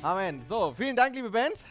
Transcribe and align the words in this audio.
Amen. 0.00 0.44
So, 0.44 0.72
vielen 0.76 0.94
Dank, 0.94 1.16
liebe 1.16 1.28
Band. 1.28 1.64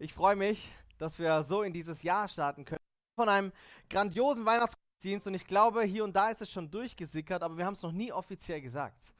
Ich 0.00 0.12
freue 0.12 0.34
mich, 0.34 0.68
dass 0.98 1.20
wir 1.20 1.44
so 1.44 1.62
in 1.62 1.72
dieses 1.72 2.02
Jahr 2.02 2.26
starten 2.26 2.64
können. 2.64 2.80
Von 3.14 3.28
einem 3.28 3.52
grandiosen 3.88 4.44
Weihnachtsdienst 4.44 5.24
und 5.28 5.34
ich 5.34 5.46
glaube, 5.46 5.84
hier 5.84 6.02
und 6.02 6.16
da 6.16 6.30
ist 6.30 6.42
es 6.42 6.50
schon 6.50 6.68
durchgesickert, 6.68 7.44
aber 7.44 7.56
wir 7.56 7.64
haben 7.64 7.74
es 7.74 7.82
noch 7.82 7.92
nie 7.92 8.10
offiziell 8.10 8.60
gesagt. 8.60 9.14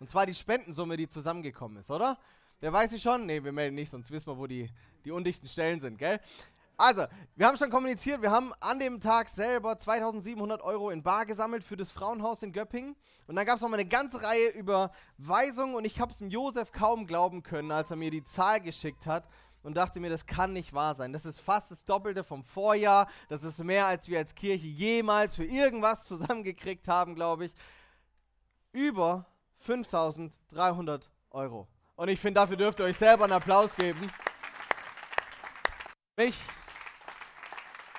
Und 0.00 0.08
zwar 0.08 0.24
die 0.24 0.32
Spendensumme, 0.32 0.96
die 0.96 1.08
zusammengekommen 1.08 1.76
ist, 1.76 1.90
oder? 1.90 2.18
Wer 2.60 2.72
weiß 2.72 2.90
sie 2.90 2.98
schon? 2.98 3.26
Ne, 3.26 3.44
wir 3.44 3.52
melden 3.52 3.74
nicht, 3.74 3.90
sonst 3.90 4.10
wissen 4.10 4.28
wir, 4.28 4.38
wo 4.38 4.46
die, 4.46 4.70
die 5.04 5.10
undichten 5.10 5.46
Stellen 5.46 5.78
sind, 5.78 5.98
gell? 5.98 6.20
Also, 6.80 7.06
wir 7.34 7.48
haben 7.48 7.58
schon 7.58 7.70
kommuniziert, 7.70 8.22
wir 8.22 8.30
haben 8.30 8.52
an 8.60 8.78
dem 8.78 9.00
Tag 9.00 9.28
selber 9.28 9.76
2700 9.76 10.62
Euro 10.62 10.90
in 10.90 11.02
Bar 11.02 11.26
gesammelt 11.26 11.64
für 11.64 11.76
das 11.76 11.90
Frauenhaus 11.90 12.44
in 12.44 12.52
Göppingen. 12.52 12.94
Und 13.26 13.34
dann 13.34 13.44
gab 13.46 13.56
es 13.56 13.62
noch 13.62 13.68
mal 13.68 13.80
eine 13.80 13.88
ganze 13.88 14.22
Reihe 14.22 14.50
Überweisungen 14.50 15.74
und 15.74 15.84
ich 15.84 16.00
habe 16.00 16.12
es 16.12 16.18
dem 16.18 16.30
Josef 16.30 16.70
kaum 16.70 17.08
glauben 17.08 17.42
können, 17.42 17.72
als 17.72 17.90
er 17.90 17.96
mir 17.96 18.12
die 18.12 18.22
Zahl 18.22 18.60
geschickt 18.60 19.06
hat 19.06 19.28
und 19.64 19.76
dachte 19.76 19.98
mir, 19.98 20.08
das 20.08 20.26
kann 20.26 20.52
nicht 20.52 20.72
wahr 20.72 20.94
sein. 20.94 21.12
Das 21.12 21.26
ist 21.26 21.40
fast 21.40 21.72
das 21.72 21.84
Doppelte 21.84 22.22
vom 22.22 22.44
Vorjahr. 22.44 23.08
Das 23.28 23.42
ist 23.42 23.58
mehr, 23.64 23.86
als 23.86 24.06
wir 24.06 24.18
als 24.18 24.36
Kirche 24.36 24.68
jemals 24.68 25.34
für 25.34 25.44
irgendwas 25.44 26.04
zusammengekriegt 26.06 26.86
haben, 26.86 27.16
glaube 27.16 27.46
ich. 27.46 27.54
Über 28.70 29.26
5300 29.58 31.10
Euro. 31.32 31.66
Und 31.96 32.08
ich 32.08 32.20
finde, 32.20 32.40
dafür 32.40 32.56
dürft 32.56 32.78
ihr 32.78 32.84
euch 32.84 32.96
selber 32.96 33.24
einen 33.24 33.32
Applaus 33.32 33.74
geben. 33.74 34.12
Mich 36.16 36.44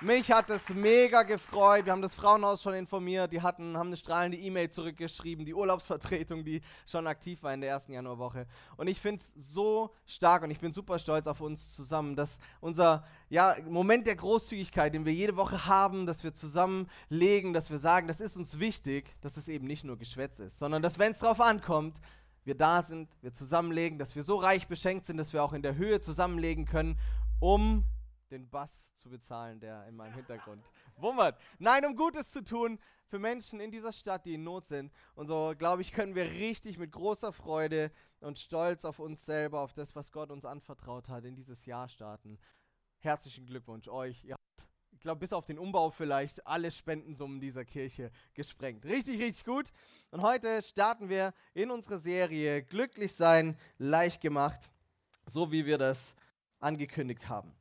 mich 0.02 0.32
hat 0.32 0.48
es 0.50 0.68
mega 0.70 1.22
gefreut. 1.22 1.84
Wir 1.84 1.92
haben 1.92 2.02
das 2.02 2.14
Frauenhaus 2.14 2.62
schon 2.62 2.74
informiert. 2.74 3.32
Die 3.32 3.42
hatten, 3.42 3.76
haben 3.76 3.88
eine 3.88 3.96
strahlende 3.96 4.38
E-Mail 4.38 4.70
zurückgeschrieben. 4.70 5.44
Die 5.44 5.54
Urlaubsvertretung, 5.54 6.44
die 6.44 6.62
schon 6.86 7.06
aktiv 7.06 7.42
war 7.42 7.52
in 7.52 7.60
der 7.60 7.70
ersten 7.70 7.92
Januarwoche. 7.92 8.46
Und 8.76 8.88
ich 8.88 9.00
finde 9.00 9.20
es 9.20 9.32
so 9.52 9.90
stark 10.06 10.42
und 10.42 10.50
ich 10.50 10.58
bin 10.58 10.72
super 10.72 10.98
stolz 10.98 11.26
auf 11.26 11.40
uns 11.40 11.74
zusammen, 11.74 12.16
dass 12.16 12.38
unser 12.60 13.04
ja, 13.28 13.56
Moment 13.68 14.06
der 14.06 14.16
Großzügigkeit, 14.16 14.94
den 14.94 15.04
wir 15.04 15.12
jede 15.12 15.36
Woche 15.36 15.66
haben, 15.66 16.06
dass 16.06 16.24
wir 16.24 16.32
zusammenlegen, 16.32 17.52
dass 17.52 17.70
wir 17.70 17.78
sagen, 17.78 18.08
das 18.08 18.20
ist 18.20 18.36
uns 18.36 18.58
wichtig, 18.58 19.14
dass 19.20 19.36
es 19.36 19.48
eben 19.48 19.66
nicht 19.66 19.84
nur 19.84 19.98
Geschwätz 19.98 20.38
ist, 20.38 20.58
sondern 20.58 20.82
dass, 20.82 20.98
wenn 20.98 21.12
es 21.12 21.18
drauf 21.18 21.40
ankommt, 21.40 22.00
wir 22.44 22.56
da 22.56 22.82
sind, 22.82 23.10
wir 23.20 23.32
zusammenlegen, 23.32 23.98
dass 23.98 24.16
wir 24.16 24.24
so 24.24 24.36
reich 24.36 24.66
beschenkt 24.66 25.04
sind, 25.04 25.18
dass 25.18 25.32
wir 25.32 25.44
auch 25.44 25.52
in 25.52 25.62
der 25.62 25.76
Höhe 25.76 26.00
zusammenlegen 26.00 26.64
können, 26.64 26.98
um 27.38 27.84
den 28.30 28.48
Bass 28.48 28.96
zu 28.96 29.08
bezahlen, 29.08 29.60
der 29.60 29.86
in 29.86 29.96
meinem 29.96 30.14
Hintergrund 30.14 30.64
wummert. 30.96 31.38
Nein, 31.58 31.84
um 31.84 31.96
Gutes 31.96 32.30
zu 32.30 32.42
tun 32.42 32.78
für 33.06 33.18
Menschen 33.18 33.60
in 33.60 33.70
dieser 33.70 33.92
Stadt, 33.92 34.24
die 34.24 34.34
in 34.34 34.44
Not 34.44 34.66
sind. 34.66 34.92
Und 35.14 35.26
so, 35.26 35.52
glaube 35.58 35.82
ich, 35.82 35.92
können 35.92 36.14
wir 36.14 36.30
richtig 36.30 36.78
mit 36.78 36.92
großer 36.92 37.32
Freude 37.32 37.90
und 38.20 38.38
Stolz 38.38 38.84
auf 38.84 38.98
uns 39.00 39.26
selber, 39.26 39.60
auf 39.60 39.72
das, 39.72 39.96
was 39.96 40.12
Gott 40.12 40.30
uns 40.30 40.44
anvertraut 40.44 41.08
hat, 41.08 41.24
in 41.24 41.34
dieses 41.34 41.66
Jahr 41.66 41.88
starten. 41.88 42.38
Herzlichen 43.00 43.46
Glückwunsch 43.46 43.88
euch. 43.88 44.24
Ihr 44.24 44.34
habt, 44.34 44.68
ich 44.92 45.00
glaube, 45.00 45.20
bis 45.20 45.32
auf 45.32 45.46
den 45.46 45.58
Umbau 45.58 45.90
vielleicht 45.90 46.46
alle 46.46 46.70
Spendensummen 46.70 47.40
dieser 47.40 47.64
Kirche 47.64 48.12
gesprengt. 48.34 48.84
Richtig, 48.84 49.20
richtig 49.20 49.44
gut. 49.44 49.72
Und 50.10 50.22
heute 50.22 50.62
starten 50.62 51.08
wir 51.08 51.32
in 51.54 51.70
unsere 51.70 51.98
Serie 51.98 52.62
Glücklich 52.62 53.14
sein, 53.14 53.56
leicht 53.78 54.20
gemacht, 54.20 54.70
so 55.26 55.50
wie 55.50 55.66
wir 55.66 55.78
das 55.78 56.14
angekündigt 56.60 57.28
haben. 57.28 57.59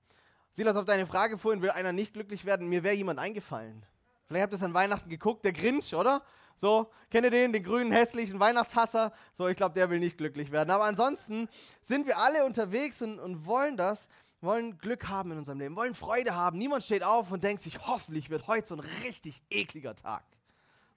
Silas, 0.51 0.75
auf 0.75 0.85
deine 0.85 1.05
Frage 1.05 1.37
vorhin, 1.37 1.61
will 1.61 1.71
einer 1.71 1.91
nicht 1.91 2.13
glücklich 2.13 2.45
werden? 2.45 2.67
Mir 2.67 2.83
wäre 2.83 2.95
jemand 2.95 3.19
eingefallen. 3.19 3.85
Vielleicht 4.27 4.43
habt 4.43 4.53
ihr 4.53 4.57
es 4.57 4.63
an 4.63 4.73
Weihnachten 4.73 5.09
geguckt, 5.09 5.45
der 5.45 5.53
Grinch, 5.53 5.93
oder? 5.95 6.21
So, 6.55 6.91
kennt 7.09 7.23
ihr 7.23 7.31
den, 7.31 7.53
den 7.53 7.63
grünen, 7.63 7.91
hässlichen 7.91 8.39
Weihnachtshasser? 8.39 9.13
So, 9.33 9.47
ich 9.47 9.55
glaube, 9.55 9.75
der 9.75 9.89
will 9.89 9.99
nicht 9.99 10.17
glücklich 10.17 10.51
werden. 10.51 10.71
Aber 10.71 10.83
ansonsten 10.83 11.47
sind 11.81 12.05
wir 12.05 12.17
alle 12.17 12.45
unterwegs 12.45 13.01
und, 13.01 13.17
und 13.17 13.45
wollen 13.45 13.77
das, 13.77 14.09
wollen 14.41 14.77
Glück 14.77 15.07
haben 15.07 15.31
in 15.31 15.37
unserem 15.37 15.59
Leben, 15.59 15.75
wollen 15.75 15.95
Freude 15.95 16.35
haben. 16.35 16.57
Niemand 16.57 16.83
steht 16.83 17.03
auf 17.03 17.31
und 17.31 17.43
denkt 17.43 17.63
sich, 17.63 17.87
hoffentlich 17.87 18.29
wird 18.29 18.47
heute 18.47 18.67
so 18.67 18.75
ein 18.75 18.81
richtig 19.05 19.41
ekliger 19.49 19.95
Tag. 19.95 20.23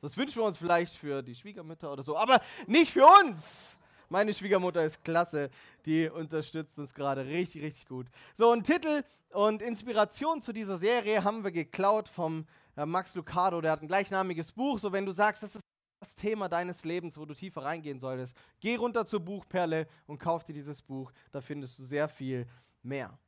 Das 0.01 0.17
wünschen 0.17 0.43
wir 0.43 0.47
uns 0.47 0.59
vielleicht 0.59 0.97
für 0.97 1.23
die 1.23 1.37
Schwiegermütter 1.37 1.93
oder 1.93 2.03
so, 2.03 2.17
aber 2.17 2.41
nicht 2.67 2.93
für 2.93 3.07
uns. 3.07 3.79
Meine 4.13 4.35
Schwiegermutter 4.35 4.85
ist 4.85 5.03
klasse, 5.03 5.49
die 5.87 6.07
unterstützt 6.07 6.79
uns 6.79 6.93
gerade 6.93 7.25
richtig, 7.25 7.63
richtig 7.63 7.87
gut. 7.87 8.09
So, 8.35 8.51
ein 8.51 8.63
Titel 8.63 9.05
und 9.31 9.63
Inspiration 9.63 10.43
zu 10.43 10.53
dieser 10.53 10.77
Serie 10.77 11.25
haben 11.25 11.43
wir 11.45 11.51
geklaut 11.51 12.11
vom 12.11 12.45
äh, 12.77 12.85
Max 12.85 13.15
Lucado, 13.15 13.63
der 13.63 13.73
hat 13.73 13.81
ein 13.81 13.89
gleichnamiges 13.89 14.53
Buch. 14.53 14.79
So, 14.79 14.93
wenn 14.93 15.07
du 15.07 15.13
sagst, 15.13 15.43
das 15.43 15.55
ist 15.55 15.63
das 15.99 16.15
Thema 16.15 16.51
deines 16.51 16.85
Lebens, 16.85 17.17
wo 17.17 17.25
du 17.25 17.33
tiefer 17.33 17.65
reingehen 17.65 17.99
solltest, 18.01 18.37
geh 18.61 18.77
runter 18.77 19.07
zur 19.07 19.21
Buchperle 19.21 19.89
und 20.07 20.19
kauf 20.19 20.45
dir 20.45 20.53
dieses 20.53 20.83
Buch. 20.83 21.11
Da 21.31 21.41
findest 21.41 21.79
du 21.79 21.83
sehr 21.83 22.07
viel 22.07 22.47
mehr. 22.83 23.19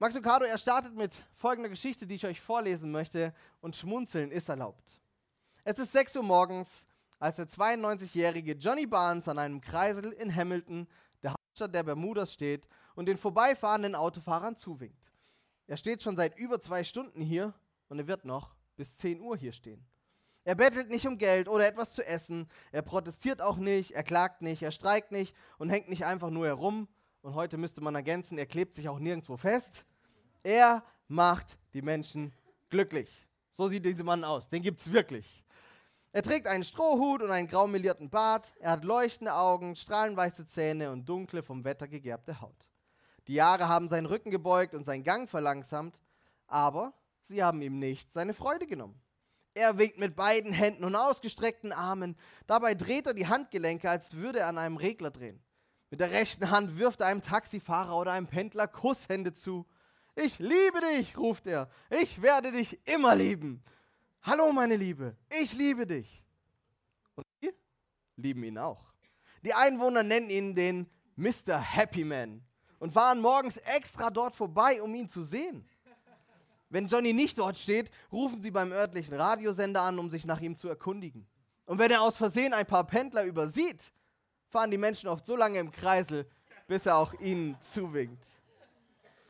Max 0.00 0.16
Lucado, 0.16 0.44
er 0.44 0.58
startet 0.58 0.96
mit 0.96 1.22
folgender 1.34 1.68
Geschichte, 1.68 2.04
die 2.04 2.16
ich 2.16 2.26
euch 2.26 2.40
vorlesen 2.40 2.90
möchte. 2.90 3.32
Und 3.60 3.76
schmunzeln 3.76 4.32
ist 4.32 4.48
erlaubt. 4.48 5.00
Es 5.62 5.78
ist 5.78 5.92
6 5.92 6.16
Uhr 6.16 6.24
morgens 6.24 6.84
als 7.20 7.36
der 7.36 7.46
92-jährige 7.46 8.54
Johnny 8.54 8.86
Barnes 8.86 9.28
an 9.28 9.38
einem 9.38 9.60
Kreisel 9.60 10.12
in 10.14 10.34
Hamilton, 10.34 10.88
der 11.22 11.32
Hauptstadt 11.32 11.74
der 11.74 11.82
Bermudas, 11.84 12.32
steht 12.32 12.66
und 12.94 13.06
den 13.06 13.18
vorbeifahrenden 13.18 13.94
Autofahrern 13.94 14.56
zuwinkt. 14.56 15.12
Er 15.66 15.76
steht 15.76 16.02
schon 16.02 16.16
seit 16.16 16.36
über 16.36 16.60
zwei 16.60 16.82
Stunden 16.82 17.20
hier 17.20 17.54
und 17.88 17.98
er 17.98 18.08
wird 18.08 18.24
noch 18.24 18.56
bis 18.76 18.96
10 18.96 19.20
Uhr 19.20 19.36
hier 19.36 19.52
stehen. 19.52 19.86
Er 20.44 20.54
bettelt 20.54 20.88
nicht 20.88 21.06
um 21.06 21.18
Geld 21.18 21.46
oder 21.46 21.68
etwas 21.68 21.92
zu 21.92 22.04
essen, 22.04 22.48
er 22.72 22.80
protestiert 22.80 23.42
auch 23.42 23.58
nicht, 23.58 23.92
er 23.92 24.02
klagt 24.02 24.40
nicht, 24.40 24.62
er 24.62 24.72
streikt 24.72 25.12
nicht 25.12 25.36
und 25.58 25.68
hängt 25.68 25.90
nicht 25.90 26.06
einfach 26.06 26.30
nur 26.30 26.46
herum. 26.46 26.88
Und 27.20 27.34
heute 27.34 27.58
müsste 27.58 27.82
man 27.82 27.94
ergänzen, 27.94 28.38
er 28.38 28.46
klebt 28.46 28.74
sich 28.74 28.88
auch 28.88 28.98
nirgendwo 28.98 29.36
fest. 29.36 29.84
Er 30.42 30.82
macht 31.06 31.58
die 31.74 31.82
Menschen 31.82 32.32
glücklich. 32.70 33.26
So 33.50 33.68
sieht 33.68 33.84
dieser 33.84 34.04
Mann 34.04 34.24
aus, 34.24 34.48
den 34.48 34.62
gibt 34.62 34.80
es 34.80 34.90
wirklich. 34.90 35.44
Er 36.12 36.22
trägt 36.22 36.48
einen 36.48 36.64
Strohhut 36.64 37.22
und 37.22 37.30
einen 37.30 37.46
graumelierten 37.46 38.10
Bart. 38.10 38.52
Er 38.58 38.72
hat 38.72 38.84
leuchtende 38.84 39.32
Augen, 39.34 39.76
strahlenweiße 39.76 40.46
Zähne 40.46 40.90
und 40.90 41.08
dunkle, 41.08 41.42
vom 41.42 41.64
Wetter 41.64 41.86
gegerbte 41.86 42.40
Haut. 42.40 42.68
Die 43.28 43.34
Jahre 43.34 43.68
haben 43.68 43.86
seinen 43.86 44.06
Rücken 44.06 44.32
gebeugt 44.32 44.74
und 44.74 44.84
seinen 44.84 45.04
Gang 45.04 45.28
verlangsamt, 45.28 46.00
aber 46.48 46.94
sie 47.22 47.44
haben 47.44 47.62
ihm 47.62 47.78
nicht 47.78 48.12
seine 48.12 48.34
Freude 48.34 48.66
genommen. 48.66 49.00
Er 49.54 49.78
winkt 49.78 49.98
mit 49.98 50.16
beiden 50.16 50.52
Händen 50.52 50.84
und 50.84 50.96
ausgestreckten 50.96 51.72
Armen. 51.72 52.16
Dabei 52.48 52.74
dreht 52.74 53.06
er 53.06 53.14
die 53.14 53.28
Handgelenke, 53.28 53.88
als 53.88 54.16
würde 54.16 54.40
er 54.40 54.48
an 54.48 54.58
einem 54.58 54.78
Regler 54.78 55.10
drehen. 55.10 55.40
Mit 55.90 56.00
der 56.00 56.10
rechten 56.10 56.50
Hand 56.50 56.76
wirft 56.78 57.00
er 57.00 57.08
einem 57.08 57.22
Taxifahrer 57.22 57.96
oder 57.96 58.12
einem 58.12 58.26
Pendler 58.26 58.66
Kusshände 58.66 59.32
zu. 59.32 59.66
Ich 60.16 60.38
liebe 60.38 60.80
dich, 60.92 61.16
ruft 61.16 61.46
er. 61.46 61.68
Ich 61.88 62.22
werde 62.22 62.52
dich 62.52 62.78
immer 62.86 63.14
lieben. 63.14 63.62
Hallo 64.22 64.52
meine 64.52 64.76
Liebe, 64.76 65.16
ich 65.30 65.54
liebe 65.54 65.86
dich. 65.86 66.22
Und 67.16 67.24
wir 67.40 67.54
lieben 68.16 68.44
ihn 68.44 68.58
auch. 68.58 68.92
Die 69.42 69.54
Einwohner 69.54 70.02
nennen 70.02 70.28
ihn 70.28 70.54
den 70.54 70.90
Mr. 71.16 71.58
Happy 71.58 72.04
Man 72.04 72.42
und 72.78 72.92
fahren 72.92 73.20
morgens 73.20 73.56
extra 73.58 74.10
dort 74.10 74.34
vorbei, 74.34 74.82
um 74.82 74.94
ihn 74.94 75.08
zu 75.08 75.22
sehen. 75.22 75.66
Wenn 76.68 76.86
Johnny 76.86 77.14
nicht 77.14 77.38
dort 77.38 77.56
steht, 77.56 77.90
rufen 78.12 78.42
sie 78.42 78.50
beim 78.50 78.72
örtlichen 78.72 79.14
Radiosender 79.14 79.80
an, 79.80 79.98
um 79.98 80.10
sich 80.10 80.26
nach 80.26 80.40
ihm 80.40 80.54
zu 80.54 80.68
erkundigen. 80.68 81.26
Und 81.64 81.78
wenn 81.78 81.90
er 81.90 82.02
aus 82.02 82.18
Versehen 82.18 82.52
ein 82.52 82.66
paar 82.66 82.86
Pendler 82.86 83.24
übersieht, 83.24 83.90
fahren 84.48 84.70
die 84.70 84.78
Menschen 84.78 85.08
oft 85.08 85.24
so 85.24 85.34
lange 85.34 85.58
im 85.58 85.70
Kreisel, 85.70 86.28
bis 86.68 86.84
er 86.84 86.96
auch 86.96 87.14
ihnen 87.20 87.58
zuwinkt. 87.60 88.26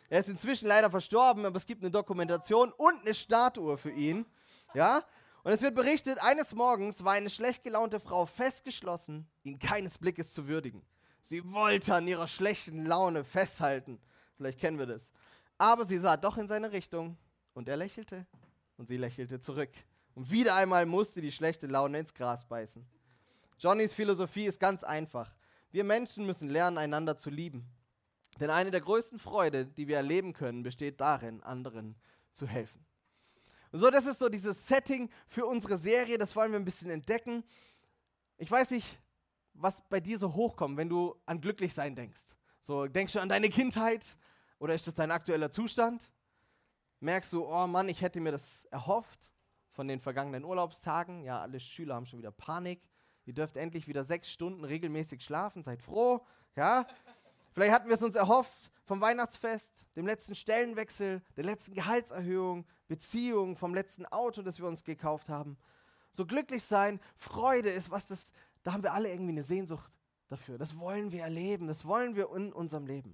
Er 0.09 0.19
ist 0.19 0.29
inzwischen 0.29 0.67
leider 0.67 0.91
verstorben, 0.91 1.47
aber 1.47 1.57
es 1.57 1.67
gibt 1.67 1.81
eine 1.81 1.93
Dokumentation 1.93 2.73
und 2.73 3.01
eine 3.03 3.15
Statue 3.15 3.79
für 3.79 3.93
ihn. 3.93 4.27
Ja? 4.75 5.05
Und 5.43 5.53
es 5.53 5.63
wird 5.63 5.75
berichtet, 5.75 6.19
eines 6.23 6.55
Morgens 6.55 7.03
war 7.03 7.13
eine 7.13 7.31
schlecht 7.31 7.65
gelaunte 7.65 7.99
Frau 7.99 8.27
festgeschlossen, 8.27 9.27
ihn 9.43 9.59
keines 9.59 9.97
Blickes 9.99 10.33
zu 10.33 10.47
würdigen. 10.49 10.83
Sie 11.23 11.51
wollte 11.53 11.95
an 11.95 12.07
ihrer 12.09 12.29
schlechten 12.29 12.85
Laune 12.87 13.25
festhalten. 13.25 13.99
Vielleicht 14.37 14.59
kennen 14.59 14.79
wir 14.79 14.87
das. 14.87 15.11
Aber 15.59 15.85
sie 15.85 15.99
sah 15.99 16.17
doch 16.17 16.37
in 16.39 16.47
seine 16.47 16.73
Richtung 16.73 17.17
und 17.55 17.69
er 17.69 17.77
lächelte 17.77 18.27
und 18.77 18.87
sie 18.89 18.97
lächelte 18.97 19.41
zurück. 19.41 19.71
Und 20.15 20.31
wieder 20.31 20.55
einmal 20.55 20.87
musste 20.87 21.21
die 21.21 21.33
schlechte 21.33 21.67
Laune 21.67 21.99
ins 21.99 22.15
Gras 22.15 22.45
beißen. 22.47 22.87
Johnnys 23.59 23.95
Philosophie 23.95 24.47
ist 24.47 24.59
ganz 24.59 24.83
einfach. 24.83 25.35
Wir 25.71 25.85
Menschen 25.85 26.27
müssen 26.27 26.49
lernen, 26.49 26.79
einander 26.79 27.17
zu 27.17 27.31
lieben. 27.31 27.67
Denn 28.41 28.51
eine 28.51 28.71
der 28.71 28.81
größten 28.81 29.19
Freude, 29.19 29.67
die 29.67 29.87
wir 29.87 29.97
erleben 29.97 30.33
können, 30.33 30.63
besteht 30.63 31.01
darin, 31.01 31.43
anderen 31.43 31.95
zu 32.33 32.47
helfen. 32.47 32.85
So, 33.73 33.89
das 33.89 34.05
ist 34.05 34.19
so 34.19 34.29
dieses 34.29 34.67
Setting 34.67 35.09
für 35.29 35.47
unsere 35.47 35.79
Serie, 35.79 36.19
das 36.19 36.35
wollen 36.35 36.51
wir 36.51 36.59
ein 36.59 36.65
bisschen 36.65 36.91
entdecken. 36.91 37.45
Ich 38.37 38.51
weiß 38.51 38.71
nicht, 38.73 38.99
was 39.55 39.81
bei 39.89 40.01
dir 40.01 40.19
so 40.19 40.35
hochkommt, 40.35 40.77
wenn 40.77 40.89
du 40.89 41.15
an 41.25 41.41
Glücklichsein 41.41 41.95
denkst. 41.95 42.23
So, 42.63 42.87
denkst 42.87 43.13
du 43.13 43.21
an 43.21 43.29
deine 43.29 43.49
Kindheit 43.49 44.17
oder 44.59 44.75
ist 44.75 44.89
das 44.89 44.95
dein 44.97 45.13
aktueller 45.13 45.53
Zustand? 45.53 46.11
Merkst 46.99 47.33
du, 47.33 47.47
oh 47.47 47.67
Mann, 47.69 47.89
ich 47.89 48.03
hätte 48.03 48.21
mir 48.21 48.33
das 48.33 48.65
erhofft 48.67 49.31
von 49.71 49.87
den 49.87 50.01
vergangenen 50.01 50.45
Urlaubstagen. 50.45 51.23
Ja, 51.23 51.41
alle 51.41 51.61
Schüler 51.61 51.95
haben 51.95 52.07
schon 52.07 52.19
wieder 52.19 52.33
Panik. 52.33 52.83
Ihr 53.25 53.35
dürft 53.35 53.57
endlich 53.57 53.87
wieder 53.87 54.03
sechs 54.03 54.33
Stunden 54.33 54.65
regelmäßig 54.65 55.23
schlafen. 55.23 55.63
Seid 55.63 55.81
froh. 55.81 56.27
Ja, 56.57 56.87
vielleicht 57.53 57.73
hatten 57.73 57.89
wir 57.89 57.95
es 57.95 58.03
uns 58.03 58.17
erhofft 58.17 58.73
vom 58.85 59.01
Weihnachtsfest, 59.01 59.87
dem 59.95 60.07
letzten 60.07 60.35
Stellenwechsel, 60.35 61.23
der 61.37 61.45
letzten 61.45 61.75
Gehaltserhöhung, 61.75 62.67
Beziehung, 62.91 63.55
vom 63.55 63.73
letzten 63.73 64.05
Auto, 64.07 64.43
das 64.43 64.59
wir 64.59 64.67
uns 64.67 64.83
gekauft 64.83 65.29
haben. 65.29 65.57
So 66.11 66.27
glücklich 66.27 66.65
sein, 66.65 66.99
Freude 67.15 67.69
ist 67.69 67.93
was, 67.93 68.05
das, 68.05 68.33
da 68.65 68.73
haben 68.73 68.83
wir 68.83 68.93
alle 68.93 69.09
irgendwie 69.09 69.31
eine 69.31 69.45
Sehnsucht 69.45 69.89
dafür. 70.29 70.59
Das 70.59 70.77
wollen 70.77 71.13
wir 71.13 71.23
erleben, 71.23 71.69
das 71.69 71.85
wollen 71.85 72.17
wir 72.17 72.35
in 72.35 72.53
unserem 72.53 72.89
Leben. 72.89 73.11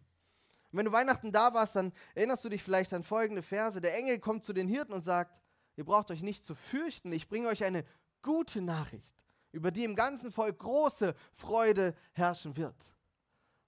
Und 0.73 0.79
wenn 0.79 0.87
du 0.87 0.93
Weihnachten 0.93 1.31
da 1.31 1.53
warst, 1.53 1.77
dann 1.77 1.93
erinnerst 2.15 2.43
du 2.43 2.49
dich 2.49 2.63
vielleicht 2.63 2.95
an 2.95 3.05
folgende 3.05 3.43
Verse. 3.43 3.79
Der 3.79 3.95
Engel 3.99 4.19
kommt 4.19 4.45
zu 4.45 4.55
den 4.55 4.67
Hirten 4.67 4.95
und 4.95 5.05
sagt, 5.05 5.39
ihr 5.77 5.85
braucht 5.85 6.11
euch 6.11 6.23
nicht 6.23 6.47
zu 6.47 6.55
fürchten, 6.55 7.13
ich 7.13 7.29
bringe 7.29 7.49
euch 7.49 7.63
eine 7.63 7.85
gute 8.23 8.63
Nachricht, 8.63 9.15
über 9.53 9.71
die 9.71 9.85
im 9.85 9.95
ganzen 9.95 10.33
Volk 10.33 10.59
große 10.59 11.15
Freude 11.35 11.95
herrschen 12.13 12.57
wird. 12.57 12.77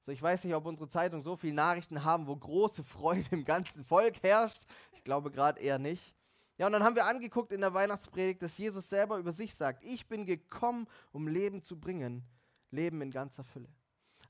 So, 0.09 0.13
ich 0.13 0.23
weiß 0.23 0.45
nicht, 0.45 0.55
ob 0.55 0.65
unsere 0.65 0.89
Zeitung 0.89 1.23
so 1.23 1.37
viele 1.37 1.53
Nachrichten 1.53 2.03
haben, 2.03 2.27
wo 2.27 2.35
große 2.35 2.83
Freude 2.83 3.27
im 3.31 3.45
ganzen 3.45 3.85
Volk 3.85 4.23
herrscht. 4.23 4.63
Ich 4.93 5.05
glaube 5.05 5.31
gerade 5.31 5.61
eher 5.61 5.79
nicht. 5.79 6.15
Ja, 6.57 6.65
und 6.65 6.73
dann 6.73 6.83
haben 6.83 6.97
wir 6.97 7.05
angeguckt 7.05 7.53
in 7.53 7.61
der 7.61 7.75
Weihnachtspredigt, 7.75 8.41
dass 8.41 8.57
Jesus 8.57 8.89
selber 8.89 9.19
über 9.19 9.33
sich 9.33 9.55
sagt, 9.55 9.85
ich 9.85 10.09
bin 10.09 10.25
gekommen, 10.25 10.87
um 11.13 11.29
Leben 11.29 11.63
zu 11.63 11.79
bringen, 11.79 12.25
Leben 12.71 13.03
in 13.03 13.11
ganzer 13.11 13.45
Fülle. 13.45 13.69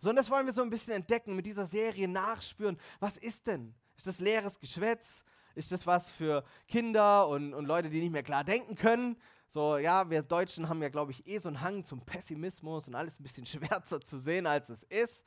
So, 0.01 0.11
und 0.11 0.17
das 0.17 0.29
wollen 0.31 0.47
wir 0.47 0.53
so 0.53 0.63
ein 0.63 0.71
bisschen 0.71 0.95
entdecken, 0.95 1.37
mit 1.37 1.47
dieser 1.47 1.69
Serie 1.69 2.09
nachspüren. 2.09 2.77
Was 2.99 3.17
ist 3.17 3.47
denn? 3.47 3.73
Ist 3.97 4.09
das 4.09 4.19
leeres 4.19 4.59
Geschwätz? 4.59 5.23
Ist 5.55 5.71
das 5.71 5.87
was 5.87 6.11
für 6.11 6.43
Kinder 6.67 7.29
und, 7.29 7.55
und 7.55 7.67
Leute, 7.67 7.89
die 7.89 8.01
nicht 8.01 8.13
mehr 8.13 8.25
klar 8.25 8.43
denken 8.43 8.75
können? 8.75 9.17
So, 9.47 9.77
ja, 9.77 10.11
wir 10.11 10.23
Deutschen 10.23 10.69
haben 10.69 10.83
ja, 10.83 10.89
glaube 10.89 11.13
ich, 11.13 11.25
eh 11.29 11.39
so 11.39 11.49
einen 11.49 11.61
Hang 11.61 11.85
zum 11.85 12.05
Pessimismus 12.05 12.89
und 12.89 12.97
alles 12.97 13.21
ein 13.21 13.23
bisschen 13.23 13.47
schwärzer 13.47 14.01
zu 14.01 14.19
sehen, 14.19 14.49
als 14.49 14.71
es 14.71 14.83
ist. 14.83 15.23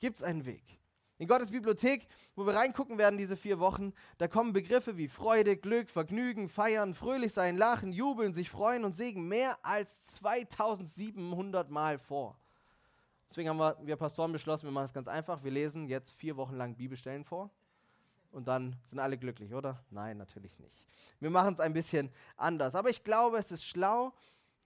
Gibt 0.00 0.16
es 0.16 0.22
einen 0.22 0.44
Weg? 0.44 0.62
In 1.18 1.28
Gottes 1.28 1.50
Bibliothek, 1.50 2.08
wo 2.34 2.44
wir 2.44 2.54
reingucken 2.54 2.98
werden 2.98 3.16
diese 3.16 3.36
vier 3.36 3.60
Wochen, 3.60 3.92
da 4.18 4.26
kommen 4.26 4.52
Begriffe 4.52 4.96
wie 4.96 5.06
Freude, 5.06 5.56
Glück, 5.56 5.88
Vergnügen, 5.88 6.48
Feiern, 6.48 6.94
fröhlich 6.94 7.32
sein, 7.32 7.56
lachen, 7.56 7.92
jubeln, 7.92 8.34
sich 8.34 8.50
freuen 8.50 8.84
und 8.84 8.96
Segen 8.96 9.28
mehr 9.28 9.56
als 9.62 10.02
2700 10.02 11.70
Mal 11.70 11.98
vor. 11.98 12.36
Deswegen 13.28 13.48
haben 13.48 13.58
wir, 13.58 13.76
wir 13.82 13.96
Pastoren 13.96 14.32
beschlossen, 14.32 14.66
wir 14.66 14.72
machen 14.72 14.86
es 14.86 14.92
ganz 14.92 15.08
einfach. 15.08 15.44
Wir 15.44 15.52
lesen 15.52 15.86
jetzt 15.86 16.12
vier 16.12 16.36
Wochen 16.36 16.56
lang 16.56 16.74
Bibelstellen 16.74 17.24
vor 17.24 17.50
und 18.32 18.48
dann 18.48 18.76
sind 18.84 18.98
alle 18.98 19.16
glücklich, 19.16 19.54
oder? 19.54 19.82
Nein, 19.90 20.18
natürlich 20.18 20.58
nicht. 20.58 20.84
Wir 21.20 21.30
machen 21.30 21.54
es 21.54 21.60
ein 21.60 21.72
bisschen 21.72 22.10
anders. 22.36 22.74
Aber 22.74 22.90
ich 22.90 23.04
glaube, 23.04 23.38
es 23.38 23.52
ist 23.52 23.64
schlau, 23.64 24.12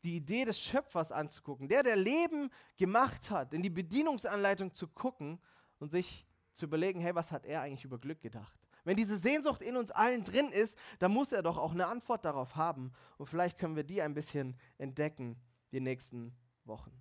die 0.04 0.16
Idee 0.16 0.44
des 0.44 0.60
Schöpfers 0.60 1.12
anzugucken. 1.12 1.68
Der, 1.68 1.82
der 1.82 1.96
Leben 1.96 2.50
gemacht 2.76 3.30
hat, 3.30 3.52
in 3.52 3.62
die 3.62 3.70
Bedienungsanleitung 3.70 4.72
zu 4.72 4.86
gucken 4.88 5.40
und 5.78 5.90
sich 5.90 6.26
zu 6.52 6.66
überlegen, 6.66 7.00
hey, 7.00 7.14
was 7.14 7.32
hat 7.32 7.44
er 7.44 7.62
eigentlich 7.62 7.84
über 7.84 7.98
Glück 7.98 8.20
gedacht? 8.20 8.54
Wenn 8.84 8.96
diese 8.96 9.18
Sehnsucht 9.18 9.60
in 9.60 9.76
uns 9.76 9.90
allen 9.90 10.24
drin 10.24 10.48
ist, 10.50 10.76
dann 10.98 11.12
muss 11.12 11.32
er 11.32 11.42
doch 11.42 11.58
auch 11.58 11.72
eine 11.72 11.86
Antwort 11.86 12.24
darauf 12.24 12.56
haben. 12.56 12.92
Und 13.18 13.26
vielleicht 13.26 13.58
können 13.58 13.76
wir 13.76 13.84
die 13.84 14.00
ein 14.00 14.14
bisschen 14.14 14.58
entdecken 14.78 15.36
die 15.72 15.80
nächsten 15.80 16.34
Wochen. 16.64 16.92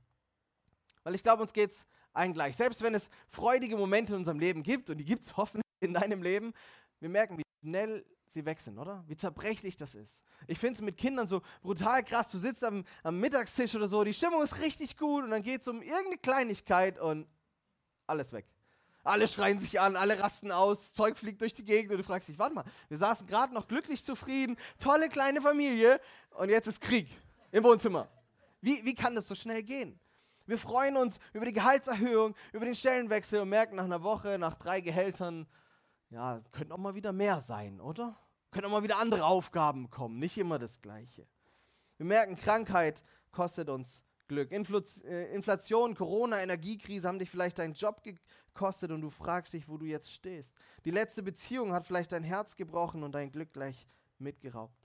Weil 1.04 1.16
ich 1.16 1.24
glaube, 1.24 1.42
uns 1.44 1.54
geht 1.54 1.72
es 1.72 1.86
allen 2.12 2.34
gleich. 2.34 2.58
Selbst 2.58 2.82
wenn 2.82 2.94
es 2.94 3.10
freudige 3.28 3.78
Momente 3.78 4.14
in 4.14 4.20
unserem 4.20 4.40
Leben 4.40 4.64
gibt, 4.64 4.90
und 4.90 4.98
die 4.98 5.06
gibt 5.06 5.24
es 5.24 5.38
hoffentlich 5.38 5.64
in 5.80 5.94
deinem 5.94 6.22
Leben, 6.22 6.54
wir 7.00 7.10
merken, 7.10 7.38
wie 7.38 7.44
schnell 7.68 8.06
sie 8.28 8.46
wechseln, 8.46 8.78
oder? 8.80 9.04
Wie 9.08 9.18
zerbrechlich 9.18 9.76
das 9.76 9.94
ist. 9.94 10.24
Ich 10.48 10.58
finde 10.58 10.76
es 10.76 10.82
mit 10.82 10.98
Kindern 10.98 11.28
so 11.28 11.42
brutal 11.62 12.02
krass. 12.02 12.32
Du 12.32 12.40
sitzt 12.40 12.64
am, 12.64 12.86
am 13.04 13.20
Mittagstisch 13.20 13.76
oder 13.76 13.88
so, 13.88 14.06
die 14.06 14.14
Stimmung 14.14 14.42
ist 14.42 14.60
richtig 14.60 14.96
gut 14.96 15.26
und 15.26 15.32
dann 15.32 15.44
geht 15.44 15.62
es 15.62 15.68
um 15.68 15.82
irgendeine 15.82 16.18
Kleinigkeit 16.18 16.98
und 16.98 17.28
alles 18.06 18.32
weg. 18.32 18.46
Alle 19.04 19.28
schreien 19.28 19.60
sich 19.60 19.80
an, 19.82 19.98
alle 19.98 20.20
rasten 20.20 20.52
aus, 20.52 20.94
Zeug 20.94 21.18
fliegt 21.18 21.42
durch 21.42 21.54
die 21.54 21.64
Gegend 21.64 21.92
und 21.92 21.98
du 21.98 22.04
fragst 22.04 22.30
dich, 22.30 22.40
warte 22.40 22.56
mal, 22.56 22.66
wir 22.88 22.98
saßen 22.98 23.28
gerade 23.28 23.54
noch 23.54 23.68
glücklich 23.68 24.04
zufrieden, 24.04 24.56
tolle 24.80 25.10
kleine 25.10 25.42
Familie 25.42 26.00
und 26.32 26.50
jetzt 26.50 26.68
ist 26.68 26.80
Krieg 26.80 27.10
im 27.52 27.66
Wohnzimmer. 27.66 28.08
Wie, 28.62 28.84
wie 28.86 28.96
kann 28.96 29.14
das 29.16 29.28
so 29.28 29.36
schnell 29.36 29.64
gehen? 29.64 30.00
Wir 30.46 30.58
freuen 30.58 30.96
uns 30.96 31.20
über 31.34 31.46
die 31.46 31.54
Gehaltserhöhung, 31.54 32.34
über 32.54 32.66
den 32.66 32.76
Stellenwechsel 32.76 33.42
und 33.42 33.50
merken 33.50 33.76
nach 33.76 33.84
einer 33.84 34.04
Woche, 34.04 34.38
nach 34.40 34.56
drei 34.56 34.80
Gehältern, 34.80 35.48
ja, 36.10 36.42
könnten 36.52 36.72
auch 36.72 36.78
mal 36.78 36.96
wieder 36.96 37.12
mehr 37.12 37.42
sein, 37.42 37.80
oder? 37.80 38.18
Können 38.52 38.66
auch 38.68 38.72
mal 38.72 38.84
wieder 38.84 38.98
andere 38.98 39.26
Aufgaben 39.26 39.90
kommen, 39.90 40.20
nicht 40.20 40.38
immer 40.38 40.58
das 40.58 40.82
Gleiche. 40.82 41.28
Wir 41.98 42.06
merken, 42.06 42.36
Krankheit 42.36 43.04
kostet 43.32 43.70
uns 43.70 44.04
Glück. 44.28 44.52
Infl 44.52 44.84
äh, 45.06 45.34
Inflation, 45.34 45.96
Corona, 45.96 46.42
Energiekrise 46.42 47.08
haben 47.08 47.20
dich 47.20 47.30
vielleicht 47.30 47.60
deinen 47.60 47.74
Job 47.74 48.04
gekostet 48.04 48.92
und 48.92 49.02
du 49.02 49.10
fragst 49.10 49.54
dich, 49.54 49.68
wo 49.68 49.78
du 49.78 49.86
jetzt 49.86 50.12
stehst. 50.12 50.54
Die 50.86 50.92
letzte 50.92 51.24
Beziehung 51.24 51.74
hat 51.74 51.88
vielleicht 51.88 52.12
dein 52.12 52.24
Herz 52.24 52.56
gebrochen 52.56 53.04
und 53.04 53.14
dein 53.14 53.32
Glück 53.32 53.54
gleich 53.54 53.88
mitgeraubt. 54.20 54.76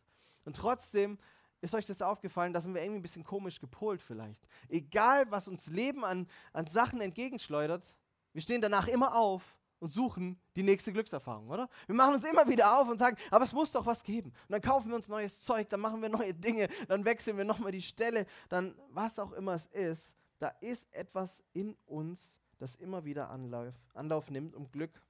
Und 0.45 0.57
trotzdem 0.57 1.19
ist 1.61 1.75
euch 1.75 1.87
das 1.87 2.03
aufgefallen, 2.03 2.53
da 2.53 2.61
sind 2.61 2.75
wir 2.75 2.83
irgendwie 2.83 2.99
ein 3.01 3.03
bisschen 3.03 3.25
komisch 3.25 3.61
gepolt 3.61 4.03
vielleicht. 4.03 4.47
Egal, 4.69 5.31
was 5.31 5.47
uns 5.47 5.69
Leben 5.69 6.05
an, 6.05 6.27
an 6.53 6.67
Sachen 6.67 7.01
entgegenschleudert, 7.01 7.85
wir 8.33 8.43
stehen 8.43 8.61
danach 8.61 8.89
immer 8.89 9.17
auf 9.17 9.57
und 9.83 9.93
suchen 9.93 10.41
die 10.55 10.63
nächste 10.63 10.93
Glückserfahrung, 10.93 11.49
oder? 11.51 11.69
Wir 11.87 11.97
machen 11.97 12.15
uns 12.15 12.25
immer 12.25 12.47
wieder 12.47 12.79
auf 12.79 12.89
und 12.89 12.99
sagen, 12.99 13.17
aber 13.33 13.45
es 13.45 13.53
muss 13.53 13.73
doch 13.73 13.85
was 13.85 14.05
geben. 14.05 14.31
Und 14.31 14.51
dann 14.51 14.61
kaufen 14.61 14.89
wir 14.91 14.95
uns 14.95 15.09
neues 15.09 15.43
Zeug, 15.43 15.69
dann 15.71 15.81
machen 15.81 16.01
wir 16.01 16.09
neue 16.09 16.33
Dinge, 16.33 16.69
dann 16.87 17.05
wechseln 17.05 17.37
wir 17.37 17.45
nochmal 17.45 17.73
die 17.73 17.83
Stelle, 17.83 18.27
dann 18.49 18.77
was 18.91 19.19
auch 19.19 19.33
immer 19.33 19.55
es 19.55 19.67
ist, 19.67 20.15
da 20.39 20.49
ist 20.61 20.87
etwas 20.95 21.43
in 21.53 21.77
uns, 21.85 22.39
das 22.59 22.77
immer 22.77 23.05
wieder 23.05 23.29
Anlauf, 23.31 23.75
Anlauf 23.93 24.31
nimmt, 24.31 24.55
um 24.55 24.71
Glück 24.71 25.03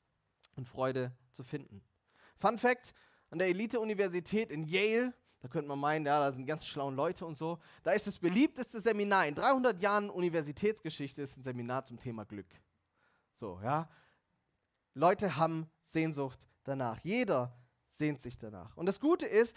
und 0.56 0.66
Freude 0.66 1.12
zu 1.32 1.44
finden. 1.44 1.82
Fun 2.38 2.58
Fact: 2.58 2.94
An 3.28 3.38
der 3.38 3.48
Elite-Universität 3.48 4.50
in 4.50 4.64
Yale, 4.64 5.12
da 5.40 5.48
könnte 5.48 5.68
man 5.68 5.80
meinen, 5.80 6.06
ja, 6.06 6.18
da 6.18 6.32
sind 6.32 6.46
ganz 6.46 6.64
schlaue 6.64 6.94
Leute 6.94 7.26
und 7.26 7.36
so, 7.36 7.58
da 7.82 7.90
ist 7.90 8.06
das 8.06 8.18
beliebteste 8.18 8.80
Seminar 8.80 9.26
in 9.26 9.34
300 9.34 9.82
Jahren 9.82 10.08
Universitätsgeschichte 10.08 11.20
ist 11.20 11.36
ein 11.36 11.42
Seminar 11.42 11.84
zum 11.84 11.98
Thema 11.98 12.24
Glück. 12.24 12.48
So, 13.34 13.60
ja. 13.62 13.90
Leute 14.94 15.36
haben 15.36 15.68
Sehnsucht 15.82 16.38
danach. 16.64 16.98
Jeder 17.02 17.56
sehnt 17.88 18.20
sich 18.20 18.38
danach. 18.38 18.76
Und 18.76 18.86
das 18.86 19.00
Gute 19.00 19.26
ist, 19.26 19.54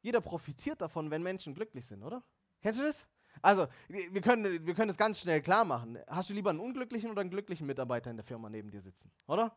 jeder 0.00 0.20
profitiert 0.20 0.80
davon, 0.80 1.10
wenn 1.10 1.22
Menschen 1.22 1.54
glücklich 1.54 1.86
sind, 1.86 2.02
oder? 2.02 2.22
Kennst 2.62 2.80
du 2.80 2.84
das? 2.84 3.06
Also, 3.42 3.68
wir 3.88 4.20
können, 4.20 4.66
wir 4.66 4.74
können 4.74 4.90
es 4.90 4.96
ganz 4.96 5.20
schnell 5.20 5.40
klar 5.40 5.64
machen. 5.64 5.98
Hast 6.08 6.30
du 6.30 6.34
lieber 6.34 6.50
einen 6.50 6.60
unglücklichen 6.60 7.10
oder 7.10 7.20
einen 7.20 7.30
glücklichen 7.30 7.66
Mitarbeiter 7.66 8.10
in 8.10 8.16
der 8.16 8.24
Firma 8.24 8.48
neben 8.50 8.70
dir 8.70 8.80
sitzen, 8.80 9.10
oder? 9.26 9.54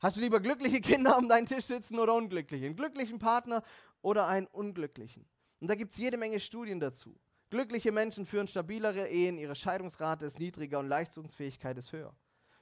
Hast 0.00 0.16
du 0.16 0.20
lieber 0.20 0.40
glückliche 0.40 0.80
Kinder 0.80 1.18
um 1.18 1.28
deinen 1.28 1.46
Tisch 1.46 1.64
sitzen 1.64 1.98
oder 1.98 2.14
unglückliche? 2.14 2.66
Einen 2.66 2.76
glücklichen 2.76 3.18
Partner 3.18 3.62
oder 4.00 4.28
einen 4.28 4.46
unglücklichen? 4.46 5.26
Und 5.60 5.68
da 5.68 5.74
gibt 5.74 5.92
es 5.92 5.98
jede 5.98 6.16
Menge 6.16 6.38
Studien 6.38 6.78
dazu. 6.78 7.18
Glückliche 7.50 7.90
Menschen 7.90 8.24
führen 8.26 8.46
stabilere 8.46 9.08
Ehen, 9.08 9.38
ihre 9.38 9.56
Scheidungsrate 9.56 10.26
ist 10.26 10.38
niedriger 10.38 10.78
und 10.78 10.88
Leistungsfähigkeit 10.88 11.76
ist 11.78 11.92
höher. 11.92 12.14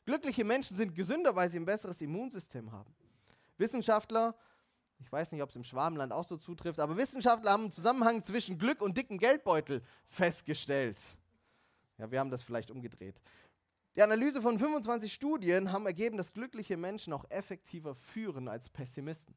Glückliche 0.07 0.45
Menschen 0.45 0.77
sind 0.77 0.95
gesünder, 0.95 1.35
weil 1.35 1.51
sie 1.51 1.59
ein 1.59 1.65
besseres 1.65 2.01
Immunsystem 2.01 2.71
haben. 2.71 2.95
Wissenschaftler, 3.59 4.37
ich 5.01 5.11
weiß 5.11 5.33
nicht, 5.33 5.43
ob 5.43 5.51
es 5.51 5.57
im 5.57 5.65
Schwabenland 5.65 6.13
auch 6.13 6.25
so 6.25 6.37
zutrifft, 6.37 6.79
aber 6.79 6.97
Wissenschaftler 6.97 7.51
haben 7.51 7.65
einen 7.65 7.73
Zusammenhang 7.73 8.23
zwischen 8.23 8.57
Glück 8.57 8.81
und 8.81 8.97
dicken 8.97 9.19
Geldbeutel 9.19 9.83
festgestellt. 10.07 11.03
Ja, 11.99 12.09
wir 12.11 12.21
haben 12.21 12.31
das 12.31 12.45
vielleicht 12.45 12.71
umgedreht. 12.71 13.21
Die 13.97 14.03
Analyse 14.03 14.41
von 14.41 14.59
25 14.59 15.13
Studien 15.13 15.73
haben 15.73 15.87
ergeben, 15.87 16.17
dass 16.19 16.33
glückliche 16.33 16.77
Menschen 16.77 17.13
auch 17.13 17.25
effektiver 17.29 17.95
führen 17.95 18.47
als 18.47 18.69
Pessimisten. 18.69 19.35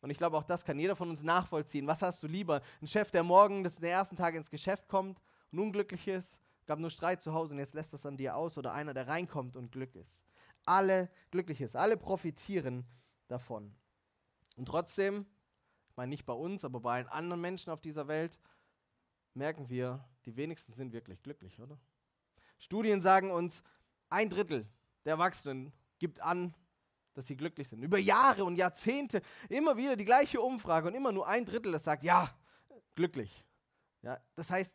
Und 0.00 0.10
ich 0.10 0.18
glaube, 0.18 0.36
auch 0.36 0.44
das 0.44 0.64
kann 0.64 0.78
jeder 0.78 0.96
von 0.96 1.10
uns 1.10 1.22
nachvollziehen. 1.22 1.86
Was 1.86 2.02
hast 2.02 2.22
du 2.22 2.26
lieber? 2.26 2.62
Ein 2.80 2.88
Chef, 2.88 3.10
der 3.12 3.22
morgen 3.22 3.62
des 3.62 3.78
ersten 3.78 4.16
Tag 4.16 4.34
ins 4.34 4.50
Geschäft 4.50 4.88
kommt 4.88 5.20
und 5.52 5.60
unglücklich 5.60 6.08
ist 6.08 6.40
gab 6.66 6.78
nur 6.78 6.90
Streit 6.90 7.22
zu 7.22 7.32
Hause 7.32 7.54
und 7.54 7.58
jetzt 7.58 7.74
lässt 7.74 7.92
das 7.92 8.06
an 8.06 8.16
dir 8.16 8.36
aus 8.36 8.58
oder 8.58 8.72
einer, 8.72 8.94
der 8.94 9.08
reinkommt 9.08 9.56
und 9.56 9.72
Glück 9.72 9.94
ist. 9.94 10.22
Alle 10.64 11.10
glücklich 11.30 11.60
ist, 11.60 11.76
alle 11.76 11.96
profitieren 11.96 12.86
davon. 13.28 13.74
Und 14.56 14.66
trotzdem, 14.66 15.26
ich 15.88 15.96
meine 15.96 16.10
nicht 16.10 16.26
bei 16.26 16.32
uns, 16.32 16.64
aber 16.64 16.80
bei 16.80 16.94
allen 16.94 17.08
anderen 17.08 17.40
Menschen 17.40 17.70
auf 17.70 17.80
dieser 17.80 18.08
Welt, 18.08 18.38
merken 19.34 19.68
wir, 19.68 20.04
die 20.24 20.36
wenigsten 20.36 20.72
sind 20.72 20.92
wirklich 20.92 21.22
glücklich, 21.22 21.60
oder? 21.60 21.78
Studien 22.58 23.00
sagen 23.00 23.30
uns, 23.30 23.62
ein 24.10 24.28
Drittel 24.28 24.68
der 25.04 25.12
Erwachsenen 25.12 25.72
gibt 25.98 26.20
an, 26.20 26.54
dass 27.14 27.26
sie 27.26 27.36
glücklich 27.36 27.68
sind. 27.68 27.82
Über 27.82 27.98
Jahre 27.98 28.44
und 28.44 28.56
Jahrzehnte 28.56 29.22
immer 29.48 29.76
wieder 29.76 29.96
die 29.96 30.04
gleiche 30.04 30.40
Umfrage 30.40 30.88
und 30.88 30.94
immer 30.94 31.12
nur 31.12 31.26
ein 31.26 31.44
Drittel, 31.44 31.72
das 31.72 31.84
sagt, 31.84 32.04
ja, 32.04 32.30
glücklich. 32.94 33.44
Ja, 34.02 34.20
das 34.34 34.50
heißt, 34.50 34.74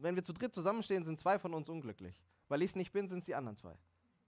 wenn 0.00 0.16
wir 0.16 0.24
zu 0.24 0.32
dritt 0.32 0.54
zusammenstehen, 0.54 1.04
sind 1.04 1.18
zwei 1.18 1.38
von 1.38 1.54
uns 1.54 1.68
unglücklich. 1.68 2.22
Weil 2.48 2.62
ich 2.62 2.70
es 2.70 2.76
nicht 2.76 2.92
bin, 2.92 3.08
sind 3.08 3.18
es 3.18 3.24
die 3.26 3.34
anderen 3.34 3.56
zwei. 3.56 3.74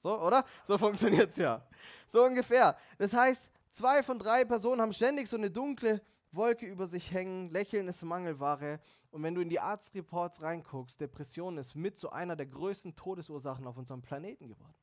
So, 0.02 0.20
oder? 0.20 0.44
So 0.64 0.78
funktioniert 0.78 1.30
es 1.30 1.36
ja. 1.36 1.66
So 2.08 2.24
ungefähr. 2.24 2.76
Das 2.98 3.12
heißt, 3.12 3.48
zwei 3.72 4.02
von 4.02 4.18
drei 4.18 4.44
Personen 4.44 4.80
haben 4.80 4.92
ständig 4.92 5.28
so 5.28 5.36
eine 5.36 5.50
dunkle 5.50 6.02
Wolke 6.32 6.66
über 6.66 6.86
sich 6.86 7.10
hängen, 7.12 7.50
Lächeln 7.50 7.88
ist 7.88 8.02
Mangelware. 8.02 8.80
Und 9.10 9.22
wenn 9.22 9.34
du 9.34 9.40
in 9.40 9.48
die 9.48 9.58
Arztreports 9.58 10.42
reinguckst, 10.42 11.00
Depression 11.00 11.58
ist 11.58 11.74
mit 11.74 11.98
so 11.98 12.10
einer 12.10 12.36
der 12.36 12.46
größten 12.46 12.94
Todesursachen 12.94 13.66
auf 13.66 13.76
unserem 13.76 14.02
Planeten 14.02 14.46
geworden. 14.46 14.74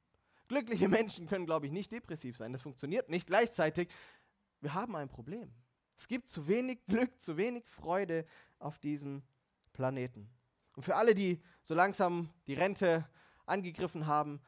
Glückliche 0.48 0.88
Menschen 0.88 1.28
können, 1.28 1.46
glaube 1.46 1.66
ich, 1.66 1.72
nicht 1.72 1.92
depressiv 1.92 2.38
sein. 2.38 2.52
Das 2.54 2.62
funktioniert 2.62 3.10
nicht. 3.10 3.28
Gleichzeitig, 3.28 3.90
wir 4.62 4.74
haben 4.74 4.96
ein 4.96 5.10
Problem. 5.10 5.54
Es 5.98 6.08
gibt 6.08 6.30
zu 6.30 6.48
wenig 6.48 6.86
Glück, 6.86 7.20
zu 7.20 7.38
wenig 7.38 7.66
Freude 7.68 8.26
auf 8.60 8.78
diesem 8.80 9.24
Planeten. 9.74 10.30
Und 10.78 10.84
für 10.84 10.96
alle, 10.96 11.16
die 11.16 11.42
so 11.64 11.74
langsam 11.74 12.30
die 12.46 12.54
Rente 12.54 13.10
angegriffen 13.48 14.06
haben, 14.06 14.40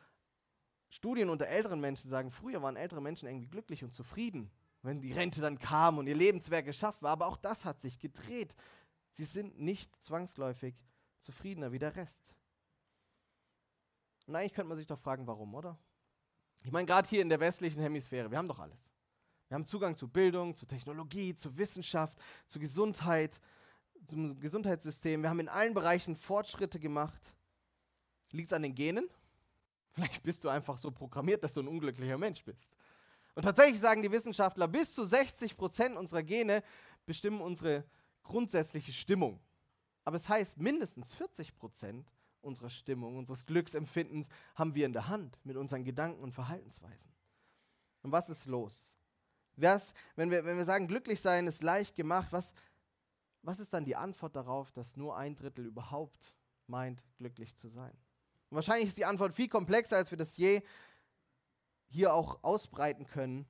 Studien 0.87 1.27
unter 1.27 1.47
älteren 1.47 1.81
Menschen 1.81 2.07
sagen, 2.07 2.29
früher 2.29 2.61
waren 2.61 2.75
ältere 2.75 3.01
Menschen 3.01 3.27
irgendwie 3.27 3.47
glücklich 3.47 3.83
und 3.83 3.95
zufrieden, 3.95 4.51
wenn 4.83 5.01
die 5.01 5.11
Rente 5.11 5.41
dann 5.41 5.57
kam 5.57 5.97
und 5.97 6.05
ihr 6.05 6.13
Lebenswerk 6.13 6.65
geschafft 6.65 7.01
war. 7.01 7.13
Aber 7.13 7.25
auch 7.25 7.35
das 7.35 7.65
hat 7.65 7.81
sich 7.81 7.97
gedreht. 7.97 8.55
Sie 9.09 9.23
sind 9.23 9.59
nicht 9.59 10.03
zwangsläufig 10.03 10.75
zufriedener 11.19 11.71
wie 11.71 11.79
der 11.79 11.95
Rest. 11.95 12.35
Und 14.27 14.35
eigentlich 14.35 14.53
könnte 14.53 14.69
man 14.69 14.77
sich 14.77 14.85
doch 14.85 14.99
fragen, 14.99 15.25
warum, 15.25 15.55
oder? 15.55 15.79
Ich 16.61 16.71
meine, 16.71 16.85
gerade 16.85 17.09
hier 17.09 17.23
in 17.23 17.29
der 17.29 17.39
westlichen 17.39 17.81
Hemisphäre, 17.81 18.29
wir 18.29 18.37
haben 18.37 18.47
doch 18.47 18.59
alles. 18.59 18.87
Wir 19.47 19.55
haben 19.55 19.65
Zugang 19.65 19.95
zu 19.95 20.07
Bildung, 20.07 20.55
zu 20.55 20.67
Technologie, 20.67 21.33
zu 21.33 21.57
Wissenschaft, 21.57 22.19
zu 22.45 22.59
Gesundheit, 22.59 23.41
zum 24.07 24.39
Gesundheitssystem. 24.39 25.21
Wir 25.21 25.29
haben 25.29 25.39
in 25.39 25.49
allen 25.49 25.73
Bereichen 25.73 26.15
Fortschritte 26.15 26.79
gemacht. 26.79 27.21
Liegt 28.31 28.51
es 28.51 28.53
an 28.53 28.63
den 28.63 28.75
Genen? 28.75 29.09
Vielleicht 29.91 30.23
bist 30.23 30.43
du 30.43 30.49
einfach 30.49 30.77
so 30.77 30.91
programmiert, 30.91 31.43
dass 31.43 31.53
du 31.53 31.61
ein 31.61 31.67
unglücklicher 31.67 32.17
Mensch 32.17 32.43
bist. 32.43 32.71
Und 33.35 33.43
tatsächlich 33.43 33.79
sagen 33.79 34.01
die 34.01 34.11
Wissenschaftler, 34.11 34.67
bis 34.67 34.93
zu 34.93 35.05
60 35.05 35.57
Prozent 35.57 35.97
unserer 35.97 36.23
Gene 36.23 36.63
bestimmen 37.05 37.41
unsere 37.41 37.83
grundsätzliche 38.23 38.91
Stimmung. 38.91 39.39
Aber 40.05 40.17
es 40.17 40.27
heißt, 40.27 40.57
mindestens 40.57 41.15
40 41.15 41.55
Prozent 41.55 42.11
unserer 42.41 42.69
Stimmung, 42.69 43.17
unseres 43.17 43.45
Glücksempfindens 43.45 44.27
haben 44.55 44.75
wir 44.75 44.85
in 44.85 44.93
der 44.93 45.07
Hand 45.07 45.39
mit 45.43 45.57
unseren 45.57 45.83
Gedanken 45.83 46.21
und 46.23 46.31
Verhaltensweisen. 46.31 47.11
Und 48.01 48.11
was 48.11 48.29
ist 48.29 48.45
los? 48.45 48.97
Was, 49.55 49.93
wenn, 50.15 50.31
wir, 50.31 50.45
wenn 50.45 50.57
wir 50.57 50.65
sagen, 50.65 50.87
glücklich 50.87 51.19
sein 51.19 51.47
ist 51.47 51.63
leicht 51.63 51.95
gemacht, 51.95 52.29
was, 52.31 52.53
was 53.41 53.59
ist 53.59 53.73
dann 53.73 53.85
die 53.85 53.95
Antwort 53.95 54.35
darauf, 54.35 54.71
dass 54.71 54.95
nur 54.95 55.15
ein 55.17 55.35
Drittel 55.35 55.65
überhaupt 55.65 56.35
meint, 56.67 57.03
glücklich 57.17 57.55
zu 57.55 57.69
sein? 57.69 57.97
Und 58.49 58.55
wahrscheinlich 58.55 58.87
ist 58.89 58.97
die 58.97 59.05
Antwort 59.05 59.33
viel 59.33 59.47
komplexer, 59.47 59.97
als 59.97 60.11
wir 60.11 60.17
das 60.17 60.37
je 60.37 60.61
hier 61.87 62.13
auch 62.13 62.43
ausbreiten 62.43 63.05
können. 63.05 63.47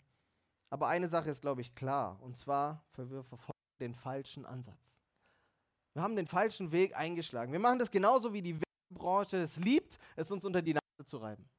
Aber 0.69 0.87
eine 0.87 1.07
Sache 1.07 1.29
ist, 1.29 1.41
glaube 1.41 1.61
ich, 1.61 1.73
klar. 1.73 2.21
Und 2.21 2.37
zwar, 2.37 2.83
wir 2.95 3.23
verfolgen 3.23 3.59
den 3.79 3.95
falschen 3.95 4.45
Ansatz. 4.45 5.01
Wir 5.93 6.03
haben 6.03 6.15
den 6.15 6.27
falschen 6.27 6.71
Weg 6.71 6.95
eingeschlagen. 6.95 7.51
Wir 7.51 7.59
machen 7.59 7.79
das 7.79 7.89
genauso 7.89 8.33
wie 8.33 8.41
die 8.41 8.59
Branche 8.93 9.37
es 9.37 9.57
liebt, 9.57 9.97
es 10.15 10.29
uns 10.31 10.45
unter 10.45 10.61
die 10.61 10.73
Nase 10.73 11.05
zu 11.05 11.17
reiben. 11.17 11.49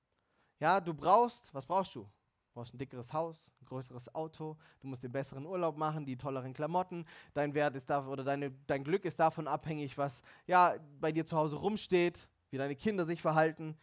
Ja, 0.61 0.81
du 0.81 0.95
brauchst, 0.95 1.53
was 1.55 1.67
brauchst 1.67 1.95
du? 1.95 2.09
Du 2.51 2.55
brauchst 2.55 2.75
ein 2.75 2.79
dickeres 2.79 3.13
Haus, 3.13 3.53
ein 3.63 3.67
größeres 3.67 4.13
Auto, 4.13 4.57
du 4.81 4.89
musst 4.89 5.05
den 5.05 5.13
besseren 5.13 5.47
Urlaub 5.47 5.77
machen, 5.77 6.05
die 6.05 6.17
tolleren 6.17 6.53
Klamotten, 6.53 7.07
dein 7.33 7.55
Wert 7.55 7.77
ist 7.77 7.89
da 7.89 8.05
oder 8.09 8.25
deine, 8.25 8.51
dein 8.67 8.83
Glück 8.83 9.05
ist 9.05 9.21
davon 9.21 9.47
abhängig, 9.47 9.97
was 9.97 10.23
ja 10.49 10.75
bei 11.01 11.13
dir 11.13 11.25
zu 11.25 11.37
Hause 11.37 11.57
rumsteht, 11.57 12.27
wie 12.51 12.59
deine 12.59 12.75
Kinder 12.75 13.07
sich 13.07 13.23
verhalten, 13.23 13.79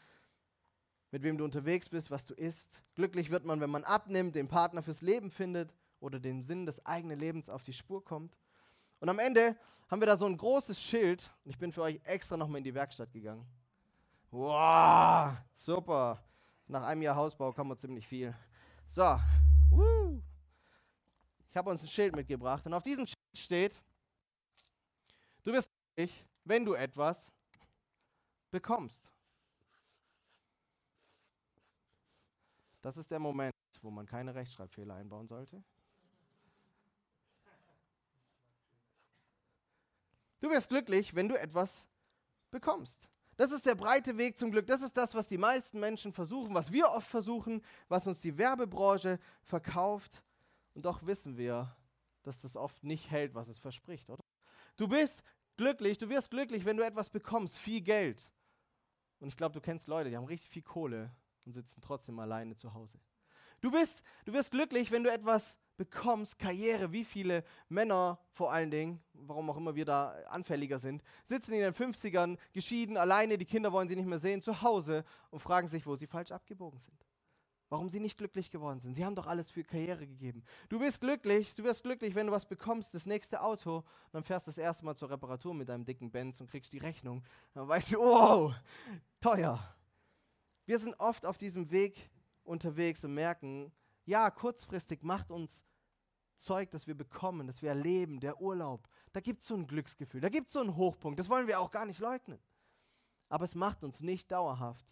mit 1.12 1.24
wem 1.24 1.38
du 1.38 1.45
unterwegs 1.45 1.88
bist, 1.88 2.12
was 2.12 2.25
du 2.25 2.33
isst. 2.33 2.83
Glücklich 2.95 3.31
wird 3.31 3.45
man, 3.45 3.62
wenn 3.62 3.69
man 3.69 3.86
abnimmt, 3.86 4.36
den 4.36 4.50
Partner 4.50 4.83
fürs 4.83 5.01
Leben 5.01 5.31
findet 5.31 5.74
oder 6.01 6.19
den 6.19 6.41
Sinn 6.41 6.65
des 6.65 6.86
eigenen 6.86 7.17
Lebens 7.17 7.50
auf 7.50 7.63
die 7.63 7.71
Spur 7.71 8.03
kommt. 8.03 8.38
Und 9.00 9.07
am 9.07 9.19
Ende 9.19 9.55
haben 9.89 10.01
wir 10.01 10.07
da 10.07 10.17
so 10.17 10.25
ein 10.25 10.36
großes 10.36 10.81
Schild 10.81 11.31
und 11.45 11.51
ich 11.51 11.57
bin 11.57 11.71
für 11.71 11.83
euch 11.83 12.01
extra 12.03 12.36
nochmal 12.36 12.57
in 12.57 12.65
die 12.65 12.74
Werkstatt 12.74 13.13
gegangen. 13.13 13.45
Wow, 14.29 15.38
super. 15.53 16.21
Nach 16.67 16.83
einem 16.83 17.01
Jahr 17.01 17.15
Hausbau 17.15 17.53
kann 17.53 17.65
man 17.65 17.77
ziemlich 17.77 18.05
viel. 18.05 18.36
So, 18.89 19.20
woo. 19.70 20.24
ich 21.50 21.58
habe 21.58 21.70
uns 21.70 21.84
ein 21.84 21.88
Schild 21.88 22.15
mitgebracht 22.15 22.65
und 22.65 22.74
auf 22.74 22.84
diesem 22.84 23.06
Schild 23.06 23.38
steht, 23.38 23.82
du 25.44 25.51
wirst 25.51 25.70
glücklich, 25.96 26.25
wenn 26.46 26.65
du 26.65 26.74
etwas 26.74 27.32
bekommst. 28.50 29.12
Das 32.82 32.98
ist 32.98 33.12
der 33.12 33.20
Moment, 33.20 33.53
wo 33.82 33.91
man 33.91 34.06
keine 34.06 34.34
Rechtschreibfehler 34.34 34.96
einbauen 34.96 35.27
sollte. 35.27 35.62
Du 40.39 40.50
wirst 40.50 40.70
glücklich, 40.70 41.13
wenn 41.13 41.27
du 41.27 41.36
etwas 41.36 41.88
bekommst. 42.51 43.10
Das 43.38 43.51
ist 43.51 43.67
der 43.67 43.75
breite 43.75 44.17
Weg 44.17 44.38
zum 44.38 44.51
Glück. 44.51 44.65
Das 44.65 44.82
ist 44.82 44.98
das, 44.98 45.13
was 45.13 45.27
die 45.27 45.38
meisten 45.38 45.79
Menschen 45.79 46.12
versuchen, 46.12 46.56
was 46.56 46.72
wir 46.72 46.89
oft 46.89 47.08
versuchen, 47.08 47.62
was 47.88 48.08
uns 48.08 48.20
die 48.22 48.38
Werbebranche 48.38 49.20
verkauft. 49.44 50.24
Und 50.74 50.86
doch 50.86 51.06
wissen 51.06 51.38
wir, 51.38 51.75
dass 52.24 52.39
das 52.39 52.58
oft 52.58 52.84
nicht 52.84 53.12
hält, 53.12 53.36
was 53.36 53.48
es 53.48 53.60
verspricht, 53.60 54.10
oder? 54.10 54.24
Du 54.75 54.88
bist 54.88 55.24
glücklich, 55.56 55.98
du 55.98 56.10
wirst 56.10 56.32
glücklich, 56.32 56.65
wenn 56.65 56.77
du 56.77 56.86
etwas 56.86 57.10
bekommst, 57.10 57.58
viel 57.58 57.82
Geld. 57.82 58.32
Und 59.20 59.27
ich 59.29 59.38
glaube, 59.38 59.53
du 59.53 59.62
kennst 59.62 59.88
Leute, 59.88 60.10
die 60.10 60.17
haben 60.17 60.25
richtig 60.25 60.50
viel 60.50 60.63
Kohle 60.63 61.12
und 61.46 61.53
sitzen 61.53 61.82
trotzdem 61.82 62.20
alleine 62.20 62.56
zu 62.56 62.74
Hause. 62.74 63.00
Du 63.62 63.72
bist, 63.72 64.03
du 64.25 64.34
wirst 64.34 64.51
glücklich, 64.51 64.91
wenn 64.91 65.03
du 65.03 65.12
etwas 65.12 65.58
bekommst, 65.77 66.39
Karriere, 66.39 66.91
wie 66.91 67.05
viele 67.05 67.43
Männer 67.69 68.19
vor 68.34 68.51
allen 68.51 68.72
Dingen, 68.72 69.01
warum 69.13 69.50
auch 69.50 69.57
immer 69.57 69.75
wir 69.75 69.86
da 69.86 70.12
anfälliger 70.29 70.79
sind, 70.79 71.03
sitzen 71.25 71.53
in 71.53 71.62
den 71.62 71.74
50ern, 71.74 72.38
geschieden, 72.51 72.98
alleine, 72.98 73.38
die 73.38 73.46
Kinder 73.46 73.72
wollen 73.72 73.88
sie 73.88 73.96
nicht 73.96 74.07
mehr 74.07 74.19
sehen, 74.19 74.41
zu 74.41 74.62
Hause 74.62 75.05
und 75.29 75.39
fragen 75.39 75.67
sich, 75.67 75.86
wo 75.86 75.96
sie 75.96 76.07
falsch 76.07 76.31
abgebogen 76.31 76.79
sind. 76.79 77.05
Warum 77.69 77.89
sie 77.89 78.00
nicht 78.00 78.17
glücklich 78.17 78.50
geworden 78.50 78.79
sind. 78.79 78.96
Sie 78.96 79.03
haben 79.03 79.15
doch 79.15 79.27
alles 79.27 79.51
für 79.51 79.62
Karriere 79.62 80.07
gegeben. 80.07 80.41
Du 80.69 80.79
bist 80.79 81.01
glücklich, 81.01 81.53
du 81.53 81.65
wirst 81.65 81.84
glücklich, 81.84 82.15
wenn 82.15 82.27
du 82.27 82.31
was 82.31 82.46
bekommst, 82.46 82.93
das 82.93 83.05
nächste 83.05 83.41
Auto, 83.41 83.77
und 83.77 83.86
dann 84.13 84.24
fährst 84.24 84.48
du 84.48 84.51
das 84.51 84.57
erste 84.57 84.86
Mal 84.86 84.96
zur 84.96 85.10
Reparatur 85.10 85.53
mit 85.53 85.67
deinem 85.67 85.84
dicken 85.84 86.10
Benz 86.10 86.39
und 86.39 86.50
kriegst 86.50 86.72
die 86.72 86.77
Rechnung. 86.77 87.24
Dann 87.53 87.67
weißt 87.67 87.91
du, 87.91 87.98
wow, 87.98 88.55
teuer. 89.19 89.60
Wir 90.65 90.79
sind 90.79 90.98
oft 91.00 91.25
auf 91.25 91.38
diesem 91.38 91.69
Weg 91.69 92.10
unterwegs 92.46 93.03
und 93.03 93.13
merken, 93.13 93.74
ja, 94.07 94.31
kurzfristig 94.31 95.03
macht 95.03 95.29
uns 95.29 95.63
Zeug, 96.37 96.71
das 96.71 96.87
wir 96.87 96.95
bekommen, 96.95 97.45
das 97.45 97.61
wir 97.61 97.69
erleben, 97.69 98.19
der 98.19 98.41
Urlaub. 98.41 98.87
Da 99.11 99.19
gibt 99.19 99.41
es 99.41 99.47
so 99.47 99.55
ein 99.55 99.67
Glücksgefühl, 99.67 100.21
da 100.21 100.29
gibt 100.29 100.47
es 100.47 100.53
so 100.53 100.61
einen 100.61 100.75
Hochpunkt. 100.75 101.19
Das 101.19 101.29
wollen 101.29 101.47
wir 101.47 101.59
auch 101.59 101.71
gar 101.71 101.85
nicht 101.85 101.99
leugnen. 101.99 102.39
Aber 103.29 103.43
es 103.43 103.53
macht 103.53 103.83
uns 103.83 104.01
nicht 104.01 104.31
dauerhaft 104.31 104.85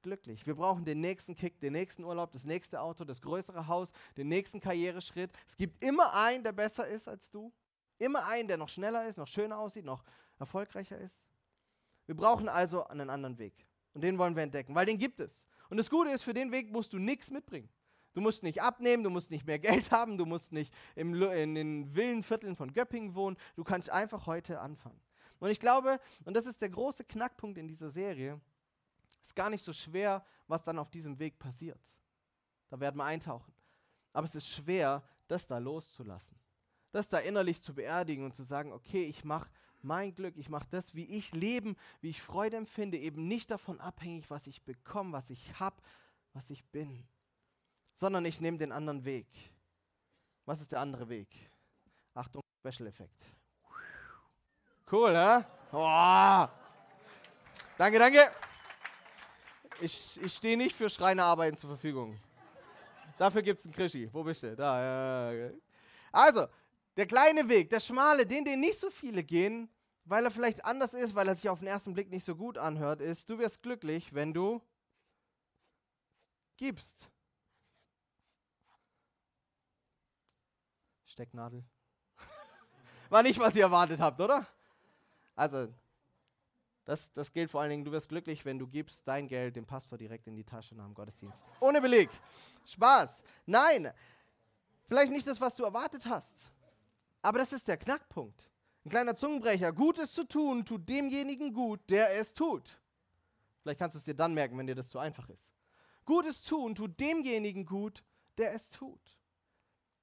glücklich. 0.00 0.46
Wir 0.46 0.54
brauchen 0.54 0.84
den 0.84 1.00
nächsten 1.00 1.34
Kick, 1.34 1.60
den 1.60 1.72
nächsten 1.72 2.04
Urlaub, 2.04 2.32
das 2.32 2.44
nächste 2.44 2.80
Auto, 2.80 3.04
das 3.04 3.20
größere 3.20 3.66
Haus, 3.66 3.92
den 4.16 4.28
nächsten 4.28 4.60
Karriereschritt. 4.60 5.32
Es 5.46 5.56
gibt 5.56 5.82
immer 5.84 6.14
einen, 6.14 6.44
der 6.44 6.52
besser 6.52 6.86
ist 6.86 7.08
als 7.08 7.30
du. 7.30 7.52
Immer 7.98 8.26
einen, 8.26 8.46
der 8.48 8.56
noch 8.56 8.68
schneller 8.68 9.06
ist, 9.06 9.18
noch 9.18 9.26
schöner 9.26 9.58
aussieht, 9.58 9.84
noch 9.84 10.04
erfolgreicher 10.38 10.98
ist. 10.98 11.26
Wir 12.06 12.14
brauchen 12.14 12.48
also 12.48 12.86
einen 12.86 13.10
anderen 13.10 13.36
Weg. 13.38 13.66
Und 13.94 14.02
den 14.02 14.16
wollen 14.16 14.36
wir 14.36 14.44
entdecken, 14.44 14.74
weil 14.74 14.86
den 14.86 14.96
gibt 14.96 15.18
es. 15.18 15.44
Und 15.68 15.76
das 15.76 15.90
Gute 15.90 16.10
ist, 16.10 16.22
für 16.22 16.34
den 16.34 16.52
Weg 16.52 16.70
musst 16.70 16.92
du 16.92 16.98
nichts 16.98 17.30
mitbringen. 17.30 17.68
Du 18.16 18.22
musst 18.22 18.42
nicht 18.42 18.62
abnehmen, 18.62 19.04
du 19.04 19.10
musst 19.10 19.30
nicht 19.30 19.46
mehr 19.46 19.58
Geld 19.68 19.90
haben, 19.90 20.16
du 20.16 20.24
musst 20.24 20.50
nicht 20.50 20.72
im, 20.94 21.20
in 21.22 21.54
den 21.54 21.94
Villenvierteln 21.94 22.56
von 22.56 22.72
Göppingen 22.72 23.14
wohnen. 23.14 23.36
Du 23.56 23.62
kannst 23.62 23.90
einfach 23.90 24.24
heute 24.24 24.58
anfangen. 24.58 24.98
Und 25.38 25.50
ich 25.50 25.60
glaube, 25.60 26.00
und 26.24 26.34
das 26.34 26.46
ist 26.46 26.62
der 26.62 26.70
große 26.70 27.04
Knackpunkt 27.04 27.58
in 27.58 27.68
dieser 27.68 27.90
Serie, 27.90 28.40
ist 29.20 29.36
gar 29.36 29.50
nicht 29.50 29.62
so 29.62 29.74
schwer, 29.74 30.24
was 30.48 30.62
dann 30.62 30.78
auf 30.78 30.90
diesem 30.90 31.18
Weg 31.18 31.38
passiert. 31.38 31.78
Da 32.70 32.80
werden 32.80 32.96
wir 32.96 33.04
eintauchen. 33.04 33.52
Aber 34.14 34.24
es 34.24 34.34
ist 34.34 34.48
schwer, 34.48 35.02
das 35.28 35.46
da 35.46 35.58
loszulassen. 35.58 36.38
Das 36.92 37.10
da 37.10 37.18
innerlich 37.18 37.60
zu 37.60 37.74
beerdigen 37.74 38.24
und 38.24 38.34
zu 38.34 38.44
sagen, 38.44 38.72
okay, 38.72 39.04
ich 39.04 39.26
mache 39.26 39.50
mein 39.82 40.14
Glück, 40.14 40.38
ich 40.38 40.48
mache 40.48 40.68
das, 40.70 40.94
wie 40.94 41.04
ich 41.04 41.34
leben, 41.34 41.76
wie 42.00 42.08
ich 42.08 42.22
Freude 42.22 42.56
empfinde, 42.56 42.96
eben 42.96 43.28
nicht 43.28 43.50
davon 43.50 43.78
abhängig, 43.78 44.30
was 44.30 44.46
ich 44.46 44.62
bekomme, 44.62 45.12
was 45.12 45.28
ich 45.28 45.60
habe, 45.60 45.76
was 46.32 46.48
ich 46.48 46.64
bin 46.64 47.06
sondern 47.96 48.24
ich 48.26 48.40
nehme 48.40 48.58
den 48.58 48.70
anderen 48.70 49.04
Weg. 49.04 49.26
Was 50.44 50.60
ist 50.60 50.70
der 50.70 50.80
andere 50.80 51.08
Weg? 51.08 51.28
Achtung, 52.14 52.42
Special-Effekt. 52.60 53.24
Cool, 54.90 55.16
hä? 55.16 55.44
Oh. 55.72 56.46
Danke, 57.76 57.98
danke. 57.98 58.20
Ich, 59.80 60.20
ich 60.22 60.32
stehe 60.32 60.56
nicht 60.56 60.76
für 60.76 60.88
Schreinerarbeiten 60.88 61.58
zur 61.58 61.70
Verfügung. 61.70 62.20
Dafür 63.18 63.42
gibt 63.42 63.60
es 63.60 63.66
einen 63.66 63.74
Krischi. 63.74 64.08
Wo 64.12 64.22
bist 64.22 64.42
du? 64.42 64.54
Da, 64.54 65.32
ja. 65.32 65.50
Also, 66.12 66.46
der 66.96 67.06
kleine 67.06 67.48
Weg, 67.48 67.70
der 67.70 67.80
schmale, 67.80 68.26
den, 68.26 68.44
den 68.44 68.60
nicht 68.60 68.78
so 68.78 68.90
viele 68.90 69.24
gehen, 69.24 69.68
weil 70.04 70.24
er 70.24 70.30
vielleicht 70.30 70.64
anders 70.64 70.94
ist, 70.94 71.14
weil 71.14 71.28
er 71.28 71.34
sich 71.34 71.48
auf 71.48 71.58
den 71.58 71.68
ersten 71.68 71.94
Blick 71.94 72.10
nicht 72.10 72.24
so 72.24 72.36
gut 72.36 72.58
anhört, 72.58 73.00
ist, 73.00 73.28
du 73.28 73.38
wirst 73.38 73.62
glücklich, 73.62 74.14
wenn 74.14 74.32
du 74.32 74.62
gibst. 76.56 77.10
Stecknadel. 81.16 81.64
War 83.08 83.22
nicht, 83.22 83.38
was 83.38 83.54
ihr 83.56 83.62
erwartet 83.62 84.00
habt, 84.00 84.20
oder? 84.20 84.46
Also, 85.34 85.72
das, 86.84 87.10
das 87.10 87.32
gilt 87.32 87.50
vor 87.50 87.62
allen 87.62 87.70
Dingen, 87.70 87.84
du 87.86 87.90
wirst 87.90 88.10
glücklich, 88.10 88.44
wenn 88.44 88.58
du 88.58 88.66
gibst 88.66 89.08
dein 89.08 89.26
Geld 89.26 89.56
dem 89.56 89.64
Pastor 89.64 89.96
direkt 89.96 90.26
in 90.26 90.36
die 90.36 90.44
Tasche 90.44 90.74
nach 90.74 90.84
dem 90.84 90.92
Gottesdienst. 90.92 91.46
Ohne 91.60 91.80
Beleg. 91.80 92.10
Spaß. 92.66 93.22
Nein, 93.46 93.90
vielleicht 94.88 95.10
nicht 95.10 95.26
das, 95.26 95.40
was 95.40 95.56
du 95.56 95.64
erwartet 95.64 96.04
hast. 96.04 96.52
Aber 97.22 97.38
das 97.38 97.54
ist 97.54 97.66
der 97.66 97.78
Knackpunkt. 97.78 98.50
Ein 98.84 98.90
kleiner 98.90 99.16
Zungenbrecher. 99.16 99.72
Gutes 99.72 100.12
zu 100.12 100.24
tun, 100.24 100.66
tut 100.66 100.86
demjenigen 100.86 101.54
gut, 101.54 101.80
der 101.88 102.14
es 102.18 102.34
tut. 102.34 102.78
Vielleicht 103.62 103.78
kannst 103.78 103.94
du 103.94 103.98
es 103.98 104.04
dir 104.04 104.14
dann 104.14 104.34
merken, 104.34 104.58
wenn 104.58 104.66
dir 104.66 104.74
das 104.74 104.90
zu 104.90 104.98
einfach 104.98 105.30
ist. 105.30 105.50
Gutes 106.04 106.42
tun, 106.42 106.74
tut 106.74 107.00
demjenigen 107.00 107.64
gut, 107.64 108.04
der 108.36 108.52
es 108.52 108.68
tut. 108.68 109.15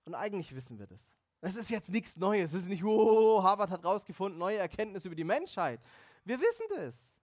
Und 0.05 0.15
eigentlich 0.15 0.53
wissen 0.53 0.77
wir 0.79 0.87
das. 0.87 1.11
Das 1.41 1.55
ist 1.55 1.69
jetzt 1.69 1.89
nichts 1.89 2.15
Neues. 2.15 2.53
Es 2.53 2.61
ist 2.61 2.69
nicht, 2.69 2.83
oh, 2.83 3.43
Harvard 3.43 3.69
hat 3.69 3.83
rausgefunden, 3.83 4.39
neue 4.39 4.57
Erkenntnisse 4.57 5.07
über 5.07 5.15
die 5.15 5.23
Menschheit. 5.23 5.81
Wir 6.23 6.39
wissen 6.39 6.65
das. 6.69 7.13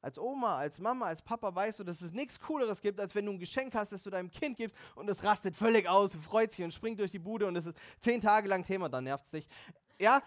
Als 0.00 0.18
Oma, 0.18 0.58
als 0.58 0.78
Mama, 0.78 1.06
als 1.06 1.22
Papa 1.22 1.54
weißt 1.54 1.80
du, 1.80 1.84
dass 1.84 2.02
es 2.02 2.12
nichts 2.12 2.38
Cooleres 2.38 2.82
gibt, 2.82 3.00
als 3.00 3.14
wenn 3.14 3.24
du 3.24 3.32
ein 3.32 3.38
Geschenk 3.38 3.74
hast, 3.74 3.90
das 3.90 4.02
du 4.02 4.10
deinem 4.10 4.30
Kind 4.30 4.56
gibst 4.58 4.76
und 4.94 5.08
es 5.08 5.24
rastet 5.24 5.56
völlig 5.56 5.88
aus, 5.88 6.14
freut 6.16 6.52
sich 6.52 6.62
und 6.62 6.74
springt 6.74 6.98
durch 6.98 7.10
die 7.10 7.18
Bude 7.18 7.46
und 7.46 7.56
es 7.56 7.64
ist 7.64 7.78
zehn 8.00 8.20
Tage 8.20 8.46
lang 8.46 8.62
Thema, 8.62 8.90
dann 8.90 9.04
nervt 9.04 9.24
es 9.24 9.30
dich. 9.30 9.48
Ja? 9.98 10.22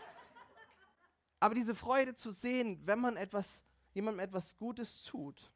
Aber 1.40 1.54
diese 1.54 1.76
Freude 1.76 2.16
zu 2.16 2.32
sehen, 2.32 2.82
wenn 2.86 3.00
man 3.00 3.18
etwas, 3.18 3.64
jemandem 3.94 4.22
etwas 4.22 4.58
Gutes 4.58 5.04
tut, 5.04 5.52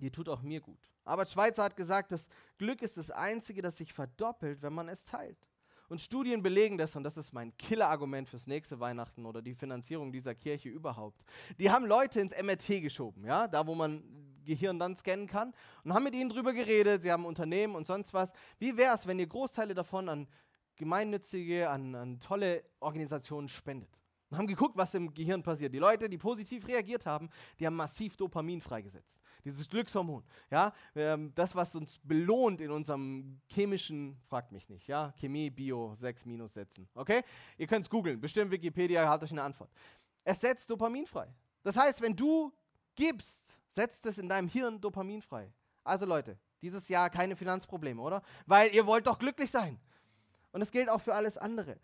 die 0.00 0.10
tut 0.10 0.28
auch 0.28 0.42
mir 0.42 0.60
gut. 0.60 0.78
Aber 1.04 1.26
Schweizer 1.26 1.64
hat 1.64 1.76
gesagt, 1.76 2.12
das 2.12 2.28
Glück 2.58 2.82
ist 2.82 2.96
das 2.96 3.10
Einzige, 3.10 3.62
das 3.62 3.76
sich 3.76 3.92
verdoppelt, 3.92 4.62
wenn 4.62 4.72
man 4.72 4.88
es 4.88 5.04
teilt. 5.04 5.50
Und 5.88 6.00
Studien 6.00 6.42
belegen 6.42 6.78
das, 6.78 6.96
und 6.96 7.04
das 7.04 7.18
ist 7.18 7.32
mein 7.32 7.54
Killer-Argument 7.58 8.28
fürs 8.28 8.46
nächste 8.46 8.80
Weihnachten 8.80 9.26
oder 9.26 9.42
die 9.42 9.54
Finanzierung 9.54 10.10
dieser 10.10 10.34
Kirche 10.34 10.70
überhaupt. 10.70 11.22
Die 11.58 11.70
haben 11.70 11.84
Leute 11.84 12.20
ins 12.20 12.32
MRT 12.40 12.80
geschoben, 12.80 13.26
ja, 13.26 13.46
da 13.46 13.66
wo 13.66 13.74
man 13.74 14.02
Gehirn 14.44 14.78
dann 14.78 14.96
scannen 14.96 15.26
kann, 15.26 15.52
und 15.84 15.92
haben 15.92 16.04
mit 16.04 16.14
ihnen 16.14 16.30
drüber 16.30 16.52
geredet. 16.54 17.02
Sie 17.02 17.12
haben 17.12 17.26
Unternehmen 17.26 17.74
und 17.74 17.86
sonst 17.86 18.14
was. 18.14 18.32
Wie 18.58 18.76
wäre 18.76 18.94
es, 18.94 19.06
wenn 19.06 19.18
ihr 19.18 19.26
Großteile 19.26 19.74
davon 19.74 20.08
an 20.08 20.28
gemeinnützige, 20.76 21.68
an, 21.68 21.94
an 21.94 22.20
tolle 22.20 22.64
Organisationen 22.80 23.48
spendet? 23.48 24.01
Und 24.32 24.38
haben 24.38 24.46
geguckt, 24.46 24.78
was 24.78 24.94
im 24.94 25.12
Gehirn 25.12 25.42
passiert. 25.42 25.74
Die 25.74 25.78
Leute, 25.78 26.08
die 26.08 26.16
positiv 26.16 26.66
reagiert 26.66 27.04
haben, 27.04 27.28
die 27.60 27.66
haben 27.66 27.76
massiv 27.76 28.16
Dopamin 28.16 28.62
freigesetzt 28.62 29.20
dieses 29.44 29.68
Glückshormon. 29.68 30.24
Ja, 30.50 30.72
ähm, 30.94 31.32
das, 31.34 31.54
was 31.54 31.74
uns 31.74 31.98
belohnt 32.02 32.62
in 32.62 32.70
unserem 32.70 33.40
chemischen, 33.46 34.16
fragt 34.28 34.52
mich 34.52 34.68
nicht, 34.70 34.86
ja, 34.86 35.12
Chemie, 35.18 35.50
Bio, 35.50 35.94
6 35.96 36.24
minus 36.26 36.54
setzen. 36.54 36.88
Okay? 36.94 37.22
Ihr 37.58 37.66
könnt 37.66 37.84
es 37.84 37.90
googeln, 37.90 38.20
bestimmt 38.20 38.50
Wikipedia 38.50 39.06
hat 39.06 39.22
euch 39.22 39.32
eine 39.32 39.42
Antwort. 39.42 39.70
Es 40.24 40.40
setzt 40.40 40.70
Dopamin 40.70 41.06
frei. 41.06 41.28
Das 41.62 41.76
heißt, 41.76 42.00
wenn 42.00 42.16
du 42.16 42.52
gibst, 42.94 43.58
setzt 43.68 44.06
es 44.06 44.16
in 44.16 44.28
deinem 44.28 44.48
Hirn 44.48 44.80
Dopamin 44.80 45.20
frei. 45.20 45.52
Also 45.84 46.06
Leute, 46.06 46.38
dieses 46.62 46.88
Jahr 46.88 47.10
keine 47.10 47.34
Finanzprobleme, 47.36 48.00
oder? 48.00 48.22
Weil 48.46 48.72
ihr 48.72 48.86
wollt 48.86 49.06
doch 49.06 49.18
glücklich 49.18 49.50
sein. 49.50 49.80
Und 50.52 50.62
es 50.62 50.70
gilt 50.70 50.88
auch 50.88 51.00
für 51.00 51.14
alles 51.14 51.38
andere. 51.38 51.78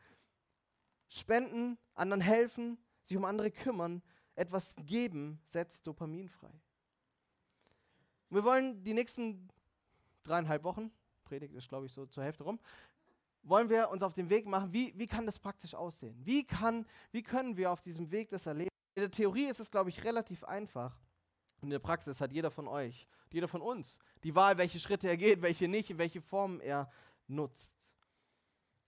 Spenden, 1.08 1.78
anderen 1.94 2.20
helfen, 2.20 2.78
sich 3.04 3.16
um 3.16 3.24
andere 3.24 3.50
kümmern, 3.50 4.02
etwas 4.34 4.76
geben, 4.78 5.40
setzt 5.46 5.86
Dopamin 5.86 6.28
frei. 6.28 6.52
Wir 8.30 8.44
wollen 8.44 8.82
die 8.84 8.92
nächsten 8.92 9.48
dreieinhalb 10.22 10.62
Wochen, 10.64 10.90
Predigt 11.24 11.54
ist 11.54 11.68
glaube 11.68 11.86
ich 11.86 11.92
so 11.92 12.06
zur 12.06 12.22
Hälfte 12.22 12.44
rum, 12.44 12.60
wollen 13.42 13.70
wir 13.70 13.88
uns 13.90 14.02
auf 14.02 14.12
den 14.12 14.28
Weg 14.28 14.46
machen, 14.46 14.72
wie, 14.72 14.92
wie 14.96 15.06
kann 15.06 15.26
das 15.26 15.38
praktisch 15.38 15.74
aussehen? 15.74 16.14
Wie, 16.24 16.44
kann, 16.44 16.86
wie 17.12 17.22
können 17.22 17.56
wir 17.56 17.70
auf 17.70 17.80
diesem 17.80 18.10
Weg 18.10 18.28
das 18.30 18.46
erleben? 18.46 18.68
In 18.94 19.02
der 19.02 19.10
Theorie 19.10 19.46
ist 19.46 19.60
es, 19.60 19.70
glaube 19.70 19.90
ich, 19.90 20.04
relativ 20.04 20.44
einfach. 20.44 20.98
In 21.62 21.70
der 21.70 21.78
Praxis 21.78 22.20
hat 22.20 22.32
jeder 22.32 22.50
von 22.50 22.68
euch, 22.68 23.08
jeder 23.32 23.48
von 23.48 23.62
uns, 23.62 23.98
die 24.22 24.34
Wahl, 24.34 24.58
welche 24.58 24.78
Schritte 24.78 25.08
er 25.08 25.16
geht, 25.16 25.42
welche 25.42 25.68
nicht, 25.68 25.96
welche 25.98 26.20
Formen 26.20 26.60
er 26.60 26.90
nutzt. 27.26 27.76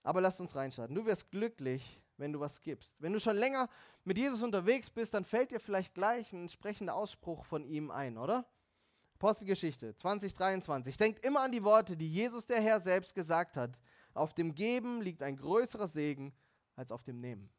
Aber 0.03 0.21
lasst 0.21 0.41
uns 0.41 0.55
reinstarten. 0.55 0.95
Du 0.95 1.05
wirst 1.05 1.29
glücklich, 1.31 2.00
wenn 2.21 2.31
du 2.31 2.39
was 2.39 2.61
gibst. 2.61 2.95
Wenn 3.01 3.11
du 3.11 3.19
schon 3.19 3.35
länger 3.35 3.67
mit 4.05 4.17
Jesus 4.17 4.41
unterwegs 4.41 4.89
bist, 4.89 5.13
dann 5.13 5.25
fällt 5.25 5.51
dir 5.51 5.59
vielleicht 5.59 5.93
gleich 5.93 6.31
ein 6.31 6.41
entsprechender 6.41 6.95
Ausspruch 6.95 7.43
von 7.45 7.65
ihm 7.65 7.91
ein, 7.91 8.17
oder? 8.17 8.45
Apostelgeschichte 9.15 9.93
2023. 9.95 10.97
Denkt 10.97 11.25
immer 11.25 11.41
an 11.41 11.51
die 11.51 11.63
Worte, 11.63 11.97
die 11.97 12.11
Jesus 12.11 12.45
der 12.45 12.61
Herr 12.61 12.79
selbst 12.79 13.13
gesagt 13.13 13.57
hat. 13.57 13.77
Auf 14.13 14.33
dem 14.33 14.55
Geben 14.55 15.01
liegt 15.01 15.21
ein 15.21 15.35
größerer 15.35 15.87
Segen 15.87 16.33
als 16.75 16.91
auf 16.91 17.03
dem 17.03 17.19
Nehmen. 17.19 17.49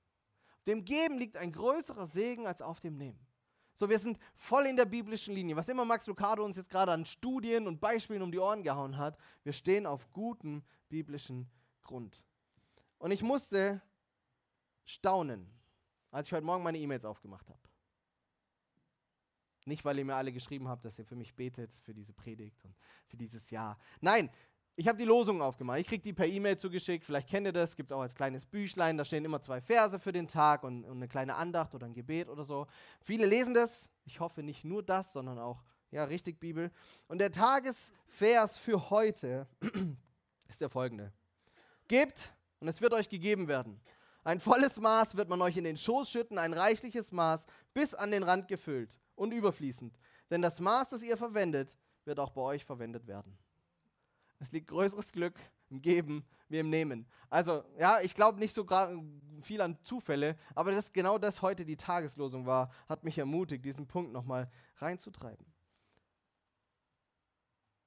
Auf 0.56 0.64
dem 0.64 0.84
Geben 0.84 1.18
liegt 1.18 1.36
ein 1.36 1.52
größerer 1.52 2.06
Segen 2.06 2.46
als 2.46 2.62
auf 2.62 2.80
dem 2.80 2.96
Nehmen. 2.96 3.18
So, 3.74 3.88
wir 3.88 3.98
sind 3.98 4.18
voll 4.34 4.66
in 4.66 4.76
der 4.76 4.84
biblischen 4.84 5.34
Linie. 5.34 5.56
Was 5.56 5.68
immer 5.68 5.84
Max 5.84 6.06
Lucado 6.06 6.44
uns 6.44 6.56
jetzt 6.56 6.70
gerade 6.70 6.92
an 6.92 7.06
Studien 7.06 7.66
und 7.66 7.80
Beispielen 7.80 8.22
um 8.22 8.30
die 8.30 8.38
Ohren 8.38 8.62
gehauen 8.62 8.98
hat, 8.98 9.16
wir 9.44 9.52
stehen 9.52 9.86
auf 9.86 10.12
gutem 10.12 10.62
biblischen 10.88 11.50
Grund. 11.82 12.22
Und 12.98 13.10
ich 13.10 13.22
musste 13.22 13.80
staunen, 14.92 15.50
als 16.10 16.28
ich 16.28 16.32
heute 16.32 16.44
Morgen 16.44 16.62
meine 16.62 16.78
E-Mails 16.78 17.04
aufgemacht 17.04 17.48
habe. 17.48 17.60
Nicht, 19.64 19.84
weil 19.84 19.98
ihr 19.98 20.04
mir 20.04 20.16
alle 20.16 20.32
geschrieben 20.32 20.68
habt, 20.68 20.84
dass 20.84 20.98
ihr 20.98 21.04
für 21.04 21.14
mich 21.14 21.34
betet, 21.34 21.76
für 21.78 21.94
diese 21.94 22.12
Predigt 22.12 22.64
und 22.64 22.74
für 23.06 23.16
dieses 23.16 23.50
Jahr. 23.50 23.78
Nein, 24.00 24.28
ich 24.74 24.88
habe 24.88 24.98
die 24.98 25.04
Losungen 25.04 25.42
aufgemacht. 25.42 25.78
Ich 25.78 25.86
kriege 25.86 26.02
die 26.02 26.12
per 26.12 26.26
E-Mail 26.26 26.56
zugeschickt. 26.56 27.04
Vielleicht 27.04 27.28
kennt 27.28 27.46
ihr 27.46 27.52
das. 27.52 27.76
Gibt 27.76 27.90
es 27.90 27.96
auch 27.96 28.00
als 28.00 28.14
kleines 28.14 28.46
Büchlein. 28.46 28.96
Da 28.96 29.04
stehen 29.04 29.24
immer 29.24 29.40
zwei 29.40 29.60
Verse 29.60 29.98
für 30.00 30.12
den 30.12 30.26
Tag 30.26 30.64
und, 30.64 30.84
und, 30.84 30.96
eine 30.96 31.08
kleine 31.08 31.34
Andacht 31.34 31.74
oder 31.74 31.86
ein 31.86 31.94
Gebet 31.94 32.28
oder 32.28 32.42
so. 32.42 32.66
Viele 33.00 33.26
lesen 33.26 33.54
das. 33.54 33.90
Ich 34.04 34.18
hoffe 34.18 34.42
nicht 34.42 34.64
nur 34.64 34.82
das, 34.82 35.12
sondern 35.12 35.38
auch, 35.38 35.62
ja, 35.90 36.04
richtig 36.04 36.40
Bibel. 36.40 36.70
Und 37.06 37.18
der 37.18 37.30
Tagesvers 37.30 38.58
für 38.58 38.90
heute 38.90 39.46
ist 40.48 40.60
der 40.60 40.70
folgende. 40.70 41.12
Gebt 41.86 42.32
und 42.58 42.66
es 42.66 42.80
wird 42.80 42.94
euch 42.94 43.10
gegeben 43.10 43.48
werden. 43.48 43.78
Ein 44.24 44.40
volles 44.40 44.78
Maß 44.78 45.16
wird 45.16 45.28
man 45.28 45.42
euch 45.42 45.56
in 45.56 45.64
den 45.64 45.76
Schoß 45.76 46.10
schütten, 46.10 46.38
ein 46.38 46.52
reichliches 46.52 47.10
Maß, 47.10 47.46
bis 47.74 47.92
an 47.94 48.12
den 48.12 48.22
Rand 48.22 48.46
gefüllt 48.46 48.98
und 49.16 49.32
überfließend. 49.32 49.98
Denn 50.30 50.42
das 50.42 50.60
Maß, 50.60 50.90
das 50.90 51.02
ihr 51.02 51.16
verwendet, 51.16 51.76
wird 52.04 52.20
auch 52.20 52.30
bei 52.30 52.42
euch 52.42 52.64
verwendet 52.64 53.06
werden. 53.06 53.36
Es 54.38 54.52
liegt 54.52 54.68
größeres 54.68 55.12
Glück 55.12 55.38
im 55.70 55.82
Geben 55.82 56.24
wie 56.48 56.58
im 56.58 56.70
Nehmen. 56.70 57.06
Also, 57.30 57.64
ja, 57.78 58.00
ich 58.00 58.14
glaube 58.14 58.38
nicht 58.38 58.54
so 58.54 58.66
viel 59.40 59.60
an 59.60 59.78
Zufälle, 59.82 60.36
aber 60.54 60.72
dass 60.72 60.92
genau 60.92 61.18
das 61.18 61.42
heute 61.42 61.64
die 61.64 61.76
Tageslosung 61.76 62.46
war, 62.46 62.70
hat 62.88 63.04
mich 63.04 63.18
ermutigt, 63.18 63.64
diesen 63.64 63.86
Punkt 63.86 64.12
nochmal 64.12 64.50
reinzutreiben. 64.76 65.46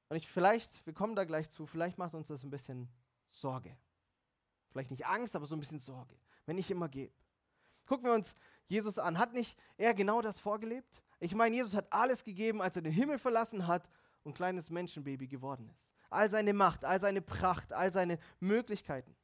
Und 0.09 0.17
ich 0.17 0.27
vielleicht, 0.27 0.85
wir 0.85 0.93
kommen 0.93 1.15
da 1.15 1.23
gleich 1.23 1.49
zu, 1.49 1.65
vielleicht 1.65 1.97
macht 1.97 2.13
uns 2.13 2.27
das 2.27 2.43
ein 2.43 2.49
bisschen 2.49 2.89
Sorge. 3.29 3.77
Vielleicht 4.69 4.91
nicht 4.91 5.05
Angst, 5.05 5.35
aber 5.35 5.45
so 5.45 5.55
ein 5.55 5.59
bisschen 5.59 5.79
Sorge, 5.79 6.15
wenn 6.45 6.57
ich 6.57 6.69
immer 6.71 6.89
gebe. 6.89 7.13
Gucken 7.85 8.05
wir 8.05 8.13
uns 8.13 8.35
Jesus 8.67 8.97
an. 8.97 9.17
Hat 9.17 9.33
nicht 9.33 9.57
er 9.77 9.93
genau 9.93 10.21
das 10.21 10.39
vorgelebt? 10.39 11.03
Ich 11.19 11.35
meine, 11.35 11.55
Jesus 11.55 11.75
hat 11.75 11.91
alles 11.91 12.23
gegeben, 12.23 12.61
als 12.61 12.75
er 12.75 12.81
den 12.81 12.93
Himmel 12.93 13.19
verlassen 13.19 13.67
hat 13.67 13.89
und 14.23 14.35
kleines 14.35 14.69
Menschenbaby 14.69 15.27
geworden 15.27 15.69
ist. 15.69 15.93
All 16.09 16.29
seine 16.29 16.53
Macht, 16.53 16.83
all 16.83 16.99
seine 16.99 17.21
Pracht, 17.21 17.73
all 17.73 17.91
seine 17.91 18.19
Möglichkeiten. 18.39 19.15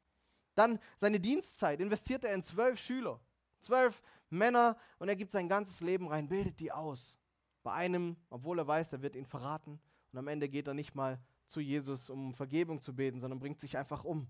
Dann 0.55 0.79
seine 0.97 1.19
Dienstzeit 1.19 1.79
investiert 1.79 2.23
er 2.23 2.33
in 2.33 2.43
zwölf 2.43 2.79
Schüler, 2.79 3.19
zwölf 3.59 4.01
Männer 4.29 4.77
und 4.99 5.09
er 5.09 5.15
gibt 5.15 5.31
sein 5.31 5.47
ganzes 5.47 5.81
Leben 5.81 6.07
rein, 6.07 6.27
bildet 6.27 6.59
die 6.59 6.71
aus. 6.71 7.17
Bei 7.63 7.73
einem, 7.73 8.17
obwohl 8.29 8.59
er 8.59 8.67
weiß, 8.67 8.93
er 8.93 9.01
wird 9.01 9.15
ihn 9.15 9.25
verraten 9.25 9.79
und 10.11 10.19
am 10.19 10.27
Ende 10.27 10.49
geht 10.49 10.67
er 10.67 10.73
nicht 10.73 10.95
mal 10.95 11.19
zu 11.47 11.59
Jesus, 11.59 12.09
um 12.09 12.33
Vergebung 12.33 12.81
zu 12.81 12.95
beten, 12.95 13.19
sondern 13.19 13.39
bringt 13.39 13.59
sich 13.59 13.77
einfach 13.77 14.03
um. 14.03 14.27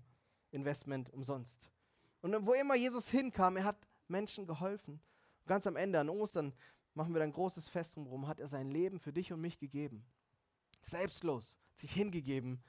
Investment 0.50 1.10
umsonst. 1.10 1.70
Und 2.22 2.46
wo 2.46 2.54
immer 2.54 2.76
Jesus 2.76 3.08
hinkam, 3.08 3.56
er 3.56 3.64
hat 3.64 3.76
Menschen 4.08 4.46
geholfen. 4.46 4.94
Und 4.94 5.46
ganz 5.46 5.66
am 5.66 5.76
Ende, 5.76 6.00
an 6.00 6.08
Ostern, 6.08 6.54
machen 6.94 7.12
wir 7.12 7.18
dann 7.18 7.30
ein 7.30 7.34
großes 7.34 7.68
Fest 7.68 7.96
drumherum, 7.96 8.28
hat 8.28 8.40
er 8.40 8.46
sein 8.46 8.70
Leben 8.70 8.98
für 8.98 9.12
dich 9.12 9.32
und 9.32 9.40
mich 9.40 9.58
gegeben. 9.58 10.04
Selbstlos, 10.80 11.56
sich 11.74 11.92
hingegeben, 11.92 12.62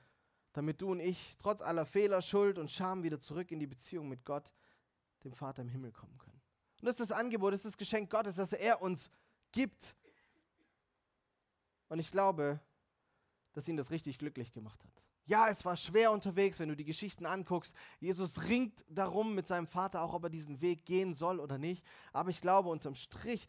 damit 0.54 0.82
du 0.82 0.92
und 0.92 1.00
ich 1.00 1.36
trotz 1.39 1.62
aller 1.62 1.86
Fehler, 1.86 2.22
Schuld 2.22 2.58
und 2.58 2.70
Scham 2.70 3.04
wieder 3.04 3.20
zurück 3.20 3.52
in 3.52 3.60
die 3.60 3.68
Beziehung 3.68 4.08
mit 4.10 4.26
Gott, 4.26 4.54
dem 5.24 5.34
Vater 5.34 5.62
im 5.62 5.70
Himmel 5.70 5.92
kommen 5.92 6.18
können. 6.18 6.42
Und 6.80 6.86
das 6.88 7.00
ist 7.00 7.12
das 7.12 7.18
Angebot, 7.18 7.54
das 7.54 7.62
ist 7.62 7.66
das 7.66 7.78
Geschenk 7.78 8.10
Gottes, 8.10 8.36
dass 8.36 8.54
er 8.54 8.82
uns 8.82 9.10
gibt. 9.52 9.96
Und 11.89 12.00
ich 12.00 12.12
glaube, 12.12 12.60
dass 13.54 13.68
ihn 13.68 13.78
das 13.78 13.92
richtig 13.92 14.18
glücklich 14.18 14.52
gemacht 14.52 14.84
hat. 14.84 15.04
Ja, 15.25 15.47
es 15.47 15.63
war 15.63 15.77
schwer 15.77 16.12
unterwegs, 16.12 16.59
wenn 16.59 16.69
du 16.69 16.75
die 16.75 16.83
Geschichten 16.83 17.25
anguckst. 17.25 17.73
Jesus 17.99 18.49
ringt 18.49 18.83
darum 18.89 19.36
mit 19.36 19.47
seinem 19.47 19.67
Vater, 19.67 20.01
auch 20.01 20.13
ob 20.13 20.25
er 20.25 20.29
diesen 20.29 20.59
Weg 20.59 20.86
gehen 20.86 21.13
soll 21.13 21.39
oder 21.39 21.57
nicht. 21.57 21.86
Aber 22.12 22.29
ich 22.29 22.41
glaube, 22.41 22.69
unterm 22.69 22.95
Strich 22.95 23.47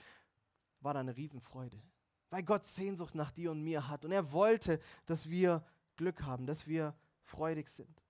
war 0.80 0.94
da 0.94 1.00
eine 1.00 1.16
Riesenfreude, 1.16 1.82
weil 2.30 2.42
Gott 2.44 2.64
Sehnsucht 2.64 3.14
nach 3.14 3.32
dir 3.32 3.50
und 3.50 3.62
mir 3.62 3.88
hat. 3.88 4.04
Und 4.04 4.12
er 4.12 4.30
wollte, 4.32 4.78
dass 5.06 5.28
wir 5.28 5.64
Glück 5.96 6.22
haben, 6.22 6.46
dass 6.46 6.66
wir 6.66 6.94
freudig 7.22 7.68
sind. 7.68 8.02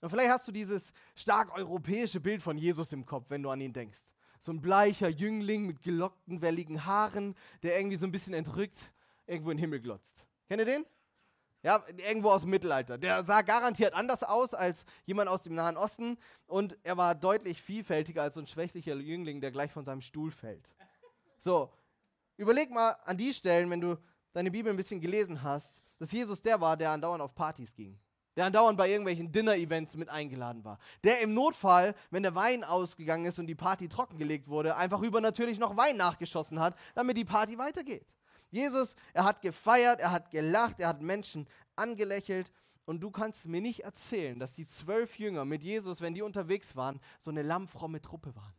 Und 0.00 0.10
vielleicht 0.10 0.30
hast 0.30 0.48
du 0.48 0.52
dieses 0.52 0.92
stark 1.14 1.56
europäische 1.56 2.20
Bild 2.20 2.42
von 2.42 2.58
Jesus 2.58 2.92
im 2.92 3.06
Kopf, 3.06 3.30
wenn 3.30 3.42
du 3.42 3.50
an 3.50 3.60
ihn 3.60 3.72
denkst. 3.72 4.00
So 4.38 4.52
ein 4.52 4.60
bleicher 4.60 5.08
Jüngling 5.08 5.66
mit 5.66 5.82
gelockten, 5.82 6.42
welligen 6.42 6.84
Haaren, 6.84 7.34
der 7.62 7.78
irgendwie 7.78 7.96
so 7.96 8.06
ein 8.06 8.12
bisschen 8.12 8.34
entrückt 8.34 8.92
irgendwo 9.26 9.50
in 9.50 9.56
den 9.56 9.62
Himmel 9.62 9.80
glotzt. 9.80 10.26
Kennt 10.48 10.60
ihr 10.60 10.66
den? 10.66 10.84
Ja, 11.64 11.82
irgendwo 11.96 12.28
aus 12.28 12.42
dem 12.42 12.50
Mittelalter. 12.50 12.98
Der 12.98 13.24
sah 13.24 13.40
garantiert 13.40 13.94
anders 13.94 14.22
aus 14.22 14.52
als 14.52 14.84
jemand 15.06 15.30
aus 15.30 15.42
dem 15.44 15.54
Nahen 15.54 15.78
Osten 15.78 16.18
und 16.46 16.76
er 16.82 16.98
war 16.98 17.14
deutlich 17.14 17.62
vielfältiger 17.62 18.20
als 18.20 18.34
so 18.34 18.40
ein 18.40 18.46
schwächlicher 18.46 18.94
Jüngling, 18.96 19.40
der 19.40 19.50
gleich 19.50 19.72
von 19.72 19.82
seinem 19.82 20.02
Stuhl 20.02 20.30
fällt. 20.30 20.74
So, 21.38 21.72
überleg 22.36 22.70
mal 22.70 22.94
an 23.06 23.16
die 23.16 23.32
Stellen, 23.32 23.70
wenn 23.70 23.80
du 23.80 23.96
deine 24.34 24.50
Bibel 24.50 24.70
ein 24.70 24.76
bisschen 24.76 25.00
gelesen 25.00 25.42
hast, 25.42 25.80
dass 25.98 26.12
Jesus 26.12 26.42
der 26.42 26.60
war, 26.60 26.76
der 26.76 26.90
andauernd 26.90 27.22
auf 27.22 27.34
Partys 27.34 27.74
ging. 27.74 27.98
Der 28.36 28.44
andauernd 28.44 28.76
bei 28.76 28.90
irgendwelchen 28.90 29.32
Dinner-Events 29.32 29.96
mit 29.96 30.10
eingeladen 30.10 30.64
war. 30.64 30.78
Der 31.02 31.22
im 31.22 31.32
Notfall, 31.32 31.94
wenn 32.10 32.24
der 32.24 32.34
Wein 32.34 32.62
ausgegangen 32.62 33.24
ist 33.24 33.38
und 33.38 33.46
die 33.46 33.54
Party 33.54 33.88
trockengelegt 33.88 34.48
wurde, 34.48 34.76
einfach 34.76 35.00
übernatürlich 35.00 35.58
noch 35.58 35.78
Wein 35.78 35.96
nachgeschossen 35.96 36.60
hat, 36.60 36.76
damit 36.94 37.16
die 37.16 37.24
Party 37.24 37.56
weitergeht. 37.56 38.04
Jesus, 38.54 38.94
er 39.12 39.24
hat 39.24 39.42
gefeiert, 39.42 40.00
er 40.00 40.12
hat 40.12 40.30
gelacht, 40.30 40.80
er 40.80 40.88
hat 40.88 41.02
Menschen 41.02 41.46
angelächelt. 41.76 42.52
Und 42.86 43.00
du 43.00 43.10
kannst 43.10 43.46
mir 43.46 43.60
nicht 43.60 43.80
erzählen, 43.80 44.38
dass 44.38 44.52
die 44.52 44.66
zwölf 44.66 45.18
Jünger 45.18 45.44
mit 45.44 45.62
Jesus, 45.62 46.00
wenn 46.00 46.14
die 46.14 46.22
unterwegs 46.22 46.76
waren, 46.76 47.00
so 47.18 47.30
eine 47.30 47.42
lammfromme 47.42 48.00
Truppe 48.00 48.34
waren. 48.36 48.54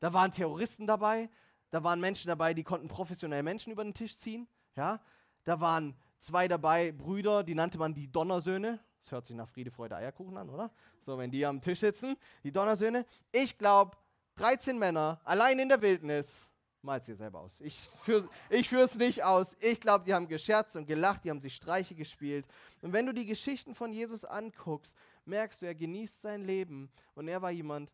Da 0.00 0.12
waren 0.12 0.32
Terroristen 0.32 0.86
dabei, 0.86 1.30
da 1.70 1.82
waren 1.82 2.00
Menschen 2.00 2.28
dabei, 2.28 2.54
die 2.54 2.64
konnten 2.64 2.88
professionell 2.88 3.42
Menschen 3.42 3.72
über 3.72 3.84
den 3.84 3.94
Tisch 3.94 4.16
ziehen. 4.16 4.48
Ja? 4.76 5.00
Da 5.44 5.60
waren 5.60 5.96
zwei 6.18 6.48
dabei, 6.48 6.92
Brüder, 6.92 7.42
die 7.42 7.54
nannte 7.54 7.78
man 7.78 7.94
die 7.94 8.10
Donnersöhne. 8.10 8.80
Das 9.00 9.12
hört 9.12 9.26
sich 9.26 9.36
nach 9.36 9.48
Friede, 9.48 9.70
Freude, 9.70 9.96
Eierkuchen 9.96 10.36
an, 10.36 10.50
oder? 10.50 10.70
So, 11.00 11.16
wenn 11.18 11.30
die 11.30 11.44
am 11.46 11.60
Tisch 11.60 11.80
sitzen, 11.80 12.16
die 12.44 12.52
Donnersöhne. 12.52 13.06
Ich 13.32 13.56
glaube, 13.58 13.96
13 14.36 14.78
Männer, 14.78 15.20
allein 15.24 15.58
in 15.58 15.68
der 15.68 15.80
Wildnis, 15.80 16.46
Mal's 16.82 17.06
dir 17.06 17.14
selber 17.14 17.40
aus. 17.40 17.60
Ich 17.60 17.78
führe 18.02 18.28
ich 18.50 18.72
es 18.72 18.96
nicht 18.96 19.22
aus. 19.22 19.56
Ich 19.60 19.80
glaube, 19.80 20.04
die 20.04 20.12
haben 20.12 20.26
gescherzt 20.26 20.74
und 20.74 20.86
gelacht, 20.86 21.24
die 21.24 21.30
haben 21.30 21.40
sich 21.40 21.54
Streiche 21.54 21.94
gespielt. 21.94 22.44
Und 22.80 22.92
wenn 22.92 23.06
du 23.06 23.14
die 23.14 23.24
Geschichten 23.24 23.74
von 23.74 23.92
Jesus 23.92 24.24
anguckst, 24.24 24.96
merkst 25.24 25.62
du, 25.62 25.66
er 25.66 25.76
genießt 25.76 26.20
sein 26.20 26.44
Leben 26.44 26.90
und 27.14 27.28
er 27.28 27.40
war 27.40 27.52
jemand, 27.52 27.92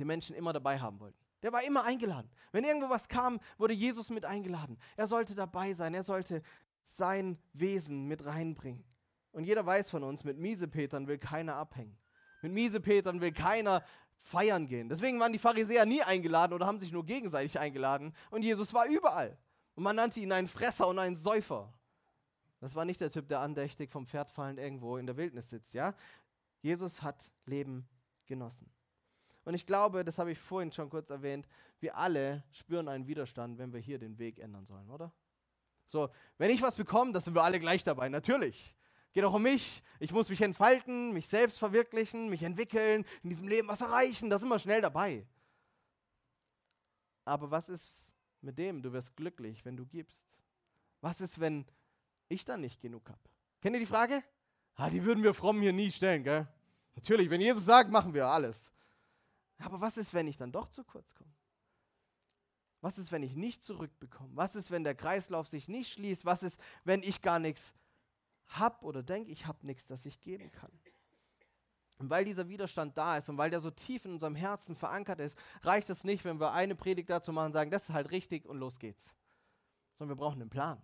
den 0.00 0.08
Menschen 0.08 0.34
immer 0.34 0.52
dabei 0.52 0.78
haben 0.78 0.98
wollten. 0.98 1.18
Der 1.42 1.52
war 1.52 1.62
immer 1.62 1.84
eingeladen. 1.84 2.28
Wenn 2.50 2.64
irgendwo 2.64 2.90
was 2.90 3.08
kam, 3.08 3.38
wurde 3.58 3.74
Jesus 3.74 4.10
mit 4.10 4.24
eingeladen. 4.24 4.76
Er 4.96 5.06
sollte 5.06 5.36
dabei 5.36 5.72
sein, 5.74 5.94
er 5.94 6.02
sollte 6.02 6.42
sein 6.84 7.38
Wesen 7.52 8.06
mit 8.06 8.24
reinbringen. 8.24 8.84
Und 9.30 9.44
jeder 9.44 9.64
weiß 9.64 9.90
von 9.90 10.02
uns, 10.02 10.24
mit 10.24 10.38
Miesepetern 10.38 11.06
will 11.06 11.18
keiner 11.18 11.54
abhängen. 11.54 11.96
Mit 12.42 12.52
Miesepetern 12.52 13.20
will 13.20 13.32
keiner 13.32 13.84
feiern 14.18 14.66
gehen. 14.66 14.88
Deswegen 14.88 15.20
waren 15.20 15.32
die 15.32 15.38
Pharisäer 15.38 15.86
nie 15.86 16.02
eingeladen 16.02 16.52
oder 16.52 16.66
haben 16.66 16.78
sich 16.78 16.92
nur 16.92 17.04
gegenseitig 17.04 17.58
eingeladen. 17.58 18.14
Und 18.30 18.42
Jesus 18.42 18.74
war 18.74 18.86
überall. 18.86 19.36
Und 19.74 19.82
man 19.82 19.96
nannte 19.96 20.20
ihn 20.20 20.32
einen 20.32 20.48
Fresser 20.48 20.88
und 20.88 20.98
einen 20.98 21.16
Säufer. 21.16 21.72
Das 22.60 22.74
war 22.74 22.84
nicht 22.84 23.00
der 23.00 23.10
Typ, 23.10 23.28
der 23.28 23.40
andächtig 23.40 23.90
vom 23.90 24.06
Pferd 24.06 24.30
fallend 24.30 24.58
irgendwo 24.58 24.96
in 24.96 25.06
der 25.06 25.16
Wildnis 25.16 25.50
sitzt, 25.50 25.74
ja? 25.74 25.94
Jesus 26.62 27.02
hat 27.02 27.30
Leben 27.44 27.86
genossen. 28.24 28.70
Und 29.44 29.54
ich 29.54 29.66
glaube, 29.66 30.04
das 30.04 30.18
habe 30.18 30.32
ich 30.32 30.38
vorhin 30.38 30.72
schon 30.72 30.90
kurz 30.90 31.10
erwähnt, 31.10 31.46
wir 31.78 31.96
alle 31.96 32.42
spüren 32.50 32.88
einen 32.88 33.06
Widerstand, 33.06 33.58
wenn 33.58 33.72
wir 33.72 33.80
hier 33.80 33.98
den 33.98 34.18
Weg 34.18 34.38
ändern 34.38 34.66
sollen, 34.66 34.90
oder? 34.90 35.12
So, 35.84 36.08
wenn 36.38 36.50
ich 36.50 36.62
was 36.62 36.74
bekomme, 36.74 37.12
dann 37.12 37.22
sind 37.22 37.34
wir 37.34 37.44
alle 37.44 37.60
gleich 37.60 37.84
dabei, 37.84 38.08
natürlich 38.08 38.75
geht 39.16 39.24
auch 39.24 39.32
um 39.32 39.44
mich. 39.44 39.82
Ich 39.98 40.12
muss 40.12 40.28
mich 40.28 40.42
entfalten, 40.42 41.14
mich 41.14 41.26
selbst 41.26 41.58
verwirklichen, 41.58 42.28
mich 42.28 42.42
entwickeln, 42.42 43.02
in 43.22 43.30
diesem 43.30 43.48
Leben 43.48 43.66
was 43.66 43.80
erreichen. 43.80 44.28
Da 44.28 44.38
sind 44.38 44.50
wir 44.50 44.58
schnell 44.58 44.82
dabei. 44.82 45.26
Aber 47.24 47.50
was 47.50 47.70
ist 47.70 48.12
mit 48.42 48.58
dem? 48.58 48.82
Du 48.82 48.92
wirst 48.92 49.16
glücklich, 49.16 49.64
wenn 49.64 49.74
du 49.74 49.86
gibst. 49.86 50.26
Was 51.00 51.22
ist, 51.22 51.40
wenn 51.40 51.64
ich 52.28 52.44
dann 52.44 52.60
nicht 52.60 52.78
genug 52.78 53.08
habe? 53.08 53.18
Kennt 53.62 53.74
ihr 53.74 53.80
die 53.80 53.86
Frage? 53.86 54.22
Ah, 54.74 54.90
die 54.90 55.02
würden 55.02 55.24
wir 55.24 55.32
fromm 55.32 55.62
hier 55.62 55.72
nie 55.72 55.90
stellen, 55.90 56.22
gell? 56.22 56.46
Natürlich, 56.94 57.30
wenn 57.30 57.40
Jesus 57.40 57.64
sagt, 57.64 57.90
machen 57.90 58.12
wir 58.12 58.26
alles. 58.26 58.70
Aber 59.60 59.80
was 59.80 59.96
ist, 59.96 60.12
wenn 60.12 60.28
ich 60.28 60.36
dann 60.36 60.52
doch 60.52 60.68
zu 60.68 60.84
kurz 60.84 61.14
komme? 61.14 61.32
Was 62.82 62.98
ist, 62.98 63.10
wenn 63.12 63.22
ich 63.22 63.34
nicht 63.34 63.62
zurückbekomme? 63.62 64.36
Was 64.36 64.56
ist, 64.56 64.70
wenn 64.70 64.84
der 64.84 64.94
Kreislauf 64.94 65.48
sich 65.48 65.68
nicht 65.68 65.90
schließt? 65.90 66.26
Was 66.26 66.42
ist, 66.42 66.60
wenn 66.84 67.02
ich 67.02 67.22
gar 67.22 67.38
nichts 67.38 67.72
habe 68.48 68.84
oder 68.84 69.02
denke, 69.02 69.30
ich 69.30 69.46
habe 69.46 69.66
nichts, 69.66 69.86
das 69.86 70.06
ich 70.06 70.20
geben 70.20 70.50
kann. 70.52 70.72
Und 71.98 72.10
weil 72.10 72.24
dieser 72.24 72.48
Widerstand 72.48 72.96
da 72.98 73.16
ist 73.16 73.28
und 73.28 73.38
weil 73.38 73.50
der 73.50 73.60
so 73.60 73.70
tief 73.70 74.04
in 74.04 74.12
unserem 74.12 74.34
Herzen 74.34 74.76
verankert 74.76 75.18
ist, 75.18 75.38
reicht 75.62 75.88
es 75.88 76.04
nicht, 76.04 76.24
wenn 76.24 76.38
wir 76.38 76.52
eine 76.52 76.74
Predigt 76.74 77.08
dazu 77.08 77.32
machen 77.32 77.46
und 77.46 77.52
sagen, 77.52 77.70
das 77.70 77.88
ist 77.88 77.94
halt 77.94 78.10
richtig 78.10 78.44
und 78.46 78.58
los 78.58 78.78
geht's. 78.78 79.14
Sondern 79.94 80.16
wir 80.16 80.22
brauchen 80.22 80.40
einen 80.40 80.50
Plan. 80.50 80.80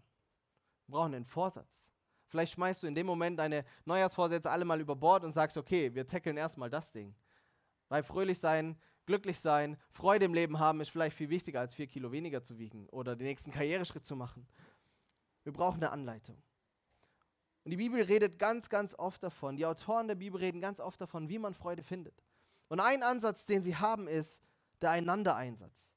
Wir 0.86 0.92
brauchen 0.92 1.14
einen 1.14 1.26
Vorsatz. 1.26 1.90
Vielleicht 2.28 2.54
schmeißt 2.54 2.82
du 2.82 2.86
in 2.86 2.94
dem 2.94 3.06
Moment 3.06 3.38
deine 3.38 3.66
Neujahrsvorsätze 3.84 4.50
alle 4.50 4.64
mal 4.64 4.80
über 4.80 4.96
Bord 4.96 5.22
und 5.22 5.32
sagst, 5.32 5.58
okay, 5.58 5.94
wir 5.94 6.06
tackeln 6.06 6.38
erstmal 6.38 6.70
das 6.70 6.90
Ding. 6.90 7.14
Weil 7.90 8.02
fröhlich 8.02 8.38
sein, 8.38 8.80
glücklich 9.04 9.38
sein, 9.38 9.76
Freude 9.90 10.24
im 10.24 10.32
Leben 10.32 10.58
haben 10.58 10.80
ist 10.80 10.88
vielleicht 10.88 11.14
viel 11.14 11.28
wichtiger 11.28 11.60
als 11.60 11.74
vier 11.74 11.86
Kilo 11.86 12.10
weniger 12.10 12.42
zu 12.42 12.58
wiegen 12.58 12.88
oder 12.88 13.16
den 13.16 13.26
nächsten 13.26 13.50
Karriereschritt 13.50 14.06
zu 14.06 14.16
machen. 14.16 14.48
Wir 15.44 15.52
brauchen 15.52 15.82
eine 15.82 15.90
Anleitung. 15.90 16.42
Und 17.64 17.70
die 17.70 17.76
Bibel 17.76 18.02
redet 18.02 18.38
ganz, 18.38 18.68
ganz 18.68 18.94
oft 18.98 19.22
davon, 19.22 19.56
die 19.56 19.66
Autoren 19.66 20.08
der 20.08 20.16
Bibel 20.16 20.40
reden 20.40 20.60
ganz 20.60 20.80
oft 20.80 21.00
davon, 21.00 21.28
wie 21.28 21.38
man 21.38 21.54
Freude 21.54 21.82
findet. 21.82 22.22
Und 22.68 22.80
ein 22.80 23.02
Ansatz, 23.02 23.46
den 23.46 23.62
sie 23.62 23.76
haben, 23.76 24.08
ist 24.08 24.42
der 24.80 24.90
Einander-Einsatz. 24.90 25.94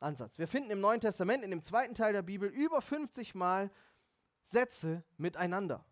Ansatz. 0.00 0.38
Wir 0.38 0.48
finden 0.48 0.70
im 0.70 0.80
Neuen 0.80 1.00
Testament, 1.00 1.44
in 1.44 1.50
dem 1.50 1.62
zweiten 1.62 1.94
Teil 1.94 2.12
der 2.12 2.22
Bibel, 2.22 2.48
über 2.48 2.82
50 2.82 3.34
Mal 3.34 3.70
Sätze 4.42 5.02
miteinander, 5.16 5.84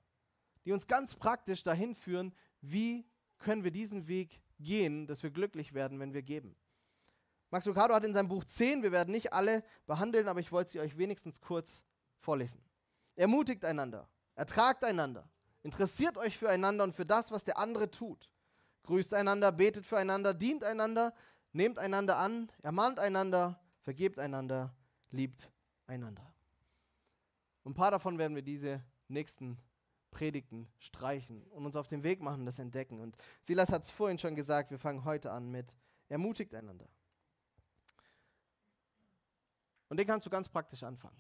die 0.65 0.73
uns 0.73 0.87
ganz 0.87 1.15
praktisch 1.15 1.63
dahin 1.63 1.95
führen, 1.95 2.35
wie 2.61 3.07
können 3.39 3.65
wir 3.65 3.71
diesen 3.71 4.09
Weg 4.09 4.41
gehen, 4.61 5.07
dass 5.07 5.23
wir 5.23 5.31
glücklich 5.31 5.73
werden, 5.73 5.99
wenn 5.99 6.13
wir 6.13 6.23
geben. 6.23 6.55
Max 7.51 7.67
Lucado 7.67 7.95
hat 7.95 8.05
in 8.05 8.15
seinem 8.15 8.29
Buch 8.29 8.45
10, 8.45 8.83
wir 8.83 8.93
werden 8.93 9.11
nicht 9.11 9.33
alle 9.33 9.65
behandeln, 9.87 10.29
aber 10.29 10.41
ich 10.41 10.53
wollte 10.53 10.71
sie 10.71 10.81
euch 10.81 10.97
wenigstens 10.97 11.41
kurz 11.41 11.85
vorlesen. 12.19 12.63
Ermutigt 13.15 13.65
einander, 13.65 14.09
Ertragt 14.35 14.85
einander. 14.85 15.29
Interessiert 15.63 16.19
euch 16.19 16.37
füreinander 16.37 16.85
und 16.85 16.95
für 16.95 17.07
das, 17.07 17.31
was 17.31 17.45
der 17.45 17.59
andere 17.59 17.91
tut. 17.91 18.31
Grüßt 18.85 19.15
einander, 19.15 19.53
betet 19.53 19.87
füreinander, 19.87 20.35
dient 20.35 20.65
einander, 20.65 21.15
nehmt 21.53 21.79
einander 21.79 22.19
an, 22.19 22.51
ermahnt 22.63 22.99
einander, 22.99 23.61
vergebt 23.81 24.19
einander, 24.19 24.75
liebt 25.11 25.53
einander. 25.87 26.33
Und 27.63 27.73
ein 27.73 27.75
paar 27.75 27.93
davon 27.93 28.19
werden 28.19 28.35
wir 28.35 28.43
diese 28.43 28.83
nächsten 29.09 29.59
Predigten 30.11 30.69
streichen 30.79 31.43
und 31.51 31.65
uns 31.65 31.77
auf 31.77 31.87
den 31.87 32.03
Weg 32.03 32.21
machen, 32.21 32.45
das 32.45 32.59
entdecken. 32.59 33.01
Und 33.01 33.17
Silas 33.43 33.71
hat 33.71 33.85
es 33.85 33.91
vorhin 33.91 34.19
schon 34.19 34.35
gesagt, 34.35 34.71
wir 34.71 34.79
fangen 34.79 35.05
heute 35.05 35.31
an 35.31 35.49
mit 35.51 35.77
ermutigt 36.09 36.55
einander. 36.55 36.89
Und 39.89 39.99
den 39.99 40.07
kannst 40.07 40.27
du 40.27 40.31
ganz 40.31 40.49
praktisch 40.49 40.83
anfangen. 40.83 41.17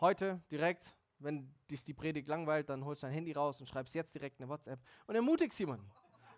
Heute 0.00 0.42
direkt 0.50 0.96
wenn 1.24 1.52
dich 1.70 1.82
die 1.82 1.94
Predigt 1.94 2.28
langweilt, 2.28 2.68
dann 2.68 2.84
holst 2.84 3.02
du 3.02 3.06
dein 3.06 3.14
Handy 3.14 3.32
raus 3.32 3.58
und 3.60 3.66
schreibst 3.66 3.94
jetzt 3.94 4.14
direkt 4.14 4.40
eine 4.40 4.48
WhatsApp 4.48 4.78
und 5.06 5.14
ermutigst 5.14 5.58
jemanden. 5.58 5.90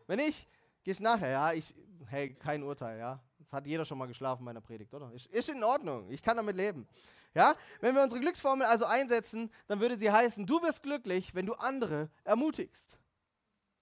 Wenn 0.06 0.18
nicht, 0.18 0.48
gehst 0.84 1.00
nachher, 1.00 1.30
ja, 1.30 1.52
ich, 1.52 1.74
hey, 2.06 2.34
kein 2.34 2.62
Urteil, 2.62 2.98
ja. 2.98 3.20
Das 3.38 3.52
hat 3.52 3.66
jeder 3.66 3.84
schon 3.84 3.98
mal 3.98 4.06
geschlafen 4.06 4.44
bei 4.44 4.50
einer 4.50 4.60
Predigt, 4.60 4.94
oder? 4.94 5.12
Ist, 5.12 5.26
ist 5.26 5.48
in 5.48 5.62
Ordnung, 5.62 6.08
ich 6.10 6.22
kann 6.22 6.36
damit 6.36 6.56
leben. 6.56 6.86
Ja, 7.34 7.54
wenn 7.80 7.94
wir 7.94 8.02
unsere 8.02 8.20
Glücksformel 8.20 8.66
also 8.66 8.86
einsetzen, 8.86 9.50
dann 9.66 9.80
würde 9.80 9.98
sie 9.98 10.10
heißen, 10.10 10.46
du 10.46 10.62
wirst 10.62 10.82
glücklich, 10.82 11.34
wenn 11.34 11.44
du 11.44 11.54
andere 11.54 12.08
ermutigst. 12.24 12.98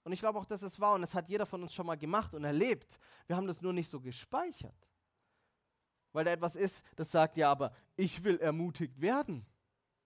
Und 0.03 0.13
ich 0.13 0.21
glaube 0.21 0.39
auch, 0.39 0.45
dass 0.45 0.63
es 0.63 0.81
wahr 0.81 0.95
und 0.95 1.03
das 1.03 1.15
hat 1.15 1.29
jeder 1.29 1.47
von 1.47 1.63
uns 1.63 1.73
schon 1.73 1.87
mal 1.87 1.97
gemacht 1.97 2.35
und 2.35 2.45
erlebt. 2.45 2.99
Wir 3.27 3.37
haben 3.37 3.47
das 3.47 3.63
nur 3.63 3.73
nicht 3.73 3.89
so 3.89 4.01
gespeichert. 4.01 4.75
Weil 6.13 6.25
da 6.25 6.33
etwas 6.33 6.57
ist, 6.57 6.85
das 6.97 7.11
sagt, 7.11 7.37
ja, 7.37 7.51
aber 7.51 7.73
ich 7.97 8.23
will 8.23 8.39
ermutigt 8.39 9.01
werden. 9.01 9.47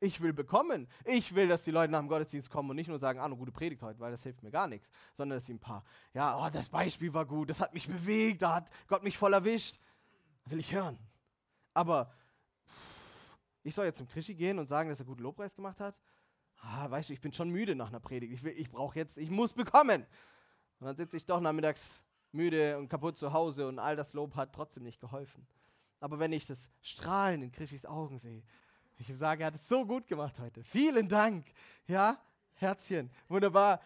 Ich 0.01 0.21
will 0.21 0.33
bekommen. 0.33 0.89
Ich 1.05 1.35
will, 1.35 1.49
dass 1.49 1.65
die 1.65 1.71
Leute 1.71 1.91
nach 1.91 1.99
dem 2.01 2.09
Gottesdienst 2.09 2.51
kommen 2.51 2.71
und 2.71 2.77
nicht 2.77 2.89
nur 2.89 2.99
sagen, 2.99 3.19
ah, 3.19 3.25
eine 3.25 3.37
gute 3.37 3.51
Predigt 3.51 3.83
heute, 3.83 3.99
weil 3.99 4.13
das 4.13 4.23
hilft 4.23 4.43
mir 4.43 4.51
gar 4.51 4.69
nichts, 4.69 4.91
sondern 5.15 5.39
dass 5.39 5.47
sie 5.47 5.55
ein 5.55 5.59
paar, 5.59 5.85
ja, 6.15 6.39
oh, 6.39 6.49
das 6.51 6.69
Beispiel 6.69 7.13
war 7.13 7.27
gut, 7.27 7.51
das 7.51 7.61
hat 7.61 7.75
mich 7.75 7.89
bewegt, 7.89 8.43
da 8.43 8.57
hat 8.57 8.71
Gott 8.87 9.03
mich 9.03 9.19
voll 9.19 9.33
erwischt. 9.33 9.81
Will 10.47 10.61
ich 10.61 10.73
hören. 10.73 10.99
Aber 11.75 12.13
ich 13.63 13.75
soll 13.75 13.87
jetzt 13.87 13.99
zum 13.99 14.09
Krischi 14.09 14.35
gehen 14.35 14.59
und 14.59 14.67
sagen, 14.67 14.89
dass 14.89 15.01
er 15.01 15.07
guten 15.07 15.23
Lobpreis 15.23 15.55
gemacht 15.55 15.81
hat? 15.81 15.95
ah, 16.63 16.91
weißt 16.91 17.09
du, 17.09 17.13
ich 17.13 17.21
bin 17.21 17.33
schon 17.33 17.51
müde 17.51 17.75
nach 17.75 17.89
einer 17.89 18.01
Predigt. 18.01 18.33
Ich, 18.33 18.45
ich 18.45 18.71
brauche 18.71 18.99
jetzt, 18.99 19.19
ich 19.19 19.31
muss 19.31 19.53
bekommen. 19.53 20.07
Und 20.81 20.87
dann 20.87 20.97
sitze 20.97 21.17
ich 21.17 21.27
doch 21.27 21.41
nachmittags 21.41 22.01
müde 22.33 22.79
und 22.79 22.89
kaputt 22.89 23.17
zu 23.17 23.33
Hause 23.33 23.69
und 23.69 23.79
all 23.79 23.97
das 23.97 24.13
Lob 24.13 24.37
hat 24.37 24.55
trotzdem 24.55 24.83
nicht 24.83 25.01
geholfen. 25.01 25.47
Aber 26.01 26.19
wenn 26.19 26.33
ich 26.33 26.47
das 26.47 26.71
Strahlen 26.83 27.43
in 27.43 27.51
Christis 27.51 27.87
Augen 27.87 28.19
sehe, 28.19 28.43
ich 28.99 29.07
sage, 29.17 29.43
er 29.43 29.49
hat 29.49 29.55
es 29.55 29.69
so 29.69 29.87
gut 29.87 30.07
gemacht 30.07 30.39
heute. 30.41 30.63
Vielen 30.65 31.09
Dank. 31.09 31.47
Ja, 31.87 32.21
Herzchen, 32.55 33.11
wunderbar. 33.29 33.81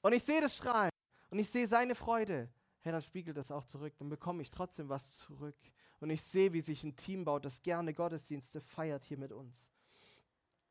Und 0.00 0.12
ich 0.12 0.22
sehe 0.22 0.40
das 0.40 0.56
Strahlen 0.56 0.92
und 1.30 1.38
ich 1.38 1.50
sehe 1.50 1.66
seine 1.66 1.94
Freude. 1.94 2.48
Hey, 2.80 2.92
dann 2.92 3.02
spiegelt 3.02 3.36
das 3.36 3.50
auch 3.50 3.64
zurück. 3.64 3.94
Dann 3.98 4.08
bekomme 4.08 4.42
ich 4.42 4.50
trotzdem 4.50 4.88
was 4.88 5.18
zurück. 5.18 5.56
Und 5.98 6.10
ich 6.10 6.22
sehe, 6.22 6.52
wie 6.52 6.60
sich 6.60 6.84
ein 6.84 6.94
Team 6.94 7.24
baut, 7.24 7.44
das 7.44 7.62
gerne 7.62 7.92
Gottesdienste 7.92 8.60
feiert 8.60 9.02
hier 9.02 9.18
mit 9.18 9.32
uns. 9.32 9.66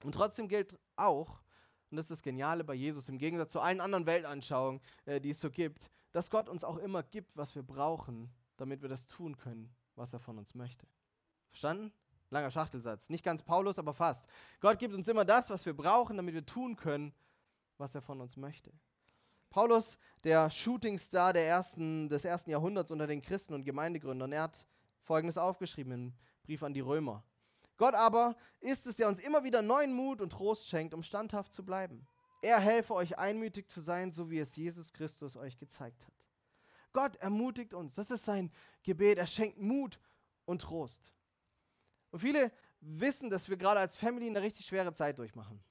Und 0.03 0.13
trotzdem 0.13 0.47
gilt 0.47 0.79
auch, 0.95 1.41
und 1.91 1.97
das 1.97 2.05
ist 2.05 2.11
das 2.11 2.21
Geniale 2.21 2.63
bei 2.63 2.73
Jesus, 2.73 3.09
im 3.09 3.17
Gegensatz 3.17 3.51
zu 3.51 3.59
allen 3.59 3.81
anderen 3.81 4.05
Weltanschauungen, 4.05 4.79
äh, 5.05 5.19
die 5.19 5.31
es 5.31 5.41
so 5.41 5.49
gibt, 5.49 5.89
dass 6.11 6.29
Gott 6.29 6.47
uns 6.47 6.63
auch 6.63 6.77
immer 6.77 7.03
gibt, 7.03 7.35
was 7.35 7.55
wir 7.55 7.63
brauchen, 7.63 8.31
damit 8.55 8.81
wir 8.81 8.87
das 8.87 9.07
tun 9.07 9.35
können, 9.35 9.75
was 9.95 10.13
er 10.13 10.19
von 10.19 10.37
uns 10.37 10.55
möchte. 10.55 10.87
Verstanden? 11.49 11.91
Langer 12.29 12.51
Schachtelsatz. 12.51 13.09
Nicht 13.09 13.23
ganz 13.23 13.43
Paulus, 13.43 13.79
aber 13.79 13.93
fast. 13.93 14.25
Gott 14.59 14.79
gibt 14.79 14.93
uns 14.93 15.07
immer 15.07 15.25
das, 15.25 15.49
was 15.49 15.65
wir 15.65 15.75
brauchen, 15.75 16.17
damit 16.17 16.33
wir 16.33 16.45
tun 16.45 16.75
können, 16.75 17.13
was 17.77 17.95
er 17.95 18.01
von 18.01 18.19
uns 18.21 18.35
möchte. 18.35 18.71
Paulus, 19.49 19.97
der 20.23 20.49
Shootingstar 20.49 21.31
der 21.31 21.47
ersten, 21.47 22.09
des 22.09 22.25
ersten 22.25 22.49
Jahrhunderts 22.49 22.91
unter 22.91 23.07
den 23.07 23.21
Christen 23.21 23.53
und 23.53 23.63
Gemeindegründern, 23.63 24.31
er 24.31 24.43
hat 24.43 24.65
Folgendes 25.03 25.37
aufgeschrieben 25.37 25.91
im 25.93 26.13
Brief 26.43 26.63
an 26.63 26.73
die 26.73 26.81
Römer. 26.81 27.23
Gott 27.77 27.93
aber 27.93 28.35
ist 28.59 28.85
es, 28.85 28.95
der 28.95 29.07
uns 29.07 29.19
immer 29.19 29.43
wieder 29.43 29.61
neuen 29.61 29.93
Mut 29.93 30.21
und 30.21 30.31
Trost 30.31 30.67
schenkt, 30.67 30.93
um 30.93 31.03
standhaft 31.03 31.53
zu 31.53 31.63
bleiben. 31.63 32.07
Er 32.41 32.59
helfe 32.59 32.93
euch 32.93 33.17
einmütig 33.17 33.69
zu 33.69 33.81
sein, 33.81 34.11
so 34.11 34.29
wie 34.29 34.39
es 34.39 34.55
Jesus 34.55 34.93
Christus 34.93 35.35
euch 35.35 35.57
gezeigt 35.57 36.05
hat. 36.05 36.13
Gott 36.93 37.15
ermutigt 37.17 37.73
uns. 37.73 37.95
Das 37.95 38.11
ist 38.11 38.23
sein 38.23 38.51
Gebet. 38.83 39.17
Er 39.17 39.27
schenkt 39.27 39.59
Mut 39.59 39.99
und 40.45 40.61
Trost. 40.61 41.01
Und 42.15 42.21
viele 42.21 42.49
wissen, 42.79 43.29
dass 43.29 43.49
wir 43.49 43.57
gerade 43.57 43.81
als 43.81 43.97
Family 43.97 44.29
eine 44.29 44.41
richtig 44.41 44.65
schwere 44.65 44.93
Zeit 44.93 45.19
durchmachen. 45.19 45.61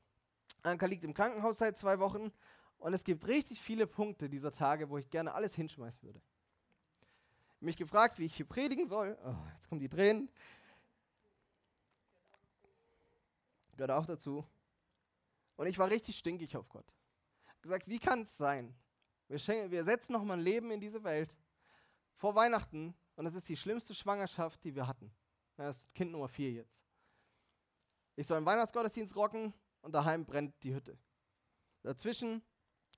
Anka 0.63 0.85
liegt 0.85 1.03
im 1.03 1.15
Krankenhaus 1.15 1.57
seit 1.57 1.79
zwei 1.79 1.99
Wochen 2.01 2.31
und 2.77 2.93
es 2.93 3.03
gibt 3.03 3.27
richtig 3.29 3.63
viele 3.63 3.87
Punkte 3.87 4.29
dieser 4.29 4.53
Tage, 4.53 4.91
wo 4.91 4.99
ich 4.99 5.09
gerne 5.09 5.33
alles 5.33 5.55
hinschmeißen 5.55 6.03
würde. 6.03 6.21
Mich 7.61 7.79
gefragt, 7.79 8.19
wie 8.19 8.27
ich 8.27 8.37
hier 8.37 8.45
predigen 8.45 8.87
soll. 8.87 9.17
Oh, 9.25 9.35
jetzt 9.55 9.71
kommen 9.71 9.81
die 9.81 9.89
Tränen. 9.89 10.31
Gehört 13.79 13.93
auch 13.93 14.05
dazu. 14.05 14.47
Und 15.57 15.67
ich 15.67 15.79
war 15.79 15.89
richtig 15.89 16.19
stinkig 16.19 16.59
auf 16.59 16.69
Gott. 16.69 16.93
Ich 17.57 17.63
gesagt, 17.63 17.89
wie 17.89 17.99
kann 17.99 18.21
es 18.21 18.37
sein? 18.37 18.77
Wir, 19.29 19.39
wir 19.71 19.85
setzen 19.85 20.13
nochmal 20.13 20.37
ein 20.37 20.45
Leben 20.45 20.71
in 20.73 20.81
diese 20.83 21.03
Welt 21.05 21.35
vor 22.17 22.35
Weihnachten 22.35 22.95
und 23.17 23.25
es 23.25 23.35
ist 23.35 23.49
die 23.49 23.57
schlimmste 23.57 23.95
Schwangerschaft, 23.95 24.63
die 24.63 24.75
wir 24.75 24.87
hatten. 24.87 25.11
Das 25.57 25.77
ist 25.77 25.95
Kind 25.95 26.13
Nummer 26.13 26.29
vier 26.29 26.51
jetzt. 26.53 26.85
Ich 28.17 28.27
soll 28.27 28.37
einen 28.37 28.47
Weihnachtsgottesdienst 28.47 29.15
rocken 29.17 29.53
und 29.83 29.93
daheim 29.93 30.25
brennt 30.25 30.55
die 30.63 30.75
Hütte. 30.75 30.99
Dazwischen 31.83 32.43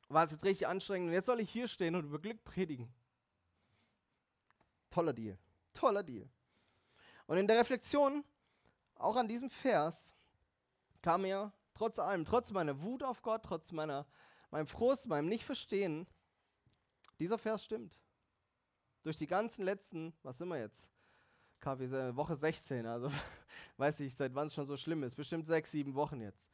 war 0.09 0.25
es 0.25 0.31
jetzt 0.31 0.45
richtig 0.45 0.67
anstrengend 0.67 1.09
und 1.09 1.15
jetzt 1.15 1.27
soll 1.27 1.41
ich 1.41 1.51
hier 1.51 1.69
stehen 1.69 1.95
und 1.95 2.05
über 2.05 2.19
Glück 2.19 2.43
predigen. 2.45 2.93
Toller 4.91 5.13
Deal. 5.13 5.39
Toller 5.73 6.03
Deal. 6.03 6.29
Und 7.27 7.39
in 7.39 7.47
der 7.47 7.59
Reflexion, 7.59 8.25
auch 8.95 9.17
an 9.17 9.29
diesem 9.29 9.51
Vers, 9.51 10.15
kam 11.03 11.23
mir 11.23 11.53
trotz 11.75 11.99
allem, 11.99 12.25
trotz 12.25 12.51
meiner 12.53 12.81
Wut 12.81 13.03
auf 13.03 13.23
Gott, 13.23 13.43
trotz 13.45 13.73
meiner, 13.73 14.07
meinem 14.51 14.67
Frust, 14.67 15.07
meinem 15.07 15.29
Nicht-Verstehen, 15.29 16.07
dieser 17.19 17.39
Vers 17.39 17.65
stimmt. 17.65 18.01
Durch 19.03 19.17
die 19.17 19.27
ganzen 19.27 19.65
letzten, 19.65 20.15
was 20.23 20.39
sind 20.39 20.49
wir 20.49 20.59
jetzt? 20.59 20.89
KW 21.61 22.15
Woche 22.17 22.37
16, 22.37 22.87
also 22.87 23.11
weiß 23.77 24.01
ich, 24.01 24.15
seit 24.15 24.35
wann 24.35 24.47
es 24.47 24.55
schon 24.55 24.67
so 24.67 24.77
schlimm 24.77 25.03
ist, 25.03 25.15
bestimmt 25.15 25.47
sechs, 25.47 25.71
sieben 25.71 25.95
Wochen 25.95 26.21
jetzt. 26.21 26.51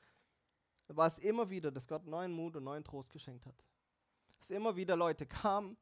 War 0.89 1.07
es 1.07 1.19
immer 1.19 1.49
wieder, 1.49 1.71
dass 1.71 1.89
Gott 1.89 2.07
neuen 2.07 2.33
Mut 2.33 2.57
und 2.57 2.65
neuen 2.65 2.85
Trost 2.85 3.13
geschenkt 3.13 3.47
hat. 3.47 3.65
Dass 4.39 4.51
immer 4.51 4.77
wieder 4.77 4.97
Leute 4.97 5.27
kamen, 5.27 5.77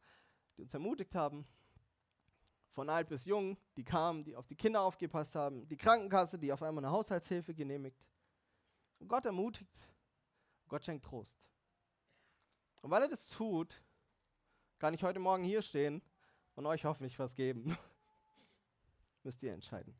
die 0.57 0.63
uns 0.63 0.75
ermutigt 0.75 1.15
haben, 1.15 1.47
von 2.71 2.89
alt 2.89 3.09
bis 3.09 3.25
jung, 3.25 3.57
die 3.77 3.85
kamen, 3.85 4.25
die 4.25 4.37
auf 4.37 4.47
die 4.47 4.55
Kinder 4.55 4.83
aufgepasst 4.83 5.35
haben, 5.35 5.67
die 5.69 5.77
Krankenkasse, 5.77 6.39
die 6.39 6.53
auf 6.53 6.63
einmal 6.63 6.85
eine 6.85 6.93
Haushaltshilfe 6.93 7.55
genehmigt. 7.55 8.09
Und 9.01 9.09
Gott 9.09 9.25
ermutigt, 9.27 9.89
Gott 10.69 10.85
schenkt 10.85 11.05
Trost. 11.05 11.39
Und 12.83 12.91
weil 12.91 13.03
er 13.03 13.09
das 13.09 13.29
tut, 13.29 13.83
kann 14.79 14.95
ich 14.95 15.03
heute 15.03 15.19
Morgen 15.19 15.43
hier 15.43 15.63
stehen 15.63 16.01
und 16.55 16.67
euch 16.67 16.85
hoffentlich 16.85 17.19
was 17.19 17.35
geben. 17.35 17.77
Müsst 19.23 19.43
ihr 19.43 19.53
entscheiden. 19.53 19.95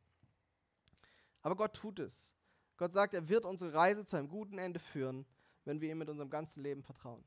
Aber 1.41 1.55
Gott 1.55 1.75
tut 1.75 1.99
es. 1.99 2.35
Gott 2.77 2.93
sagt, 2.93 3.13
er 3.13 3.29
wird 3.29 3.45
unsere 3.45 3.73
Reise 3.73 4.05
zu 4.05 4.15
einem 4.17 4.27
guten 4.27 4.57
Ende 4.57 4.79
führen, 4.79 5.25
wenn 5.65 5.81
wir 5.81 5.91
ihm 5.91 5.99
mit 5.99 6.09
unserem 6.09 6.29
ganzen 6.29 6.63
Leben 6.63 6.83
vertrauen. 6.83 7.23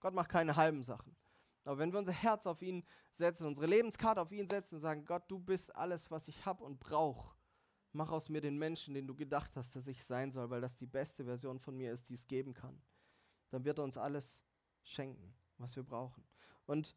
Gott 0.00 0.14
macht 0.14 0.30
keine 0.30 0.56
halben 0.56 0.82
Sachen. 0.82 1.16
Aber 1.64 1.78
wenn 1.78 1.92
wir 1.92 1.98
unser 1.98 2.12
Herz 2.12 2.46
auf 2.46 2.60
ihn 2.60 2.84
setzen, 3.12 3.46
unsere 3.46 3.66
Lebenskarte 3.66 4.20
auf 4.20 4.32
ihn 4.32 4.48
setzen 4.48 4.76
und 4.76 4.80
sagen, 4.82 5.04
Gott, 5.04 5.22
du 5.28 5.38
bist 5.38 5.74
alles, 5.74 6.10
was 6.10 6.28
ich 6.28 6.44
habe 6.44 6.62
und 6.62 6.78
brauche, 6.78 7.34
mach 7.92 8.10
aus 8.10 8.28
mir 8.28 8.40
den 8.40 8.58
Menschen, 8.58 8.94
den 8.94 9.06
du 9.06 9.14
gedacht 9.14 9.56
hast, 9.56 9.74
dass 9.74 9.86
ich 9.86 10.04
sein 10.04 10.30
soll, 10.30 10.50
weil 10.50 10.60
das 10.60 10.76
die 10.76 10.86
beste 10.86 11.24
Version 11.24 11.58
von 11.58 11.76
mir 11.76 11.92
ist, 11.92 12.10
die 12.10 12.14
es 12.14 12.26
geben 12.26 12.52
kann, 12.52 12.82
dann 13.50 13.64
wird 13.64 13.78
er 13.78 13.84
uns 13.84 13.96
alles 13.96 14.44
schenken, 14.82 15.34
was 15.56 15.74
wir 15.76 15.84
brauchen. 15.84 16.22
Und 16.66 16.94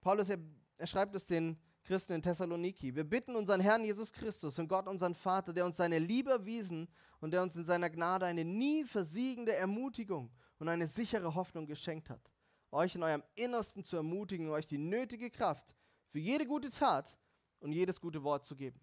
Paulus, 0.00 0.28
er, 0.28 0.38
er 0.76 0.86
schreibt 0.86 1.16
es 1.16 1.26
den 1.26 1.58
Christen 1.84 2.14
in 2.14 2.22
Thessaloniki. 2.22 2.94
Wir 2.94 3.04
bitten 3.04 3.36
unseren 3.36 3.60
Herrn 3.60 3.84
Jesus 3.84 4.12
Christus 4.12 4.58
und 4.58 4.68
Gott, 4.68 4.88
unseren 4.88 5.14
Vater, 5.14 5.52
der 5.52 5.64
uns 5.64 5.76
seine 5.76 5.98
Liebe 5.98 6.30
erwiesen 6.30 6.88
und 7.20 7.30
der 7.32 7.42
uns 7.42 7.54
in 7.56 7.64
seiner 7.64 7.90
Gnade 7.90 8.26
eine 8.26 8.44
nie 8.44 8.84
versiegende 8.84 9.54
Ermutigung 9.54 10.30
und 10.58 10.68
eine 10.68 10.86
sichere 10.86 11.34
Hoffnung 11.34 11.66
geschenkt 11.66 12.10
hat 12.10 12.34
euch 12.74 12.94
in 12.94 13.02
eurem 13.02 13.22
Innersten 13.36 13.84
zu 13.84 13.96
ermutigen, 13.96 14.50
euch 14.50 14.66
die 14.66 14.78
nötige 14.78 15.30
Kraft 15.30 15.74
für 16.08 16.18
jede 16.18 16.44
gute 16.46 16.70
Tat 16.70 17.16
und 17.60 17.72
jedes 17.72 18.00
gute 18.00 18.22
Wort 18.22 18.44
zu 18.44 18.56
geben. 18.56 18.80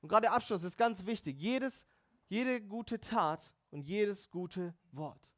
Und 0.00 0.08
gerade 0.08 0.22
der 0.22 0.32
Abschluss 0.32 0.64
ist 0.64 0.76
ganz 0.76 1.06
wichtig. 1.06 1.38
Jedes, 1.38 1.84
jede 2.28 2.60
gute 2.60 2.98
Tat 2.98 3.52
und 3.70 3.82
jedes 3.86 4.28
gute 4.30 4.74
Wort. 4.90 5.32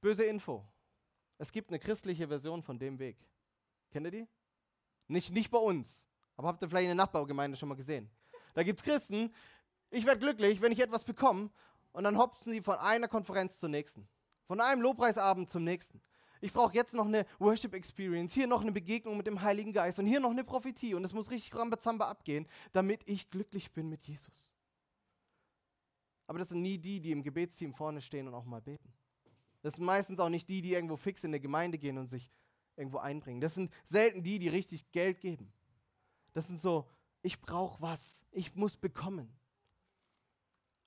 Böse 0.00 0.24
Info. 0.24 0.64
Es 1.38 1.50
gibt 1.50 1.70
eine 1.70 1.78
christliche 1.78 2.28
Version 2.28 2.62
von 2.62 2.78
dem 2.78 2.98
Weg. 2.98 3.18
Kennt 3.96 4.08
ihr 4.08 4.10
die? 4.10 4.28
Nicht, 5.08 5.32
nicht 5.32 5.50
bei 5.50 5.56
uns. 5.56 6.04
Aber 6.36 6.48
habt 6.48 6.60
ihr 6.60 6.68
vielleicht 6.68 6.84
in 6.84 6.90
der 6.90 6.96
Nachbargemeinde 6.96 7.56
schon 7.56 7.70
mal 7.70 7.76
gesehen? 7.76 8.10
Da 8.52 8.62
gibt 8.62 8.78
es 8.78 8.84
Christen, 8.84 9.32
ich 9.88 10.04
werde 10.04 10.18
glücklich, 10.18 10.60
wenn 10.60 10.70
ich 10.70 10.80
etwas 10.80 11.02
bekomme, 11.02 11.48
und 11.92 12.04
dann 12.04 12.18
hopsen 12.18 12.52
sie 12.52 12.60
von 12.60 12.74
einer 12.74 13.08
Konferenz 13.08 13.58
zur 13.58 13.70
nächsten. 13.70 14.06
Von 14.48 14.60
einem 14.60 14.82
Lobpreisabend 14.82 15.48
zum 15.48 15.64
nächsten. 15.64 16.02
Ich 16.42 16.52
brauche 16.52 16.74
jetzt 16.74 16.92
noch 16.92 17.06
eine 17.06 17.24
Worship 17.38 17.72
Experience, 17.72 18.34
hier 18.34 18.46
noch 18.46 18.60
eine 18.60 18.70
Begegnung 18.70 19.16
mit 19.16 19.26
dem 19.26 19.40
Heiligen 19.40 19.72
Geist 19.72 19.98
und 19.98 20.04
hier 20.04 20.20
noch 20.20 20.30
eine 20.30 20.44
Prophetie 20.44 20.92
und 20.92 21.02
es 21.02 21.14
muss 21.14 21.30
richtig 21.30 21.54
Rambazamba 21.54 22.06
abgehen, 22.06 22.46
damit 22.74 23.00
ich 23.06 23.30
glücklich 23.30 23.72
bin 23.72 23.88
mit 23.88 24.06
Jesus. 24.06 24.52
Aber 26.26 26.38
das 26.38 26.50
sind 26.50 26.60
nie 26.60 26.76
die, 26.76 27.00
die 27.00 27.12
im 27.12 27.22
Gebetsteam 27.22 27.72
vorne 27.72 28.02
stehen 28.02 28.28
und 28.28 28.34
auch 28.34 28.44
mal 28.44 28.60
beten. 28.60 28.92
Das 29.62 29.76
sind 29.76 29.86
meistens 29.86 30.20
auch 30.20 30.28
nicht 30.28 30.50
die, 30.50 30.60
die 30.60 30.74
irgendwo 30.74 30.98
fix 30.98 31.24
in 31.24 31.30
eine 31.30 31.40
Gemeinde 31.40 31.78
gehen 31.78 31.96
und 31.96 32.08
sich 32.08 32.30
irgendwo 32.76 32.98
einbringen. 32.98 33.40
Das 33.40 33.54
sind 33.54 33.72
selten 33.84 34.22
die, 34.22 34.38
die 34.38 34.48
richtig 34.48 34.90
Geld 34.92 35.20
geben. 35.20 35.52
Das 36.32 36.46
sind 36.46 36.60
so, 36.60 36.88
ich 37.22 37.40
brauche 37.40 37.80
was, 37.80 38.24
ich 38.30 38.54
muss 38.54 38.76
bekommen. 38.76 39.34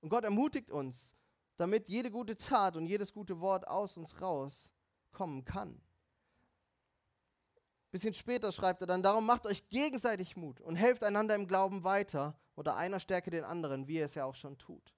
Und 0.01 0.09
Gott 0.09 0.23
ermutigt 0.23 0.71
uns, 0.71 1.15
damit 1.57 1.89
jede 1.89 2.09
gute 2.09 2.37
Tat 2.37 2.77
und 2.77 2.85
jedes 2.85 3.11
gute 3.11 3.39
Wort 3.41 3.67
aus 3.67 3.97
uns 3.97 4.21
rauskommen 4.21 5.43
kann. 5.43 5.81
Bisschen 7.91 8.13
später 8.13 8.51
schreibt 8.51 8.81
er 8.81 8.87
dann, 8.87 9.01
darum 9.01 9.25
macht 9.25 9.47
euch 9.47 9.67
gegenseitig 9.69 10.37
Mut 10.37 10.61
und 10.61 10.75
helft 10.75 11.03
einander 11.03 11.33
im 11.33 11.47
Glauben 11.47 11.83
weiter 11.83 12.39
oder 12.55 12.75
einer 12.75 12.99
stärke 12.99 13.31
den 13.31 13.43
anderen, 13.43 13.87
wie 13.87 13.97
er 13.97 14.05
es 14.05 14.15
ja 14.15 14.25
auch 14.25 14.35
schon 14.35 14.57
tut. 14.57 14.93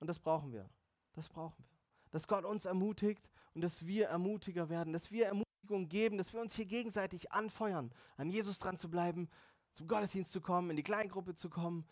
Und 0.00 0.08
das 0.08 0.18
brauchen 0.18 0.52
wir. 0.52 0.68
Das 1.12 1.28
brauchen 1.28 1.64
wir. 1.64 1.71
Dass 2.12 2.28
Gott 2.28 2.44
uns 2.44 2.64
ermutigt 2.64 3.28
und 3.54 3.62
dass 3.62 3.84
wir 3.86 4.06
ermutiger 4.06 4.68
werden, 4.68 4.92
dass 4.92 5.10
wir 5.10 5.26
Ermutigung 5.26 5.88
geben, 5.88 6.18
dass 6.18 6.32
wir 6.32 6.40
uns 6.40 6.54
hier 6.54 6.66
gegenseitig 6.66 7.32
anfeuern, 7.32 7.92
an 8.16 8.30
Jesus 8.30 8.60
dran 8.60 8.78
zu 8.78 8.88
bleiben, 8.88 9.28
zum 9.74 9.88
Gottesdienst 9.88 10.30
zu 10.30 10.40
kommen, 10.40 10.70
in 10.70 10.76
die 10.76 10.82
Kleingruppe 10.82 11.34
zu 11.34 11.50
kommen, 11.50 11.84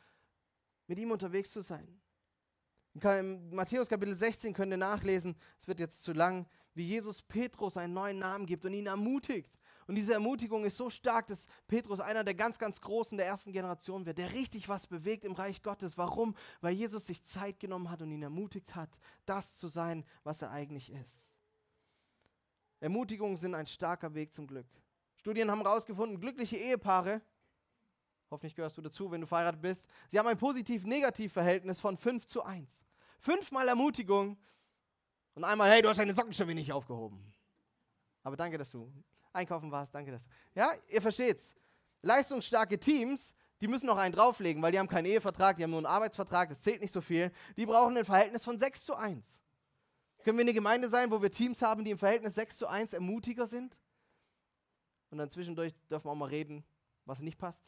mit 0.86 0.98
ihm 0.98 1.10
unterwegs 1.10 1.50
zu 1.50 1.62
sein. 1.62 2.00
In 2.94 3.54
Matthäus 3.54 3.88
Kapitel 3.88 4.14
16 4.14 4.52
könnt 4.52 4.72
ihr 4.72 4.76
nachlesen, 4.76 5.36
es 5.58 5.66
wird 5.66 5.80
jetzt 5.80 6.02
zu 6.02 6.12
lang, 6.12 6.46
wie 6.74 6.84
Jesus 6.84 7.22
Petrus 7.22 7.76
einen 7.76 7.94
neuen 7.94 8.18
Namen 8.18 8.46
gibt 8.46 8.64
und 8.64 8.72
ihn 8.72 8.86
ermutigt 8.86 9.50
Und 9.90 9.96
diese 9.96 10.12
Ermutigung 10.12 10.64
ist 10.64 10.76
so 10.76 10.88
stark, 10.88 11.26
dass 11.26 11.48
Petrus 11.66 11.98
einer 11.98 12.22
der 12.22 12.34
ganz, 12.34 12.60
ganz 12.60 12.80
Großen 12.80 13.18
der 13.18 13.26
ersten 13.26 13.50
Generation 13.50 14.06
wird, 14.06 14.18
der 14.18 14.32
richtig 14.32 14.68
was 14.68 14.86
bewegt 14.86 15.24
im 15.24 15.32
Reich 15.32 15.64
Gottes. 15.64 15.98
Warum? 15.98 16.36
Weil 16.60 16.74
Jesus 16.74 17.08
sich 17.08 17.24
Zeit 17.24 17.58
genommen 17.58 17.90
hat 17.90 18.00
und 18.00 18.12
ihn 18.12 18.22
ermutigt 18.22 18.76
hat, 18.76 18.88
das 19.26 19.58
zu 19.58 19.66
sein, 19.66 20.04
was 20.22 20.42
er 20.42 20.52
eigentlich 20.52 20.92
ist. 20.92 21.34
Ermutigungen 22.78 23.36
sind 23.36 23.52
ein 23.56 23.66
starker 23.66 24.14
Weg 24.14 24.32
zum 24.32 24.46
Glück. 24.46 24.68
Studien 25.16 25.50
haben 25.50 25.62
herausgefunden, 25.62 26.20
glückliche 26.20 26.56
Ehepaare, 26.56 27.20
hoffentlich 28.30 28.54
gehörst 28.54 28.78
du 28.78 28.82
dazu, 28.82 29.10
wenn 29.10 29.22
du 29.22 29.26
verheiratet 29.26 29.60
bist, 29.60 29.88
sie 30.08 30.20
haben 30.20 30.28
ein 30.28 30.38
positiv-negativ-Verhältnis 30.38 31.80
von 31.80 31.96
5 31.96 32.28
zu 32.28 32.44
1. 32.44 32.86
Fünfmal 33.18 33.66
Ermutigung 33.66 34.38
und 35.34 35.42
einmal, 35.42 35.68
hey, 35.68 35.82
du 35.82 35.88
hast 35.88 35.98
deine 35.98 36.14
Socken 36.14 36.32
schon 36.32 36.46
wieder 36.46 36.60
nicht 36.60 36.72
aufgehoben. 36.72 37.34
Aber 38.22 38.36
danke, 38.36 38.56
dass 38.56 38.70
du 38.70 38.88
einkaufen 39.32 39.70
warst, 39.70 39.94
danke, 39.94 40.10
dass 40.10 40.24
du. 40.24 40.30
Ja, 40.54 40.70
ihr 40.88 41.02
versteht's. 41.02 41.54
Leistungsstarke 42.02 42.78
Teams, 42.78 43.34
die 43.60 43.68
müssen 43.68 43.86
noch 43.86 43.98
einen 43.98 44.14
drauflegen, 44.14 44.62
weil 44.62 44.72
die 44.72 44.78
haben 44.78 44.88
keinen 44.88 45.06
Ehevertrag, 45.06 45.56
die 45.56 45.62
haben 45.62 45.70
nur 45.70 45.80
einen 45.80 45.86
Arbeitsvertrag, 45.86 46.48
das 46.48 46.62
zählt 46.62 46.80
nicht 46.80 46.92
so 46.92 47.00
viel. 47.00 47.30
Die 47.56 47.66
brauchen 47.66 47.96
ein 47.96 48.04
Verhältnis 48.04 48.44
von 48.44 48.58
6 48.58 48.84
zu 48.84 48.94
1. 48.94 49.38
Können 50.24 50.38
wir 50.38 50.44
eine 50.44 50.54
Gemeinde 50.54 50.88
sein, 50.88 51.10
wo 51.10 51.20
wir 51.20 51.30
Teams 51.30 51.62
haben, 51.62 51.84
die 51.84 51.90
im 51.90 51.98
Verhältnis 51.98 52.34
6 52.34 52.58
zu 52.58 52.66
1 52.66 52.92
ermutiger 52.92 53.46
sind? 53.46 53.78
Und 55.10 55.18
dann 55.18 55.28
zwischendurch 55.28 55.74
dürfen 55.90 56.06
wir 56.06 56.12
auch 56.12 56.16
mal 56.16 56.28
reden, 56.28 56.64
was 57.04 57.20
nicht 57.20 57.38
passt. 57.38 57.62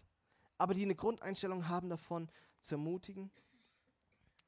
Aber 0.59 0.75
die 0.75 0.83
eine 0.83 0.95
Grundeinstellung 0.95 1.69
haben 1.69 1.89
davon, 1.89 2.31
zu 2.61 2.77
ermutigen. 2.77 3.31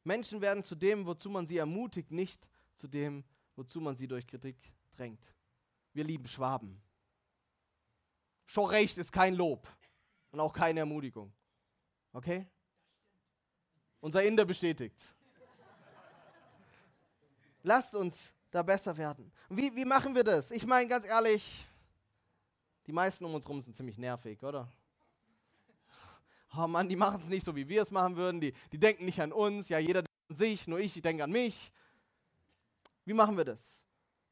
Menschen 0.04 0.40
werden 0.40 0.62
zu 0.62 0.74
dem, 0.74 1.06
wozu 1.06 1.28
man 1.28 1.46
sie 1.46 1.56
ermutigt, 1.56 2.10
nicht 2.10 2.48
zu 2.76 2.86
dem, 2.86 3.24
wozu 3.56 3.80
man 3.80 3.96
sie 3.96 4.06
durch 4.06 4.26
Kritik 4.26 4.56
drängt. 4.92 5.34
Wir 5.92 6.04
lieben 6.04 6.28
Schwaben. 6.28 6.80
Schon 8.46 8.66
recht 8.66 8.98
ist 8.98 9.12
kein 9.12 9.34
Lob 9.34 9.66
und 10.30 10.40
auch 10.40 10.52
keine 10.52 10.80
Ermutigung. 10.80 11.32
Okay? 12.12 12.46
Unser 14.00 14.22
Inder 14.22 14.44
bestätigt. 14.44 14.98
Lasst 17.62 17.94
uns 17.94 18.32
da 18.50 18.62
besser 18.62 18.96
werden. 18.96 19.32
Wie, 19.48 19.74
wie 19.74 19.84
machen 19.84 20.14
wir 20.14 20.22
das? 20.22 20.50
Ich 20.50 20.66
meine, 20.66 20.88
ganz 20.88 21.06
ehrlich, 21.06 21.66
die 22.86 22.92
meisten 22.92 23.24
um 23.24 23.34
uns 23.34 23.46
herum 23.46 23.60
sind 23.60 23.74
ziemlich 23.74 23.96
nervig, 23.96 24.42
oder? 24.42 24.70
Oh 26.56 26.66
Mann, 26.68 26.88
die 26.88 26.96
machen 26.96 27.20
es 27.20 27.28
nicht 27.28 27.44
so, 27.44 27.56
wie 27.56 27.68
wir 27.68 27.82
es 27.82 27.90
machen 27.90 28.14
würden. 28.16 28.40
Die, 28.40 28.52
die 28.70 28.78
denken 28.78 29.06
nicht 29.06 29.20
an 29.20 29.32
uns. 29.32 29.68
Ja, 29.68 29.78
jeder 29.78 30.02
denkt 30.02 30.28
an 30.28 30.36
sich, 30.36 30.68
nur 30.68 30.78
ich, 30.78 30.94
ich 30.94 31.02
denke 31.02 31.24
an 31.24 31.32
mich. 31.32 31.72
Wie 33.04 33.14
machen 33.14 33.36
wir 33.36 33.44
das? 33.44 33.84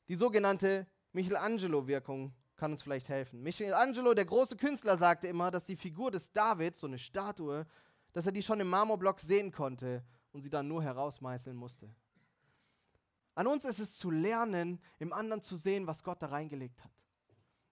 Die 0.08 0.14
sogenannte 0.14 0.86
Michelangelo-Wirkung 1.12 2.32
kann 2.62 2.70
uns 2.70 2.84
vielleicht 2.84 3.08
helfen. 3.08 3.42
Michelangelo, 3.42 4.14
der 4.14 4.24
große 4.24 4.56
Künstler, 4.56 4.96
sagte 4.96 5.26
immer, 5.26 5.50
dass 5.50 5.64
die 5.64 5.74
Figur 5.74 6.12
des 6.12 6.30
David, 6.30 6.76
so 6.76 6.86
eine 6.86 6.96
Statue, 6.96 7.66
dass 8.12 8.26
er 8.26 8.30
die 8.30 8.40
schon 8.40 8.60
im 8.60 8.70
Marmorblock 8.70 9.18
sehen 9.18 9.50
konnte 9.50 10.04
und 10.30 10.42
sie 10.42 10.48
dann 10.48 10.68
nur 10.68 10.80
herausmeißeln 10.80 11.56
musste. 11.56 11.92
An 13.34 13.48
uns 13.48 13.64
ist 13.64 13.80
es 13.80 13.98
zu 13.98 14.12
lernen, 14.12 14.80
im 15.00 15.12
anderen 15.12 15.42
zu 15.42 15.56
sehen, 15.56 15.88
was 15.88 16.04
Gott 16.04 16.22
da 16.22 16.28
reingelegt 16.28 16.84
hat. 16.84 16.92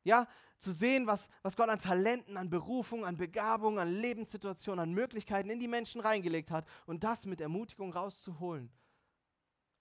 Ja, 0.02 0.26
zu 0.58 0.72
sehen, 0.72 1.06
was, 1.06 1.28
was 1.42 1.54
Gott 1.54 1.68
an 1.68 1.78
Talenten, 1.78 2.36
an 2.36 2.50
Berufung, 2.50 3.04
an 3.04 3.16
Begabung, 3.16 3.78
an 3.78 3.92
Lebenssituationen, 3.92 4.82
an 4.82 4.92
Möglichkeiten 4.92 5.50
in 5.50 5.60
die 5.60 5.68
Menschen 5.68 6.00
reingelegt 6.00 6.50
hat 6.50 6.66
und 6.86 7.04
das 7.04 7.26
mit 7.26 7.40
Ermutigung 7.40 7.92
rauszuholen. 7.92 8.72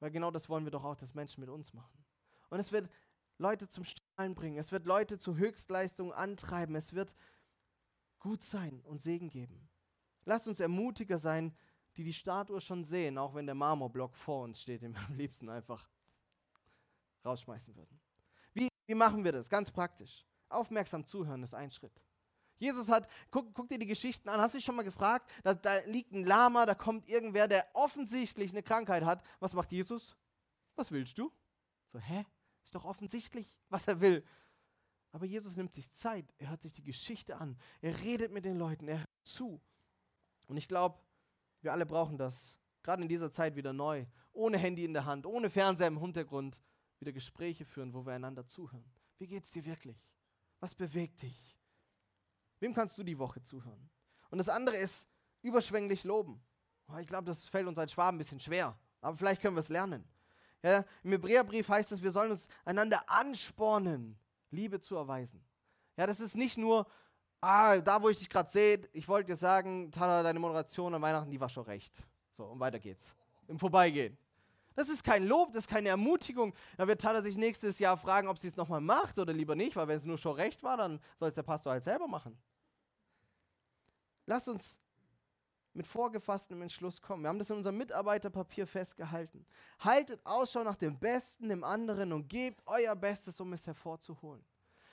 Weil 0.01 0.11
genau 0.11 0.29
das 0.29 0.49
wollen 0.49 0.65
wir 0.65 0.71
doch 0.71 0.83
auch, 0.83 0.97
dass 0.97 1.15
Menschen 1.15 1.41
mit 1.41 1.49
uns 1.49 1.73
machen. 1.73 2.05
Und 2.51 2.59
es 2.59 2.71
wird 2.71 2.91
Leute 3.39 3.67
zum 3.67 3.83
Strahlen 3.83 4.35
bringen, 4.35 4.57
es 4.57 4.71
wird 4.71 4.85
Leute 4.85 5.17
zu 5.17 5.37
Höchstleistungen 5.37 6.11
antreiben, 6.11 6.75
es 6.75 6.93
wird 6.93 7.15
gut 8.19 8.43
sein 8.43 8.81
und 8.85 9.01
Segen 9.01 9.29
geben. 9.29 9.69
Lasst 10.25 10.47
uns 10.47 10.59
Ermutiger 10.59 11.17
sein, 11.17 11.55
die 11.95 12.03
die 12.03 12.13
Statue 12.13 12.61
schon 12.61 12.83
sehen, 12.83 13.17
auch 13.17 13.33
wenn 13.33 13.45
der 13.45 13.55
Marmorblock 13.55 14.15
vor 14.15 14.43
uns 14.43 14.61
steht, 14.61 14.81
den 14.81 14.93
wir 14.93 15.01
am 15.07 15.15
liebsten 15.15 15.49
einfach 15.49 15.87
rausschmeißen 17.25 17.75
würden. 17.75 17.99
Wie, 18.53 18.67
wie 18.85 18.95
machen 18.95 19.23
wir 19.23 19.31
das? 19.31 19.49
Ganz 19.49 19.71
praktisch. 19.71 20.25
Aufmerksam 20.49 21.05
zuhören 21.05 21.43
ist 21.43 21.53
ein 21.53 21.71
Schritt. 21.71 21.93
Jesus 22.57 22.89
hat, 22.89 23.09
guck, 23.31 23.53
guck, 23.53 23.69
dir 23.69 23.79
die 23.79 23.85
Geschichten 23.85 24.27
an, 24.27 24.41
hast 24.41 24.53
du 24.53 24.57
dich 24.57 24.65
schon 24.65 24.75
mal 24.75 24.83
gefragt, 24.83 25.31
da, 25.43 25.53
da, 25.53 25.77
liegt 25.85 26.11
ein 26.11 26.25
Lama, 26.25 26.65
da 26.65 26.75
kommt 26.75 27.07
irgendwer, 27.07 27.47
der 27.47 27.65
offensichtlich 27.73 28.51
eine 28.51 28.63
Krankheit 28.63 29.05
hat. 29.05 29.23
Was 29.39 29.53
macht 29.53 29.71
Jesus? 29.71 30.17
Was 30.75 30.91
willst 30.91 31.17
du? 31.17 31.31
So, 31.93 31.99
hä? 31.99 32.25
Ist 32.63 32.75
doch 32.75 32.85
offensichtlich, 32.85 33.57
was 33.69 33.87
er 33.87 34.01
will. 34.01 34.23
Aber 35.11 35.25
Jesus 35.25 35.57
nimmt 35.57 35.73
sich 35.73 35.91
Zeit, 35.91 36.33
er 36.37 36.49
hört 36.49 36.61
sich 36.61 36.73
die 36.73 36.83
Geschichte 36.83 37.37
an, 37.37 37.57
er 37.81 37.99
redet 38.01 38.31
mit 38.31 38.45
den 38.45 38.57
Leuten, 38.57 38.87
er 38.87 38.99
hört 38.99 39.09
zu. 39.23 39.59
Und 40.47 40.57
ich 40.57 40.67
glaube, 40.67 40.99
wir 41.61 41.73
alle 41.73 41.85
brauchen 41.85 42.17
das, 42.17 42.59
gerade 42.83 43.01
in 43.01 43.09
dieser 43.09 43.31
Zeit 43.31 43.55
wieder 43.55 43.73
neu, 43.73 44.05
ohne 44.33 44.57
Handy 44.57 44.85
in 44.85 44.93
der 44.93 45.05
Hand, 45.05 45.25
ohne 45.25 45.49
Fernseher 45.49 45.87
im 45.87 45.99
Hintergrund, 45.99 46.61
wieder 46.99 47.11
Gespräche 47.11 47.65
führen, 47.65 47.93
wo 47.93 48.05
wir 48.05 48.13
einander 48.13 48.45
zuhören. 48.45 48.85
Wie 49.17 49.27
geht 49.27 49.45
es 49.45 49.51
dir 49.51 49.65
wirklich? 49.65 49.97
Was 50.59 50.75
bewegt 50.75 51.21
dich? 51.21 51.57
Wem 52.59 52.73
kannst 52.73 52.97
du 52.97 53.03
die 53.03 53.17
Woche 53.17 53.41
zuhören? 53.41 53.89
Und 54.29 54.37
das 54.37 54.49
andere 54.49 54.75
ist 54.75 55.07
überschwänglich 55.41 56.03
loben. 56.03 56.43
Oh, 56.87 56.97
ich 56.97 57.07
glaube, 57.07 57.25
das 57.25 57.45
fällt 57.45 57.67
uns 57.67 57.79
als 57.79 57.91
Schwaben 57.91 58.15
ein 58.15 58.19
bisschen 58.19 58.39
schwer, 58.39 58.77
aber 59.01 59.15
vielleicht 59.15 59.41
können 59.41 59.55
wir 59.55 59.61
es 59.61 59.69
lernen. 59.69 60.07
Ja, 60.61 60.83
Im 61.03 61.11
Hebräerbrief 61.11 61.69
heißt 61.69 61.91
es, 61.93 62.03
wir 62.03 62.11
sollen 62.11 62.31
uns 62.31 62.47
einander 62.65 63.09
anspornen, 63.09 64.17
Liebe 64.51 64.79
zu 64.79 64.95
erweisen. 64.95 65.41
Ja, 65.95 66.05
das 66.05 66.19
ist 66.19 66.35
nicht 66.35 66.57
nur, 66.57 66.85
ah, 67.41 67.77
da 67.79 68.01
wo 68.01 68.09
ich 68.09 68.19
dich 68.19 68.29
gerade 68.29 68.49
sehe, 68.49 68.81
ich 68.91 69.07
wollte 69.07 69.31
dir 69.31 69.35
sagen, 69.37 69.91
Tada, 69.91 70.23
deine 70.23 70.39
Moderation 70.39 70.93
an 70.93 71.01
Weihnachten, 71.01 71.31
die 71.31 71.39
war 71.39 71.49
schon 71.49 71.63
recht. 71.63 72.03
So, 72.31 72.45
und 72.45 72.59
weiter 72.59 72.79
geht's. 72.79 73.15
Im 73.47 73.57
Vorbeigehen. 73.57 74.17
Das 74.75 74.89
ist 74.89 75.03
kein 75.03 75.25
Lob, 75.25 75.51
das 75.51 75.63
ist 75.63 75.69
keine 75.69 75.89
Ermutigung. 75.89 76.53
Da 76.77 76.87
wird 76.87 77.01
Tada 77.01 77.21
sich 77.21 77.37
nächstes 77.37 77.79
Jahr 77.79 77.97
fragen, 77.97 78.27
ob 78.27 78.37
sie 78.37 78.47
es 78.47 78.55
nochmal 78.55 78.81
macht 78.81 79.17
oder 79.17 79.33
lieber 79.33 79.55
nicht, 79.55 79.75
weil 79.75 79.87
wenn 79.87 79.97
es 79.97 80.05
nur 80.05 80.17
schon 80.17 80.35
recht 80.35 80.63
war, 80.63 80.77
dann 80.77 81.01
soll 81.15 81.29
es 81.29 81.35
der 81.35 81.43
Pastor 81.43 81.73
halt 81.73 81.83
selber 81.83 82.07
machen. 82.07 82.37
Lasst 84.25 84.47
uns 84.47 84.77
mit 85.79 85.87
vorgefasstem 85.87 86.61
Entschluss 86.61 87.01
kommen. 87.01 87.23
Wir 87.23 87.29
haben 87.29 87.39
das 87.39 87.49
in 87.49 87.55
unserem 87.55 87.77
Mitarbeiterpapier 87.77 88.67
festgehalten. 88.67 89.45
Haltet 89.79 90.19
Ausschau 90.25 90.61
nach 90.61 90.75
dem 90.75 90.99
Besten 90.99 91.49
im 91.49 91.63
anderen 91.63 92.11
und 92.11 92.27
gebt 92.27 92.61
euer 92.65 92.97
Bestes, 92.97 93.39
um 93.39 93.53
es 93.53 93.65
hervorzuholen. 93.65 94.43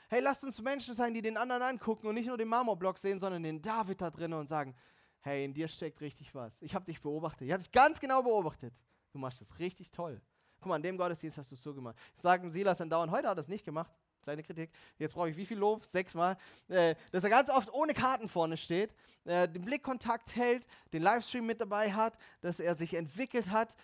Hey, 0.09 0.21
lasst 0.21 0.45
uns 0.45 0.63
Menschen 0.63 0.95
sein, 0.95 1.13
die 1.13 1.23
den 1.23 1.37
anderen 1.37 1.63
angucken 1.63 2.07
und 2.07 2.15
nicht 2.15 2.29
nur 2.29 2.39
den 2.39 2.47
Marmorblock 2.47 2.99
sehen, 2.99 3.19
sondern 3.19 3.43
den 3.43 3.61
David 3.61 4.01
da 4.01 4.13
drinnen 4.13 4.39
und 4.39 4.49
sagen, 4.49 4.77
hey, 5.23 5.45
in 5.45 5.53
dir 5.53 5.67
steckt 5.67 6.01
richtig 6.01 6.33
was. 6.37 6.63
Ich 6.63 6.73
habe 6.73 6.85
dich 6.85 7.03
beobachtet. 7.03 7.49
Ich 7.49 7.53
habe 7.53 7.65
dich 7.65 7.73
ganz 7.73 7.99
genau 7.99 8.23
beobachtet. 8.23 8.73
Du 9.11 9.19
machst 9.19 9.41
das 9.41 9.59
richtig 9.59 9.91
toll. 9.91 10.23
Guck 10.61 10.69
mal, 10.69 10.77
an 10.77 10.83
dem 10.85 10.97
Gottesdienst 10.97 11.37
hast 11.37 11.51
du 11.51 11.57
es 11.57 11.63
so 11.65 11.75
gemacht. 11.75 11.97
Ich 12.15 12.23
sage 12.23 12.49
Silas 12.49 12.79
dann 12.79 12.89
dauernd, 12.89 13.11
heute 13.11 13.29
hat 13.29 13.37
er 13.37 13.41
es 13.41 13.49
nicht 13.49 13.65
gemacht. 13.65 13.91
Kleine 14.27 14.43
Kritik. 14.43 14.73
Jetzt 14.99 15.15
brauche 15.15 15.31
ich 15.31 15.37
wie 15.37 15.47
viel 15.47 15.57
Lob? 15.57 15.85
Sechsmal. 15.85 16.37
Äh, 16.67 16.97
dass 17.13 17.23
er 17.23 17.31
ganz 17.31 17.49
oft 17.49 17.73
ohne 17.73 17.95
Karten 17.95 18.29
vorne 18.29 18.57
steht, 18.57 18.93
äh, 19.25 19.47
den 19.47 19.65
Blickkontakt 19.65 20.35
hält, 20.35 20.67
den 20.93 21.03
Livestream 21.05 21.47
mit 21.47 21.61
dabei 21.61 21.93
hat, 21.93 22.19
dass 22.41 22.59
er 22.59 22.75
sich 22.75 22.95
entwickelt 22.95 23.51
hat. 23.51 23.77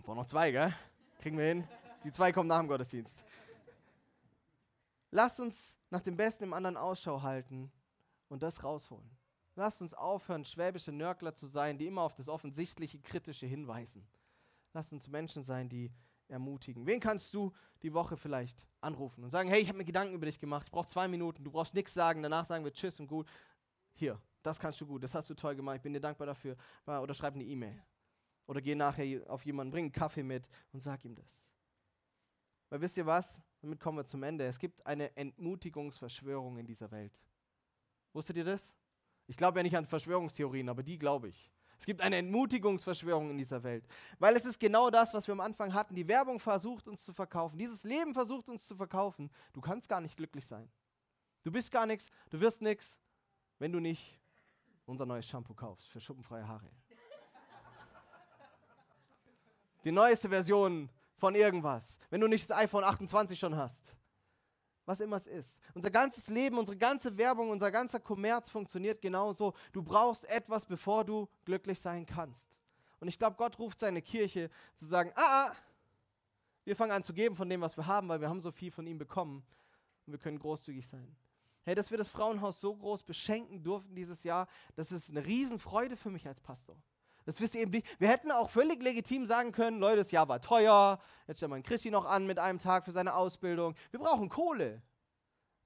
Ich 0.00 0.04
brauche 0.04 0.16
noch 0.16 0.26
zwei, 0.26 0.50
gell? 0.50 0.74
Kriegen 1.20 1.38
wir 1.38 1.44
hin. 1.44 1.68
Die 2.02 2.10
zwei 2.10 2.32
kommen 2.32 2.48
nach 2.48 2.58
dem 2.58 2.66
Gottesdienst. 2.66 3.24
Lasst 5.12 5.38
uns 5.38 5.76
nach 5.90 6.02
dem 6.02 6.16
Besten 6.16 6.42
im 6.42 6.52
anderen 6.52 6.76
Ausschau 6.76 7.22
halten 7.22 7.70
und 8.28 8.42
das 8.42 8.64
rausholen. 8.64 9.08
Lasst 9.54 9.80
uns 9.80 9.94
aufhören, 9.94 10.44
schwäbische 10.44 10.90
Nörgler 10.90 11.36
zu 11.36 11.46
sein, 11.46 11.78
die 11.78 11.86
immer 11.86 12.02
auf 12.02 12.14
das 12.14 12.28
offensichtliche 12.28 12.98
Kritische 12.98 13.46
hinweisen. 13.46 14.08
Lasst 14.72 14.92
uns 14.92 15.06
Menschen 15.06 15.44
sein, 15.44 15.68
die 15.68 15.92
ermutigen. 16.28 16.86
Wen 16.86 17.00
kannst 17.00 17.32
du 17.34 17.52
die 17.82 17.92
Woche 17.92 18.16
vielleicht 18.16 18.66
anrufen 18.80 19.24
und 19.24 19.30
sagen, 19.30 19.48
hey, 19.48 19.60
ich 19.60 19.68
habe 19.68 19.78
mir 19.78 19.84
Gedanken 19.84 20.14
über 20.14 20.26
dich 20.26 20.38
gemacht, 20.38 20.66
ich 20.66 20.72
brauche 20.72 20.86
zwei 20.86 21.08
Minuten, 21.08 21.44
du 21.44 21.50
brauchst 21.50 21.74
nichts 21.74 21.94
sagen, 21.94 22.22
danach 22.22 22.46
sagen 22.46 22.64
wir 22.64 22.72
Tschüss 22.72 22.98
und 23.00 23.06
gut. 23.06 23.28
Hier, 23.94 24.20
das 24.42 24.58
kannst 24.58 24.80
du 24.80 24.86
gut, 24.86 25.02
das 25.02 25.14
hast 25.14 25.30
du 25.30 25.34
toll 25.34 25.56
gemacht, 25.56 25.76
ich 25.76 25.82
bin 25.82 25.92
dir 25.92 26.00
dankbar 26.00 26.26
dafür. 26.26 26.56
Oder 26.86 27.14
schreib 27.14 27.34
eine 27.34 27.44
E-Mail. 27.44 27.82
Oder 28.46 28.60
geh 28.60 28.74
nachher 28.74 29.28
auf 29.30 29.44
jemanden, 29.44 29.72
bring 29.72 29.84
einen 29.86 29.92
Kaffee 29.92 30.22
mit 30.22 30.48
und 30.72 30.80
sag 30.80 31.04
ihm 31.04 31.14
das. 31.14 31.50
Weil 32.68 32.80
wisst 32.80 32.96
ihr 32.96 33.06
was? 33.06 33.40
Damit 33.60 33.80
kommen 33.80 33.98
wir 33.98 34.04
zum 34.04 34.22
Ende. 34.22 34.44
Es 34.44 34.58
gibt 34.58 34.84
eine 34.86 35.16
Entmutigungsverschwörung 35.16 36.58
in 36.58 36.66
dieser 36.66 36.90
Welt. 36.90 37.18
Wusstet 38.12 38.36
ihr 38.36 38.44
das? 38.44 38.74
Ich 39.26 39.36
glaube 39.36 39.58
ja 39.58 39.62
nicht 39.62 39.76
an 39.76 39.86
Verschwörungstheorien, 39.86 40.68
aber 40.68 40.82
die 40.82 40.98
glaube 40.98 41.28
ich. 41.28 41.52
Es 41.78 41.84
gibt 41.84 42.00
eine 42.00 42.16
Entmutigungsverschwörung 42.16 43.30
in 43.30 43.38
dieser 43.38 43.62
Welt, 43.62 43.84
weil 44.18 44.34
es 44.34 44.44
ist 44.44 44.58
genau 44.58 44.90
das, 44.90 45.12
was 45.14 45.26
wir 45.26 45.32
am 45.32 45.40
Anfang 45.40 45.74
hatten. 45.74 45.94
Die 45.94 46.08
Werbung 46.08 46.40
versucht 46.40 46.88
uns 46.88 47.04
zu 47.04 47.12
verkaufen. 47.12 47.58
Dieses 47.58 47.84
Leben 47.84 48.14
versucht 48.14 48.48
uns 48.48 48.66
zu 48.66 48.76
verkaufen. 48.76 49.30
Du 49.52 49.60
kannst 49.60 49.88
gar 49.88 50.00
nicht 50.00 50.16
glücklich 50.16 50.46
sein. 50.46 50.70
Du 51.44 51.52
bist 51.52 51.70
gar 51.70 51.86
nichts, 51.86 52.10
du 52.30 52.40
wirst 52.40 52.62
nichts, 52.62 52.98
wenn 53.58 53.72
du 53.72 53.78
nicht 53.78 54.18
unser 54.86 55.06
neues 55.06 55.26
Shampoo 55.26 55.54
kaufst 55.54 55.88
für 55.88 56.00
schuppenfreie 56.00 56.46
Haare. 56.46 56.68
Die 59.84 59.92
neueste 59.92 60.28
Version 60.28 60.90
von 61.16 61.34
irgendwas. 61.34 61.98
Wenn 62.10 62.20
du 62.20 62.26
nicht 62.26 62.48
das 62.50 62.56
iPhone 62.56 62.84
28 62.84 63.38
schon 63.38 63.56
hast. 63.56 63.95
Was 64.86 65.00
immer 65.00 65.16
es 65.16 65.26
ist. 65.26 65.60
Unser 65.74 65.90
ganzes 65.90 66.28
Leben, 66.28 66.56
unsere 66.56 66.78
ganze 66.78 67.18
Werbung, 67.18 67.50
unser 67.50 67.70
ganzer 67.70 68.00
Kommerz 68.00 68.48
funktioniert 68.48 69.02
genauso. 69.02 69.52
Du 69.72 69.82
brauchst 69.82 70.24
etwas, 70.28 70.64
bevor 70.64 71.04
du 71.04 71.28
glücklich 71.44 71.78
sein 71.78 72.06
kannst. 72.06 72.48
Und 73.00 73.08
ich 73.08 73.18
glaube, 73.18 73.36
Gott 73.36 73.58
ruft 73.58 73.80
seine 73.80 74.00
Kirche 74.00 74.48
zu 74.74 74.86
sagen, 74.86 75.12
ah, 75.16 75.48
ah, 75.50 75.52
wir 76.64 76.74
fangen 76.74 76.92
an 76.92 77.04
zu 77.04 77.12
geben 77.12 77.36
von 77.36 77.48
dem, 77.48 77.60
was 77.60 77.76
wir 77.76 77.86
haben, 77.86 78.08
weil 78.08 78.20
wir 78.20 78.28
haben 78.28 78.40
so 78.40 78.50
viel 78.50 78.70
von 78.70 78.86
ihm 78.86 78.98
bekommen 78.98 79.44
und 80.06 80.12
wir 80.12 80.18
können 80.18 80.38
großzügig 80.38 80.86
sein. 80.86 81.14
Hey, 81.64 81.74
dass 81.74 81.90
wir 81.90 81.98
das 81.98 82.08
Frauenhaus 82.08 82.60
so 82.60 82.74
groß 82.74 83.02
beschenken 83.02 83.62
durften 83.62 83.94
dieses 83.94 84.22
Jahr, 84.22 84.48
das 84.76 84.92
ist 84.92 85.10
eine 85.10 85.24
Riesenfreude 85.24 85.96
für 85.96 86.10
mich 86.10 86.26
als 86.26 86.40
Pastor. 86.40 86.76
Das 87.26 87.40
wisst 87.40 87.56
ihr 87.56 87.62
eben 87.62 87.72
nicht. 87.72 88.00
Wir 88.00 88.08
hätten 88.08 88.30
auch 88.30 88.48
völlig 88.48 88.82
legitim 88.82 89.26
sagen 89.26 89.50
können, 89.50 89.80
Leute, 89.80 89.96
das 89.96 90.12
Jahr 90.12 90.28
war 90.28 90.40
teuer, 90.40 91.00
jetzt 91.26 91.38
stellt 91.38 91.50
man 91.50 91.62
Christi 91.64 91.90
noch 91.90 92.04
an 92.04 92.24
mit 92.24 92.38
einem 92.38 92.60
Tag 92.60 92.84
für 92.84 92.92
seine 92.92 93.14
Ausbildung. 93.14 93.74
Wir 93.90 93.98
brauchen 93.98 94.28
Kohle. 94.28 94.80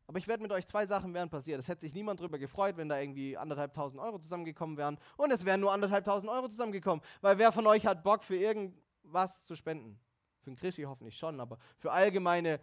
Aber 0.06 0.18
ich 0.18 0.26
werde 0.26 0.42
mit 0.42 0.50
euch 0.52 0.66
zwei 0.66 0.86
Sachen 0.86 1.12
wären 1.12 1.28
passiert. 1.28 1.60
Es 1.60 1.68
hätte 1.68 1.82
sich 1.82 1.94
niemand 1.94 2.18
darüber 2.18 2.38
gefreut, 2.38 2.78
wenn 2.78 2.88
da 2.88 2.98
irgendwie 2.98 3.36
anderthalbtausend 3.36 4.00
Euro 4.00 4.18
zusammengekommen 4.18 4.78
wären. 4.78 4.98
Und 5.18 5.30
es 5.30 5.44
wären 5.44 5.60
nur 5.60 5.70
anderthalbtausend 5.70 6.32
Euro 6.32 6.48
zusammengekommen. 6.48 7.04
Weil 7.20 7.38
wer 7.38 7.52
von 7.52 7.66
euch 7.66 7.86
hat 7.86 8.02
Bock 8.02 8.24
für 8.24 8.36
irgendwas 8.36 9.44
zu 9.44 9.54
spenden? 9.54 10.00
Für 10.40 10.50
den 10.50 10.56
Christi 10.56 10.82
hoffentlich 10.82 11.16
schon, 11.16 11.38
aber 11.38 11.58
für 11.78 11.92
allgemeine 11.92 12.58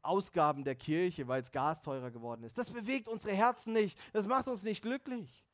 Ausgaben 0.00 0.64
der 0.64 0.76
Kirche, 0.76 1.26
weil 1.26 1.42
es 1.42 1.50
Gas 1.50 1.82
teurer 1.82 2.12
geworden 2.12 2.44
ist. 2.44 2.56
Das 2.56 2.70
bewegt 2.70 3.08
unsere 3.08 3.34
Herzen 3.34 3.72
nicht. 3.72 3.98
Das 4.12 4.26
macht 4.26 4.46
uns 4.48 4.62
nicht 4.62 4.80
glücklich 4.80 5.44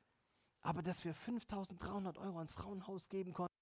aber 0.65 0.83
dass 0.83 1.05
wir 1.05 1.15
5300 1.15 2.19
Euro 2.19 2.39
ans 2.39 2.53
Frauenhaus 2.53 3.09
geben 3.09 3.35
konnten. 3.35 3.55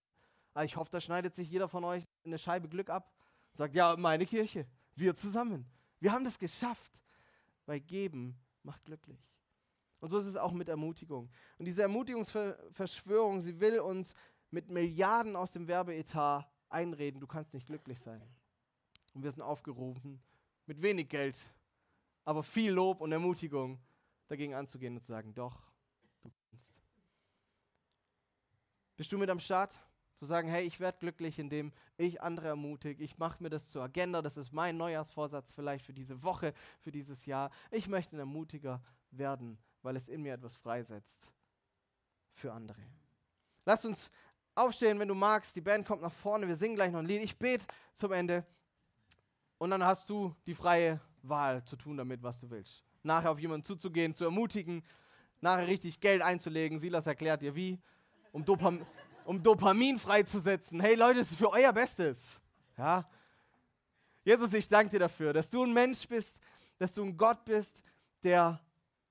Ah, 0.55 0.63
ich 0.63 0.77
hoffe, 0.77 0.91
da 0.91 1.01
schneidet 1.01 1.35
sich 1.35 1.51
jeder 1.51 1.69
von 1.69 1.85
euch 1.85 2.05
eine 2.25 2.39
Scheibe 2.39 2.69
Glück 2.69 2.89
ab. 2.91 3.13
Sagt, 3.55 3.75
ja, 3.75 3.97
meine 3.99 4.25
Kirche, 4.25 4.67
wir 4.95 5.15
zusammen. 5.17 5.67
Wir 5.99 6.13
haben 6.13 6.25
das 6.25 6.39
geschafft, 6.39 6.93
weil 7.67 7.81
geben 7.81 8.41
macht 8.63 8.85
glücklich. 8.85 9.19
Und 9.99 10.11
so 10.11 10.19
ist 10.19 10.27
es 10.27 10.37
auch 10.37 10.53
mit 10.53 10.69
Ermutigung. 10.69 11.29
Und 11.59 11.65
diese 11.65 11.83
Ermutigungsverschwörung, 11.83 13.41
sie 13.41 13.59
will 13.59 13.81
uns 13.81 14.15
mit 14.51 14.71
Milliarden 14.71 15.35
aus 15.35 15.53
dem 15.53 15.67
Werbeetat 15.67 16.49
einreden, 16.69 17.21
du 17.21 17.27
kannst 17.27 17.53
nicht 17.53 17.67
glücklich 17.67 17.99
sein. 17.99 18.23
Und 19.13 19.25
wir 19.25 19.31
sind 19.31 19.43
aufgerufen, 19.43 20.23
mit 20.67 20.81
wenig 20.81 21.09
Geld, 21.09 21.37
aber 22.25 22.45
viel 22.45 22.71
Lob 22.71 23.01
und 23.01 23.11
Ermutigung 23.11 23.81
dagegen 24.29 24.55
anzugehen 24.55 24.95
und 24.95 25.03
zu 25.03 25.13
sagen, 25.13 25.35
doch, 25.35 25.61
du 26.03 26.09
kannst. 26.21 26.43
Bist 29.03 29.11
du 29.11 29.19
mit 29.19 29.31
am 29.31 29.41
Start? 29.41 29.75
Zu 30.15 30.27
sagen, 30.27 30.47
hey, 30.47 30.65
ich 30.65 30.79
werde 30.79 30.97
glücklich, 31.01 31.41
indem 31.41 31.73
ich 31.97 32.23
andere 32.23 32.47
ermutige. 32.47 33.03
Ich 33.03 33.19
mache 33.19 33.43
mir 33.43 33.51
das 33.51 33.69
zur 33.69 33.83
Agenda. 33.83 34.23
Das 34.23 34.37
ist 34.37 34.53
mein 34.53 34.77
Neujahrsvorsatz 34.77 35.51
vielleicht 35.51 35.85
für 35.85 35.93
diese 35.93 36.23
Woche, 36.23 36.55
für 36.79 36.93
dieses 36.93 37.27
Jahr. 37.27 37.51
Ich 37.73 37.89
möchte 37.89 38.15
ein 38.15 38.21
Ermutiger 38.21 38.81
werden, 39.11 39.59
weil 39.83 39.97
es 39.97 40.07
in 40.07 40.23
mir 40.23 40.35
etwas 40.35 40.55
freisetzt 40.55 41.33
für 42.33 42.53
andere. 42.53 42.81
Lass 43.65 43.85
uns 43.85 44.09
aufstehen, 44.55 45.01
wenn 45.01 45.09
du 45.09 45.17
magst. 45.17 45.57
Die 45.57 45.61
Band 45.61 45.85
kommt 45.85 46.03
nach 46.03 46.13
vorne. 46.13 46.47
Wir 46.47 46.55
singen 46.55 46.77
gleich 46.77 46.93
noch 46.93 47.01
ein 47.01 47.07
Lied. 47.07 47.23
Ich 47.23 47.37
bete 47.37 47.67
zum 47.95 48.13
Ende. 48.13 48.47
Und 49.59 49.71
dann 49.71 49.85
hast 49.85 50.09
du 50.11 50.33
die 50.47 50.55
freie 50.55 51.01
Wahl 51.23 51.65
zu 51.65 51.75
tun 51.75 51.97
damit, 51.97 52.23
was 52.23 52.39
du 52.39 52.49
willst. 52.49 52.85
Nachher 53.03 53.33
auf 53.33 53.41
jemanden 53.41 53.65
zuzugehen, 53.65 54.15
zu 54.15 54.23
ermutigen, 54.23 54.85
nachher 55.41 55.67
richtig 55.67 55.99
Geld 55.99 56.23
einzulegen. 56.23 56.79
Silas 56.79 57.09
erklärt 57.09 57.43
dir 57.43 57.57
wie 57.57 57.81
um, 58.33 58.45
Dopam 58.45 58.85
um 59.25 59.41
Dopamin 59.43 59.99
freizusetzen. 59.99 60.81
Hey 60.81 60.95
Leute, 60.97 61.21
das 61.21 61.31
ist 61.31 61.39
für 61.39 61.51
euer 61.51 61.73
Bestes. 61.73 62.41
Ja? 62.77 63.09
Jesus, 64.25 64.53
ich 64.55 64.67
danke 64.67 64.91
dir 64.91 65.01
dafür, 65.01 65.33
dass 65.33 65.49
du 65.49 65.63
ein 65.63 65.73
Mensch 65.73 66.07
bist, 66.09 66.37
dass 66.79 66.95
du 66.95 67.05
ein 67.05 67.17
Gott 67.17 67.45
bist, 67.45 67.83
der 68.23 68.61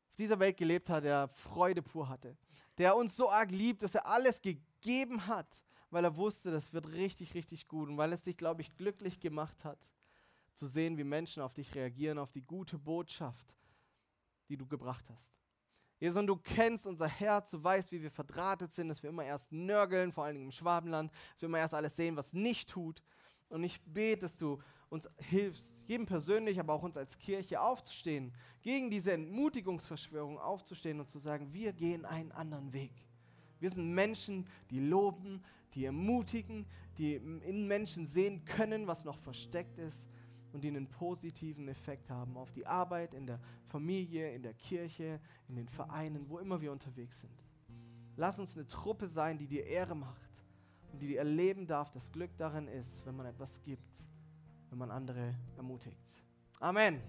auf 0.10 0.16
dieser 0.18 0.40
Welt 0.40 0.58
gelebt 0.58 0.90
hat, 0.90 1.04
der 1.04 1.28
Freude 1.30 1.82
pur 1.82 2.10
hatte, 2.10 2.36
der 2.78 2.96
uns 2.96 3.16
so 3.16 3.30
arg 3.30 3.52
liebt, 3.52 3.84
dass 3.84 3.96
er 3.96 4.06
alles 4.06 4.42
gegeben 4.42 5.28
hat, 5.28 5.64
weil 5.90 6.04
er 6.04 6.16
wusste, 6.16 6.52
das 6.52 6.74
wird 6.74 6.90
richtig, 6.90 7.34
richtig 7.34 7.68
gut 7.68 7.90
und 7.90 7.98
weil 7.98 8.12
es 8.14 8.24
dich, 8.24 8.38
glaube 8.38 8.62
ich, 8.62 8.76
glücklich 8.76 9.20
gemacht 9.20 9.64
hat, 9.64 9.80
zu 10.54 10.68
sehen, 10.68 10.98
wie 10.98 11.04
Menschen 11.04 11.44
auf 11.44 11.54
dich 11.54 11.74
reagieren, 11.76 12.18
auf 12.18 12.32
die 12.32 12.42
gute 12.42 12.78
Botschaft, 12.78 13.56
die 14.50 14.58
du 14.58 14.68
gebracht 14.68 15.06
hast. 15.10 15.41
Jesus, 16.02 16.20
und 16.20 16.26
du 16.26 16.36
kennst 16.36 16.88
unser 16.88 17.08
Herz, 17.08 17.52
du 17.52 17.64
weißt, 17.64 17.92
wie 17.92 18.02
wir 18.02 18.10
verdrahtet 18.10 18.74
sind, 18.74 18.90
dass 18.90 19.04
wir 19.04 19.12
immer 19.12 19.24
erst 19.24 19.52
nörgeln, 19.52 20.12
vor 20.12 20.24
allen 20.24 20.34
Dingen 20.34 20.48
im 20.48 20.52
Schwabenland, 20.52 21.12
dass 21.12 21.44
wir 21.44 21.46
immer 21.46 21.60
erst 21.60 21.76
alles 21.76 21.96
sehen, 21.96 22.18
was 22.18 22.34
nicht 22.34 22.70
tut. 22.70 23.04
Und 23.50 23.64
ich 23.64 23.80
bete, 23.84 24.22
dass 24.22 24.36
du 24.36 24.58
uns 24.90 25.08
hilfst, 25.18 25.84
jedem 25.86 26.08
persönlich, 26.08 26.60
aber 26.60 26.74
auch 26.74 26.82
uns 26.82 26.98
als 26.98 27.20
Kirche 27.20 27.62
aufzustehen, 27.62 28.34
gegen 28.64 28.90
diese 28.90 29.12
Entmutigungsverschwörung 29.12 30.40
aufzustehen 30.40 31.00
und 31.00 31.08
zu 31.08 31.20
sagen, 31.20 31.54
wir 31.54 31.72
gehen 31.72 32.04
einen 32.04 32.32
anderen 32.32 32.74
Weg. 32.74 32.94
Wir 33.60 33.70
sind 33.70 33.94
Menschen, 33.94 34.48
die 34.72 34.80
loben, 34.80 35.44
die 35.76 35.86
ermutigen, 35.86 36.66
die 36.98 37.14
in 37.14 37.68
Menschen 37.68 38.08
sehen 38.08 38.44
können, 38.44 38.88
was 38.88 39.06
noch 39.06 39.20
versteckt 39.20 39.78
ist 39.78 40.08
und 40.54 40.64
die 40.64 40.68
einen 40.68 40.88
positiven 40.88 41.68
Effekt 41.68 42.10
haben 42.10 42.38
auf 42.38 42.52
die 42.52 42.66
Arbeit 42.66 43.14
in 43.14 43.26
der 43.26 43.40
Familie, 43.68 44.34
in 44.34 44.44
der 44.44 44.54
Kirche, 44.54 45.20
in 45.48 45.56
den 45.56 45.68
Vereinen, 45.68 46.30
wo 46.30 46.40
immer 46.40 46.62
wir 46.62 46.72
unterwegs 46.72 47.20
sind. 47.22 47.44
Lass 48.18 48.40
uns 48.40 48.56
eine 48.56 48.68
Truppe 48.68 49.08
sein, 49.08 49.38
die 49.38 49.48
dir 49.48 49.66
Ehre 49.66 49.96
macht 49.96 50.30
und 50.92 51.02
die 51.02 51.08
dir 51.08 51.20
erleben 51.20 51.66
darf, 51.66 51.92
dass 51.92 52.12
Glück 52.12 52.32
darin 52.38 52.68
ist, 52.68 53.06
wenn 53.06 53.16
man 53.16 53.26
etwas 53.26 53.62
gibt, 53.62 54.06
wenn 54.70 54.78
man 54.78 54.92
andere 54.92 55.34
ermutigt. 55.58 56.24
Amen. 56.60 57.02